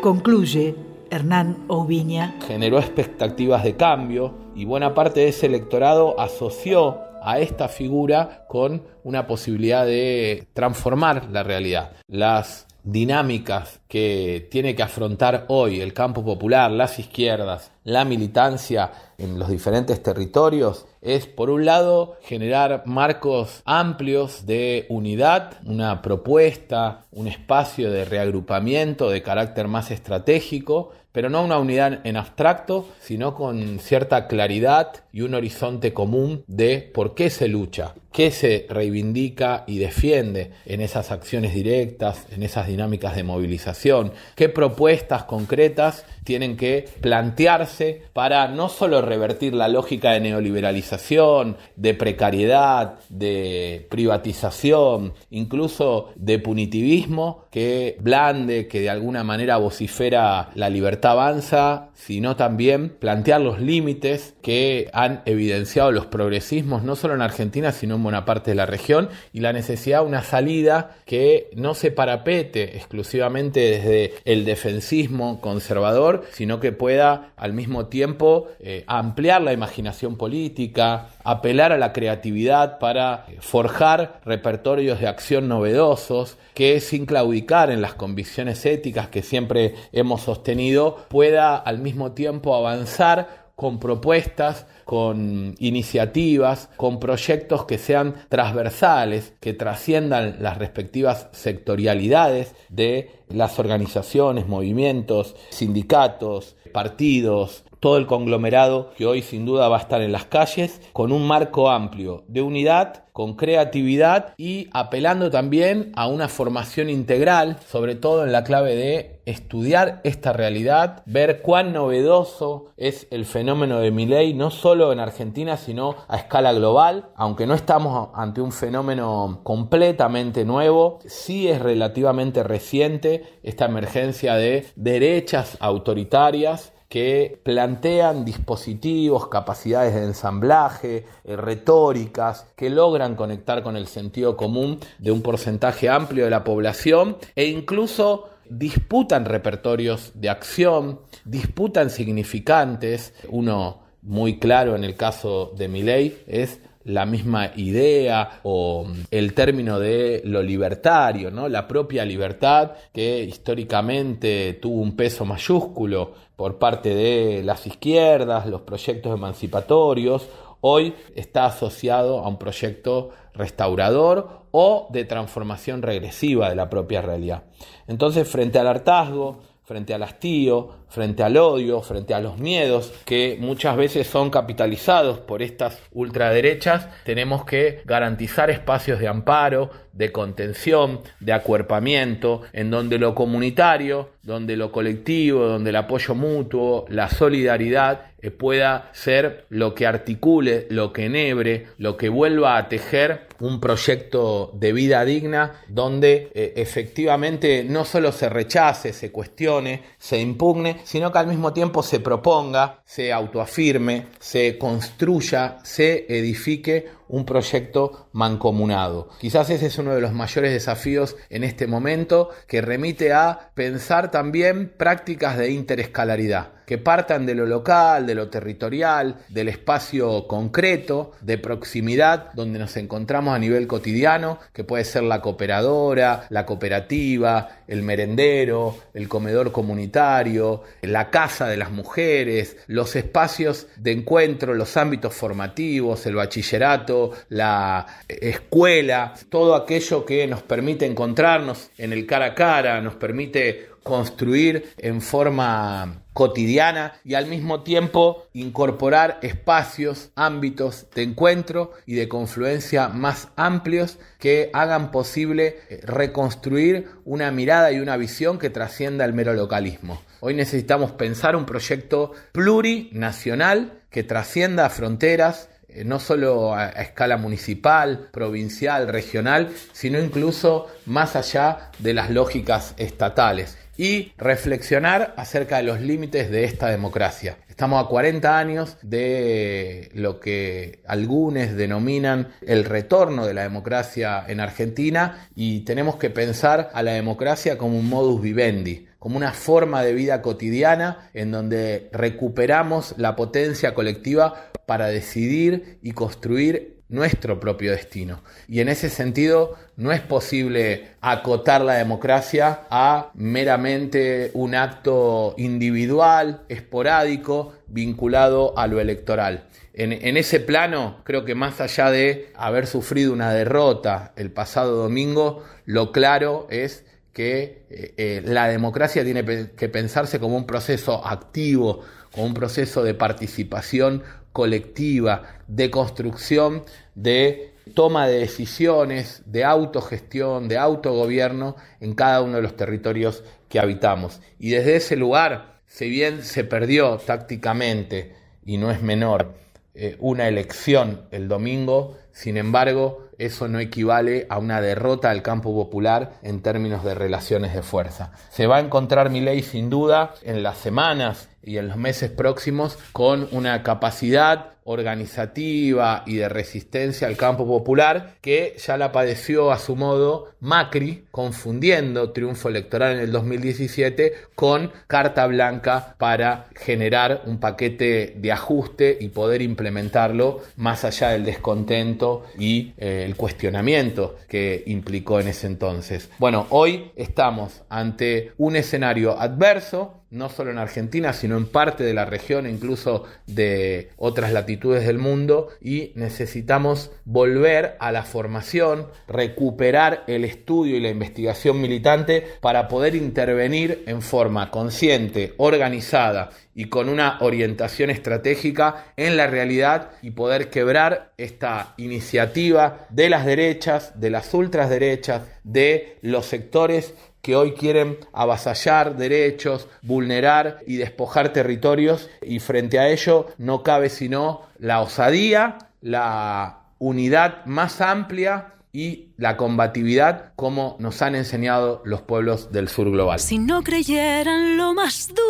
Concluye 0.00 0.74
Hernán 1.10 1.64
Oviña. 1.68 2.36
Generó 2.46 2.78
expectativas 2.78 3.64
de 3.64 3.76
cambio 3.76 4.34
y 4.54 4.64
buena 4.64 4.94
parte 4.94 5.20
de 5.20 5.28
ese 5.28 5.46
electorado 5.46 6.18
asoció 6.20 7.00
a 7.22 7.38
esta 7.38 7.68
figura 7.68 8.44
con 8.48 8.82
una 9.04 9.26
posibilidad 9.26 9.86
de 9.86 10.48
transformar 10.54 11.28
la 11.30 11.42
realidad. 11.42 11.92
Las 12.08 12.66
dinámicas 12.84 13.80
que 13.88 14.48
tiene 14.50 14.74
que 14.74 14.82
afrontar 14.82 15.44
hoy 15.48 15.80
el 15.80 15.92
campo 15.92 16.24
popular, 16.24 16.70
las 16.70 16.98
izquierdas, 16.98 17.70
la 17.84 18.04
militancia 18.04 18.92
en 19.18 19.38
los 19.38 19.48
diferentes 19.48 20.02
territorios 20.02 20.86
es, 21.00 21.26
por 21.26 21.50
un 21.50 21.64
lado, 21.64 22.16
generar 22.22 22.82
marcos 22.86 23.62
amplios 23.64 24.46
de 24.46 24.86
unidad, 24.88 25.54
una 25.64 26.02
propuesta, 26.02 27.06
un 27.10 27.26
espacio 27.26 27.90
de 27.90 28.04
reagrupamiento 28.04 29.10
de 29.10 29.22
carácter 29.22 29.68
más 29.68 29.90
estratégico, 29.90 30.92
pero 31.12 31.28
no 31.28 31.44
una 31.44 31.58
unidad 31.58 32.00
en 32.04 32.16
abstracto, 32.16 32.88
sino 33.00 33.34
con 33.34 33.78
cierta 33.78 34.26
claridad 34.28 35.01
y 35.12 35.20
un 35.20 35.34
horizonte 35.34 35.92
común 35.92 36.44
de 36.46 36.90
por 36.92 37.14
qué 37.14 37.30
se 37.30 37.48
lucha, 37.48 37.94
qué 38.12 38.30
se 38.30 38.66
reivindica 38.68 39.64
y 39.66 39.78
defiende 39.78 40.50
en 40.66 40.80
esas 40.80 41.10
acciones 41.10 41.54
directas, 41.54 42.26
en 42.30 42.42
esas 42.42 42.66
dinámicas 42.66 43.16
de 43.16 43.22
movilización, 43.22 44.12
qué 44.36 44.48
propuestas 44.48 45.24
concretas 45.24 46.04
tienen 46.24 46.56
que 46.56 46.88
plantearse 47.00 48.02
para 48.12 48.48
no 48.48 48.68
solo 48.68 49.02
revertir 49.02 49.54
la 49.54 49.68
lógica 49.68 50.12
de 50.12 50.20
neoliberalización, 50.20 51.56
de 51.76 51.94
precariedad, 51.94 52.98
de 53.08 53.86
privatización, 53.90 55.14
incluso 55.30 56.10
de 56.16 56.38
punitivismo 56.38 57.46
que 57.50 57.96
blande, 58.00 58.68
que 58.68 58.80
de 58.80 58.90
alguna 58.90 59.24
manera 59.24 59.56
vocifera 59.56 60.50
la 60.54 60.70
libertad 60.70 61.12
avanza, 61.12 61.90
sino 61.94 62.36
también 62.36 62.90
plantear 62.90 63.40
los 63.40 63.60
límites 63.60 64.34
que 64.42 64.88
han 65.02 65.22
evidenciado 65.26 65.90
los 65.90 66.06
progresismos, 66.06 66.82
no 66.82 66.96
solo 66.96 67.14
en 67.14 67.22
Argentina, 67.22 67.72
sino 67.72 67.96
en 67.96 68.02
buena 68.02 68.24
parte 68.24 68.52
de 68.52 68.54
la 68.54 68.66
región 68.66 69.08
y 69.32 69.40
la 69.40 69.52
necesidad 69.52 70.00
de 70.00 70.06
una 70.06 70.22
salida 70.22 70.96
que 71.06 71.50
no 71.54 71.74
se 71.74 71.90
parapete 71.90 72.76
exclusivamente 72.76 73.60
desde 73.60 74.14
el 74.24 74.44
defensismo 74.44 75.40
conservador, 75.40 76.24
sino 76.32 76.60
que 76.60 76.72
pueda 76.72 77.32
al 77.36 77.52
mismo 77.52 77.86
tiempo 77.86 78.48
eh, 78.60 78.84
ampliar 78.86 79.42
la 79.42 79.52
imaginación 79.52 80.16
política, 80.16 81.08
apelar 81.24 81.72
a 81.72 81.78
la 81.78 81.92
creatividad 81.92 82.78
para 82.78 83.26
forjar 83.40 84.20
repertorios 84.24 85.00
de 85.00 85.08
acción 85.08 85.48
novedosos 85.48 86.36
que 86.54 86.80
sin 86.80 87.06
claudicar 87.06 87.70
en 87.70 87.82
las 87.82 87.94
convicciones 87.94 88.64
éticas 88.66 89.08
que 89.08 89.22
siempre 89.22 89.74
hemos 89.92 90.22
sostenido 90.22 90.98
pueda 91.08 91.56
al 91.56 91.78
mismo 91.78 92.12
tiempo 92.12 92.54
avanzar 92.54 93.41
con 93.56 93.78
propuestas, 93.78 94.66
con 94.84 95.54
iniciativas, 95.58 96.68
con 96.76 96.98
proyectos 96.98 97.64
que 97.64 97.78
sean 97.78 98.14
transversales, 98.28 99.34
que 99.40 99.52
trasciendan 99.54 100.36
las 100.40 100.58
respectivas 100.58 101.28
sectorialidades 101.32 102.54
de 102.68 103.10
las 103.28 103.58
organizaciones, 103.58 104.48
movimientos, 104.48 105.36
sindicatos, 105.50 106.56
partidos, 106.72 107.64
todo 107.82 107.96
el 107.96 108.06
conglomerado 108.06 108.92
que 108.96 109.06
hoy 109.06 109.22
sin 109.22 109.44
duda 109.44 109.68
va 109.68 109.78
a 109.78 109.80
estar 109.80 110.02
en 110.02 110.12
las 110.12 110.24
calles, 110.24 110.80
con 110.92 111.10
un 111.10 111.26
marco 111.26 111.68
amplio 111.68 112.22
de 112.28 112.40
unidad, 112.40 113.06
con 113.12 113.34
creatividad 113.34 114.34
y 114.36 114.68
apelando 114.72 115.32
también 115.32 115.90
a 115.96 116.06
una 116.06 116.28
formación 116.28 116.88
integral, 116.88 117.58
sobre 117.66 117.96
todo 117.96 118.24
en 118.24 118.30
la 118.30 118.44
clave 118.44 118.76
de 118.76 119.20
estudiar 119.26 120.00
esta 120.04 120.32
realidad, 120.32 121.02
ver 121.06 121.42
cuán 121.42 121.72
novedoso 121.72 122.66
es 122.76 123.08
el 123.10 123.24
fenómeno 123.24 123.80
de 123.80 123.90
Miley, 123.90 124.32
no 124.32 124.52
solo 124.52 124.92
en 124.92 125.00
Argentina, 125.00 125.56
sino 125.56 125.96
a 126.06 126.18
escala 126.18 126.52
global, 126.52 127.10
aunque 127.16 127.48
no 127.48 127.54
estamos 127.54 128.10
ante 128.14 128.40
un 128.40 128.52
fenómeno 128.52 129.40
completamente 129.42 130.44
nuevo, 130.44 131.00
sí 131.04 131.48
es 131.48 131.60
relativamente 131.60 132.44
reciente 132.44 133.24
esta 133.42 133.64
emergencia 133.64 134.36
de 134.36 134.68
derechas 134.76 135.56
autoritarias 135.58 136.72
que 136.92 137.40
plantean 137.42 138.22
dispositivos, 138.22 139.28
capacidades 139.28 139.94
de 139.94 140.04
ensamblaje, 140.04 141.06
eh, 141.24 141.36
retóricas, 141.36 142.52
que 142.54 142.68
logran 142.68 143.14
conectar 143.14 143.62
con 143.62 143.78
el 143.78 143.86
sentido 143.86 144.36
común 144.36 144.78
de 144.98 145.10
un 145.10 145.22
porcentaje 145.22 145.88
amplio 145.88 146.24
de 146.24 146.30
la 146.30 146.44
población 146.44 147.16
e 147.34 147.46
incluso 147.46 148.28
disputan 148.50 149.24
repertorios 149.24 150.12
de 150.16 150.28
acción, 150.28 151.00
disputan 151.24 151.88
significantes. 151.88 153.14
Uno 153.30 153.84
muy 154.02 154.38
claro 154.38 154.76
en 154.76 154.84
el 154.84 154.94
caso 154.94 155.50
de 155.56 155.68
Milley 155.68 156.22
es 156.26 156.60
la 156.84 157.06
misma 157.06 157.52
idea 157.56 158.40
o 158.42 158.86
el 159.10 159.34
término 159.34 159.78
de 159.78 160.22
lo 160.24 160.42
libertario, 160.42 161.30
¿no? 161.30 161.48
la 161.48 161.68
propia 161.68 162.04
libertad 162.04 162.72
que 162.92 163.22
históricamente 163.22 164.54
tuvo 164.54 164.82
un 164.82 164.96
peso 164.96 165.24
mayúsculo 165.24 166.14
por 166.36 166.58
parte 166.58 166.94
de 166.94 167.42
las 167.44 167.66
izquierdas, 167.66 168.46
los 168.46 168.62
proyectos 168.62 169.14
emancipatorios, 169.14 170.28
hoy 170.60 170.94
está 171.14 171.46
asociado 171.46 172.20
a 172.20 172.28
un 172.28 172.38
proyecto 172.38 173.10
restaurador 173.34 174.42
o 174.50 174.88
de 174.90 175.04
transformación 175.04 175.82
regresiva 175.82 176.48
de 176.48 176.56
la 176.56 176.68
propia 176.68 177.02
realidad. 177.02 177.44
Entonces, 177.86 178.28
frente 178.28 178.58
al 178.58 178.66
hartazgo, 178.66 179.40
frente 179.64 179.94
al 179.94 180.02
hastío, 180.02 180.70
frente 180.88 181.22
al 181.22 181.36
odio, 181.36 181.80
frente 181.82 182.14
a 182.14 182.20
los 182.20 182.38
miedos 182.38 182.92
que 183.04 183.36
muchas 183.40 183.76
veces 183.76 184.06
son 184.06 184.30
capitalizados 184.30 185.18
por 185.18 185.42
estas 185.42 185.78
ultraderechas, 185.92 186.88
tenemos 187.04 187.44
que 187.44 187.82
garantizar 187.84 188.50
espacios 188.50 188.98
de 188.98 189.08
amparo, 189.08 189.70
de 189.92 190.12
contención, 190.12 191.00
de 191.20 191.32
acuerpamiento, 191.32 192.42
en 192.52 192.70
donde 192.70 192.98
lo 192.98 193.14
comunitario, 193.14 194.10
donde 194.22 194.56
lo 194.56 194.70
colectivo, 194.70 195.44
donde 195.44 195.70
el 195.70 195.76
apoyo 195.76 196.14
mutuo, 196.14 196.86
la 196.88 197.08
solidaridad 197.08 198.12
eh, 198.22 198.30
pueda 198.30 198.90
ser 198.92 199.46
lo 199.48 199.74
que 199.74 199.86
articule, 199.86 200.66
lo 200.70 200.92
que 200.92 201.06
enhebre, 201.06 201.66
lo 201.78 201.96
que 201.96 202.08
vuelva 202.08 202.56
a 202.56 202.68
tejer 202.68 203.26
un 203.40 203.58
proyecto 203.58 204.52
de 204.54 204.72
vida 204.72 205.04
digna 205.04 205.64
donde 205.66 206.30
eh, 206.32 206.52
efectivamente 206.56 207.64
no 207.64 207.84
solo 207.84 208.12
se 208.12 208.28
rechace, 208.28 208.92
se 208.92 209.10
cuestione, 209.10 209.82
se 209.98 210.20
impugne, 210.20 210.80
sino 210.84 211.10
que 211.10 211.18
al 211.18 211.26
mismo 211.26 211.52
tiempo 211.52 211.82
se 211.82 211.98
proponga, 211.98 212.80
se 212.84 213.12
autoafirme, 213.12 214.06
se 214.20 214.56
construya, 214.56 215.58
se 215.64 216.06
edifique 216.08 217.01
un 217.12 217.26
proyecto 217.26 218.08
mancomunado. 218.12 219.10
Quizás 219.20 219.50
ese 219.50 219.66
es 219.66 219.78
uno 219.78 219.94
de 219.94 220.00
los 220.00 220.14
mayores 220.14 220.50
desafíos 220.50 221.14
en 221.28 221.44
este 221.44 221.66
momento 221.66 222.30
que 222.48 222.62
remite 222.62 223.12
a 223.12 223.50
pensar 223.54 224.10
también 224.10 224.72
prácticas 224.76 225.36
de 225.36 225.50
interescalaridad 225.50 226.61
que 226.72 226.78
partan 226.78 227.26
de 227.26 227.34
lo 227.34 227.44
local, 227.44 228.06
de 228.06 228.14
lo 228.14 228.30
territorial, 228.30 229.16
del 229.28 229.50
espacio 229.50 230.26
concreto, 230.26 231.12
de 231.20 231.36
proximidad, 231.36 232.32
donde 232.32 232.58
nos 232.58 232.78
encontramos 232.78 233.34
a 233.34 233.38
nivel 233.38 233.66
cotidiano, 233.66 234.38
que 234.54 234.64
puede 234.64 234.86
ser 234.86 235.02
la 235.02 235.20
cooperadora, 235.20 236.24
la 236.30 236.46
cooperativa, 236.46 237.58
el 237.68 237.82
merendero, 237.82 238.78
el 238.94 239.06
comedor 239.06 239.52
comunitario, 239.52 240.62
la 240.80 241.10
casa 241.10 241.46
de 241.46 241.58
las 241.58 241.70
mujeres, 241.70 242.56
los 242.68 242.96
espacios 242.96 243.66
de 243.76 243.92
encuentro, 243.92 244.54
los 244.54 244.78
ámbitos 244.78 245.12
formativos, 245.12 246.06
el 246.06 246.14
bachillerato, 246.14 247.12
la 247.28 247.86
escuela, 248.08 249.12
todo 249.28 249.56
aquello 249.56 250.06
que 250.06 250.26
nos 250.26 250.42
permite 250.42 250.86
encontrarnos 250.86 251.68
en 251.76 251.92
el 251.92 252.06
cara 252.06 252.28
a 252.28 252.34
cara, 252.34 252.80
nos 252.80 252.94
permite 252.94 253.68
construir 253.82 254.70
en 254.78 255.02
forma 255.02 256.01
cotidiana 256.12 256.94
y 257.04 257.14
al 257.14 257.26
mismo 257.26 257.62
tiempo 257.62 258.26
incorporar 258.32 259.18
espacios, 259.22 260.10
ámbitos 260.14 260.86
de 260.94 261.02
encuentro 261.02 261.72
y 261.86 261.94
de 261.94 262.08
confluencia 262.08 262.88
más 262.88 263.28
amplios 263.36 263.98
que 264.18 264.50
hagan 264.52 264.90
posible 264.90 265.58
eh, 265.68 265.80
reconstruir 265.84 266.90
una 267.04 267.30
mirada 267.30 267.72
y 267.72 267.80
una 267.80 267.96
visión 267.96 268.38
que 268.38 268.50
trascienda 268.50 269.04
el 269.04 269.14
mero 269.14 269.32
localismo. 269.34 270.02
Hoy 270.20 270.34
necesitamos 270.34 270.92
pensar 270.92 271.34
un 271.34 271.46
proyecto 271.46 272.12
plurinacional 272.32 273.80
que 273.90 274.04
trascienda 274.04 274.70
fronteras, 274.70 275.48
eh, 275.68 275.84
no 275.84 275.98
solo 275.98 276.54
a, 276.54 276.68
escala 276.68 277.16
municipal, 277.16 278.08
provincial, 278.12 278.88
regional, 278.88 279.50
sino 279.72 279.98
incluso 279.98 280.68
más 280.86 281.16
allá 281.16 281.70
de 281.78 281.94
las 281.94 282.10
lógicas 282.10 282.74
estatales 282.76 283.58
y 283.76 284.12
reflexionar 284.18 285.14
acerca 285.16 285.58
de 285.58 285.62
los 285.64 285.80
límites 285.80 286.30
de 286.30 286.44
esta 286.44 286.68
democracia. 286.68 287.36
Estamos 287.48 287.84
a 287.84 287.88
40 287.88 288.38
años 288.38 288.76
de 288.82 289.90
lo 289.94 290.20
que 290.20 290.80
algunos 290.86 291.54
denominan 291.56 292.32
el 292.46 292.64
retorno 292.64 293.26
de 293.26 293.34
la 293.34 293.42
democracia 293.42 294.24
en 294.26 294.40
Argentina 294.40 295.28
y 295.34 295.60
tenemos 295.60 295.96
que 295.96 296.10
pensar 296.10 296.70
a 296.74 296.82
la 296.82 296.92
democracia 296.92 297.58
como 297.58 297.78
un 297.78 297.88
modus 297.88 298.20
vivendi, 298.20 298.88
como 298.98 299.16
una 299.16 299.32
forma 299.32 299.82
de 299.82 299.92
vida 299.92 300.22
cotidiana 300.22 301.10
en 301.14 301.30
donde 301.30 301.88
recuperamos 301.92 302.94
la 302.98 303.16
potencia 303.16 303.74
colectiva 303.74 304.50
para 304.66 304.86
decidir 304.86 305.78
y 305.82 305.92
construir 305.92 306.71
nuestro 306.92 307.40
propio 307.40 307.72
destino. 307.72 308.20
Y 308.46 308.60
en 308.60 308.68
ese 308.68 308.88
sentido 308.88 309.56
no 309.76 309.90
es 309.90 310.00
posible 310.00 310.90
acotar 311.00 311.62
la 311.62 311.74
democracia 311.74 312.60
a 312.70 313.10
meramente 313.14 314.30
un 314.34 314.54
acto 314.54 315.34
individual, 315.38 316.42
esporádico, 316.48 317.54
vinculado 317.66 318.56
a 318.56 318.66
lo 318.66 318.78
electoral. 318.78 319.46
En, 319.74 320.18
ese 320.18 320.38
plano, 320.38 320.98
creo 321.02 321.24
que 321.24 321.34
más 321.34 321.62
allá 321.62 321.90
de 321.90 322.30
haber 322.36 322.66
sufrido 322.66 323.14
una 323.14 323.32
derrota 323.32 324.12
el 324.16 324.30
pasado 324.30 324.76
domingo, 324.76 325.42
lo 325.64 325.92
claro 325.92 326.46
es 326.50 326.84
que 327.14 327.64
eh, 327.70 327.94
eh, 327.96 328.22
la 328.22 328.48
democracia 328.48 329.02
tiene 329.02 329.24
que 329.56 329.68
pensarse 329.70 330.20
como 330.20 330.36
un 330.36 330.46
proceso 330.46 331.06
activo, 331.06 331.80
como 332.10 332.26
un 332.26 332.34
proceso 332.34 332.82
de 332.84 332.92
participación 332.92 334.02
colectiva, 334.32 335.22
de 335.46 335.70
construcción, 335.70 336.64
de 336.94 337.52
toma 337.74 338.06
de 338.06 338.18
decisiones, 338.18 339.22
de 339.26 339.44
autogestión, 339.44 340.48
de 340.48 340.58
autogobierno 340.58 341.56
en 341.80 341.94
cada 341.94 342.22
uno 342.22 342.36
de 342.36 342.42
los 342.42 342.56
territorios 342.56 343.22
que 343.48 343.60
habitamos. 343.60 344.20
Y 344.38 344.50
desde 344.50 344.76
ese 344.76 344.96
lugar, 344.96 345.60
si 345.66 345.88
bien 345.88 346.22
se 346.22 346.44
perdió 346.44 346.98
tácticamente, 346.98 348.14
y 348.44 348.58
no 348.58 348.70
es 348.70 348.82
menor, 348.82 349.34
eh, 349.74 349.96
una 350.00 350.28
elección 350.28 351.02
el 351.12 351.28
domingo, 351.28 351.96
sin 352.12 352.36
embargo, 352.36 353.08
eso 353.16 353.48
no 353.48 353.58
equivale 353.58 354.26
a 354.28 354.38
una 354.38 354.60
derrota 354.60 355.10
del 355.10 355.22
campo 355.22 355.54
popular 355.54 356.14
en 356.22 356.42
términos 356.42 356.84
de 356.84 356.94
relaciones 356.94 357.54
de 357.54 357.62
fuerza. 357.62 358.12
Se 358.30 358.46
va 358.46 358.56
a 358.56 358.60
encontrar 358.60 359.08
mi 359.08 359.20
ley 359.20 359.42
sin 359.42 359.70
duda 359.70 360.14
en 360.22 360.42
las 360.42 360.58
semanas 360.58 361.28
y 361.42 361.58
en 361.58 361.68
los 361.68 361.76
meses 361.76 362.10
próximos 362.10 362.78
con 362.92 363.28
una 363.32 363.62
capacidad 363.62 364.52
organizativa 364.64 366.04
y 366.06 366.16
de 366.16 366.28
resistencia 366.28 367.08
al 367.08 367.16
campo 367.16 367.46
popular 367.46 368.14
que 368.20 368.54
ya 368.64 368.76
la 368.76 368.92
padeció 368.92 369.50
a 369.50 369.58
su 369.58 369.74
modo 369.74 370.30
Macri, 370.40 371.04
confundiendo 371.10 372.10
triunfo 372.12 372.48
electoral 372.48 372.94
en 372.94 373.00
el 373.00 373.12
2017 373.12 374.14
con 374.34 374.72
carta 374.86 375.26
blanca 375.26 375.96
para 375.98 376.46
generar 376.54 377.22
un 377.26 377.38
paquete 377.38 378.14
de 378.16 378.32
ajuste 378.32 378.98
y 379.00 379.08
poder 379.08 379.42
implementarlo 379.42 380.40
más 380.56 380.84
allá 380.84 381.10
del 381.10 381.24
descontento 381.24 382.24
y 382.38 382.72
eh, 382.78 383.04
el 383.06 383.16
cuestionamiento 383.16 384.16
que 384.28 384.62
implicó 384.66 385.20
en 385.20 385.28
ese 385.28 385.46
entonces. 385.46 386.08
Bueno, 386.18 386.46
hoy 386.50 386.92
estamos 386.96 387.62
ante 387.68 388.32
un 388.38 388.56
escenario 388.56 389.18
adverso, 389.20 390.01
no 390.12 390.28
solo 390.28 390.50
en 390.50 390.58
Argentina, 390.58 391.12
sino 391.14 391.36
en 391.38 391.46
parte 391.46 391.82
de 391.84 391.94
la 391.94 392.04
región, 392.04 392.46
incluso 392.46 393.04
de 393.26 393.90
otras 393.96 394.32
latitudes 394.32 394.86
del 394.86 394.98
mundo, 394.98 395.48
y 395.60 395.92
necesitamos 395.94 396.90
volver 397.04 397.76
a 397.80 397.90
la 397.92 398.04
formación, 398.04 398.88
recuperar 399.08 400.04
el 400.06 400.24
estudio 400.24 400.76
y 400.76 400.80
la 400.80 400.90
investigación 400.90 401.60
militante 401.60 402.26
para 402.40 402.68
poder 402.68 402.94
intervenir 402.94 403.82
en 403.86 404.02
forma 404.02 404.50
consciente, 404.50 405.34
organizada 405.38 406.30
y 406.54 406.66
con 406.66 406.90
una 406.90 407.16
orientación 407.20 407.88
estratégica 407.88 408.92
en 408.98 409.16
la 409.16 409.26
realidad 409.26 409.92
y 410.02 410.10
poder 410.10 410.50
quebrar 410.50 411.12
esta 411.16 411.72
iniciativa 411.78 412.86
de 412.90 413.08
las 413.08 413.24
derechas, 413.24 413.98
de 413.98 414.10
las 414.10 414.34
ultraderechas, 414.34 415.22
de 415.44 415.98
los 416.02 416.26
sectores 416.26 416.94
que 417.22 417.36
hoy 417.36 417.52
quieren 417.52 417.98
avasallar 418.12 418.96
derechos, 418.96 419.68
vulnerar 419.80 420.58
y 420.66 420.76
despojar 420.76 421.32
territorios 421.32 422.10
y 422.20 422.40
frente 422.40 422.80
a 422.80 422.88
ello 422.88 423.28
no 423.38 423.62
cabe 423.62 423.88
sino 423.88 424.42
la 424.58 424.80
osadía, 424.80 425.58
la 425.80 426.64
unidad 426.78 427.46
más 427.46 427.80
amplia 427.80 428.54
y 428.72 429.10
la 429.18 429.36
combatividad 429.36 430.32
como 430.34 430.76
nos 430.80 431.00
han 431.00 431.14
enseñado 431.14 431.80
los 431.84 432.02
pueblos 432.02 432.50
del 432.50 432.68
sur 432.68 432.90
global. 432.90 433.20
Si 433.20 433.38
no 433.38 433.62
creyeran 433.62 434.56
lo 434.56 434.74
más 434.74 435.08
duro, 435.08 435.22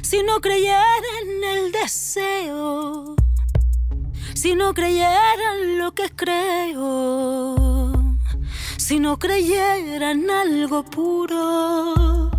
si 0.00 0.22
no 0.22 0.40
creyeran 0.40 1.44
el 1.44 1.72
deseo, 1.72 3.16
si 4.34 4.54
no 4.54 4.72
creyeran 4.72 5.76
lo 5.76 5.92
que 5.92 6.08
creo 6.16 7.97
si 8.88 8.98
no 9.00 9.18
creyeran 9.18 10.30
algo 10.30 10.82
puro, 10.82 12.30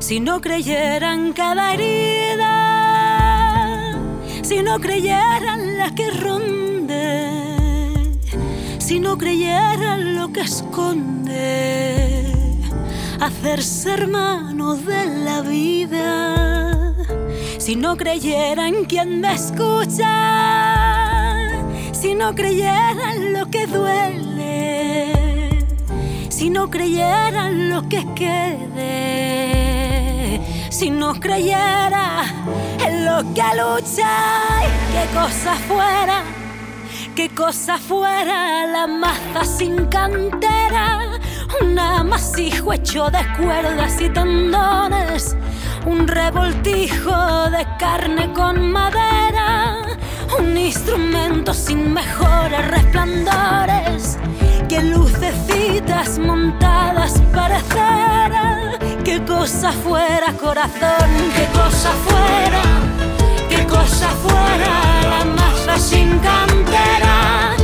si 0.00 0.20
no 0.20 0.42
creyeran 0.42 1.32
cada 1.32 1.72
herida, 1.72 2.50
si 4.42 4.60
no 4.60 4.78
creyeran 4.78 5.78
la 5.78 5.94
que 5.94 6.10
ronde, 6.10 7.30
si 8.80 9.00
no 9.00 9.16
creyeran 9.16 10.14
lo 10.14 10.30
que 10.30 10.42
esconde, 10.42 12.26
hacerse 13.18 13.92
hermanos 13.92 14.84
de 14.84 15.06
la 15.24 15.40
vida, 15.40 16.94
si 17.56 17.76
no 17.76 17.96
creyeran 17.96 18.84
quien 18.84 19.22
me 19.22 19.32
escucha, 19.32 20.10
si 21.92 22.14
no 22.14 22.34
creyeran 22.34 23.32
lo 23.32 23.46
que 23.46 23.66
duele 23.66 25.21
si 26.42 26.50
no 26.50 26.68
creyeran 26.68 27.70
lo 27.70 27.88
que 27.88 28.04
quede, 28.16 28.80
si 30.70 30.90
no 30.90 31.14
creyera 31.14 32.24
en 32.84 33.04
lo 33.04 33.18
que 33.32 33.44
lucha, 33.54 34.10
qué 34.92 35.06
cosa 35.14 35.54
fuera, 35.68 36.24
qué 37.14 37.28
cosa 37.28 37.78
fuera 37.78 38.66
la 38.66 38.88
maza 38.88 39.44
sin 39.44 39.86
cantera, 39.86 41.20
un 41.60 41.78
amasijo 41.78 42.72
hecho 42.72 43.08
de 43.08 43.24
cuerdas 43.40 44.00
y 44.00 44.08
tendones, 44.08 45.36
un 45.86 46.08
revoltijo 46.08 47.50
de 47.50 47.64
carne 47.78 48.32
con 48.32 48.72
madera, 48.72 49.76
un 50.40 50.58
instrumento 50.58 51.54
sin 51.54 51.94
mejores 51.94 52.68
resplandores 52.68 54.18
que 54.72 54.80
lucecitas 54.80 56.18
montadas 56.18 57.20
parecerá, 57.34 58.78
qué 59.04 59.22
cosa 59.22 59.70
fuera 59.70 60.32
corazón, 60.32 61.10
qué 61.36 61.46
cosa 61.52 61.90
fuera, 62.06 62.62
qué 63.50 63.66
cosa 63.66 64.08
fuera 64.24 64.72
la 65.10 65.24
masa 65.26 65.78
sin 65.78 66.18
cantera, 66.20 67.54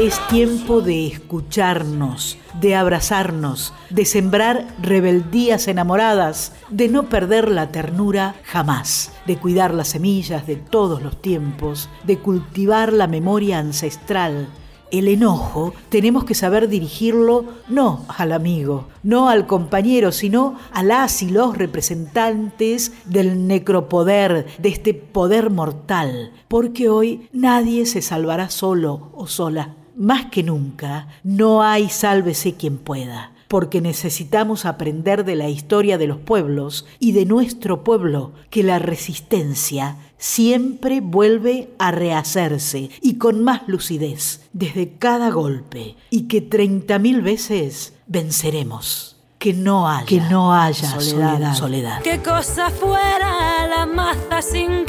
Es 0.00 0.26
tiempo 0.28 0.80
de 0.80 1.06
escucharnos, 1.06 2.36
de 2.60 2.74
abrazarnos, 2.74 3.72
de 3.90 4.04
sembrar 4.04 4.66
rebeldías 4.82 5.68
enamoradas, 5.68 6.52
de 6.68 6.88
no 6.88 7.08
perder 7.08 7.48
la 7.48 7.70
ternura 7.70 8.34
jamás, 8.44 9.12
de 9.26 9.36
cuidar 9.36 9.72
las 9.72 9.88
semillas 9.88 10.46
de 10.46 10.56
todos 10.56 11.02
los 11.02 11.22
tiempos, 11.22 11.88
de 12.02 12.18
cultivar 12.18 12.92
la 12.92 13.06
memoria 13.06 13.60
ancestral. 13.60 14.48
El 14.94 15.08
enojo 15.08 15.74
tenemos 15.88 16.22
que 16.22 16.36
saber 16.36 16.68
dirigirlo 16.68 17.46
no 17.66 18.04
al 18.06 18.30
amigo, 18.30 18.86
no 19.02 19.28
al 19.28 19.48
compañero, 19.48 20.12
sino 20.12 20.56
a 20.70 20.84
las 20.84 21.20
y 21.20 21.30
los 21.30 21.58
representantes 21.58 22.92
del 23.04 23.48
necropoder, 23.48 24.46
de 24.56 24.68
este 24.68 24.94
poder 24.94 25.50
mortal, 25.50 26.30
porque 26.46 26.88
hoy 26.90 27.28
nadie 27.32 27.86
se 27.86 28.02
salvará 28.02 28.50
solo 28.50 29.10
o 29.16 29.26
sola. 29.26 29.74
Más 29.96 30.26
que 30.26 30.44
nunca, 30.44 31.08
no 31.24 31.64
hay 31.64 31.88
sálvese 31.88 32.54
quien 32.54 32.78
pueda, 32.78 33.32
porque 33.48 33.80
necesitamos 33.80 34.64
aprender 34.64 35.24
de 35.24 35.34
la 35.34 35.48
historia 35.48 35.98
de 35.98 36.06
los 36.06 36.18
pueblos 36.18 36.86
y 37.00 37.10
de 37.10 37.26
nuestro 37.26 37.82
pueblo 37.82 38.30
que 38.48 38.62
la 38.62 38.78
resistencia 38.78 39.96
siempre 40.18 41.00
vuelve 41.00 41.70
a 41.78 41.90
rehacerse 41.90 42.90
y 43.00 43.18
con 43.18 43.44
más 43.44 43.62
lucidez 43.66 44.48
desde 44.52 44.96
cada 44.96 45.30
golpe 45.30 45.96
y 46.10 46.28
que 46.28 46.40
treinta 46.40 46.98
mil 46.98 47.22
veces 47.22 47.94
venceremos. 48.06 49.16
Que 49.38 49.52
no 49.52 49.88
haya, 49.88 50.06
que 50.06 50.20
no 50.20 50.54
haya 50.54 50.98
soledad, 50.98 51.54
soledad. 51.54 52.02
¿Qué 52.02 52.20
cosa 52.22 52.70
fuera 52.70 53.66
la 53.66 53.84
maza 53.84 54.40
sin 54.40 54.86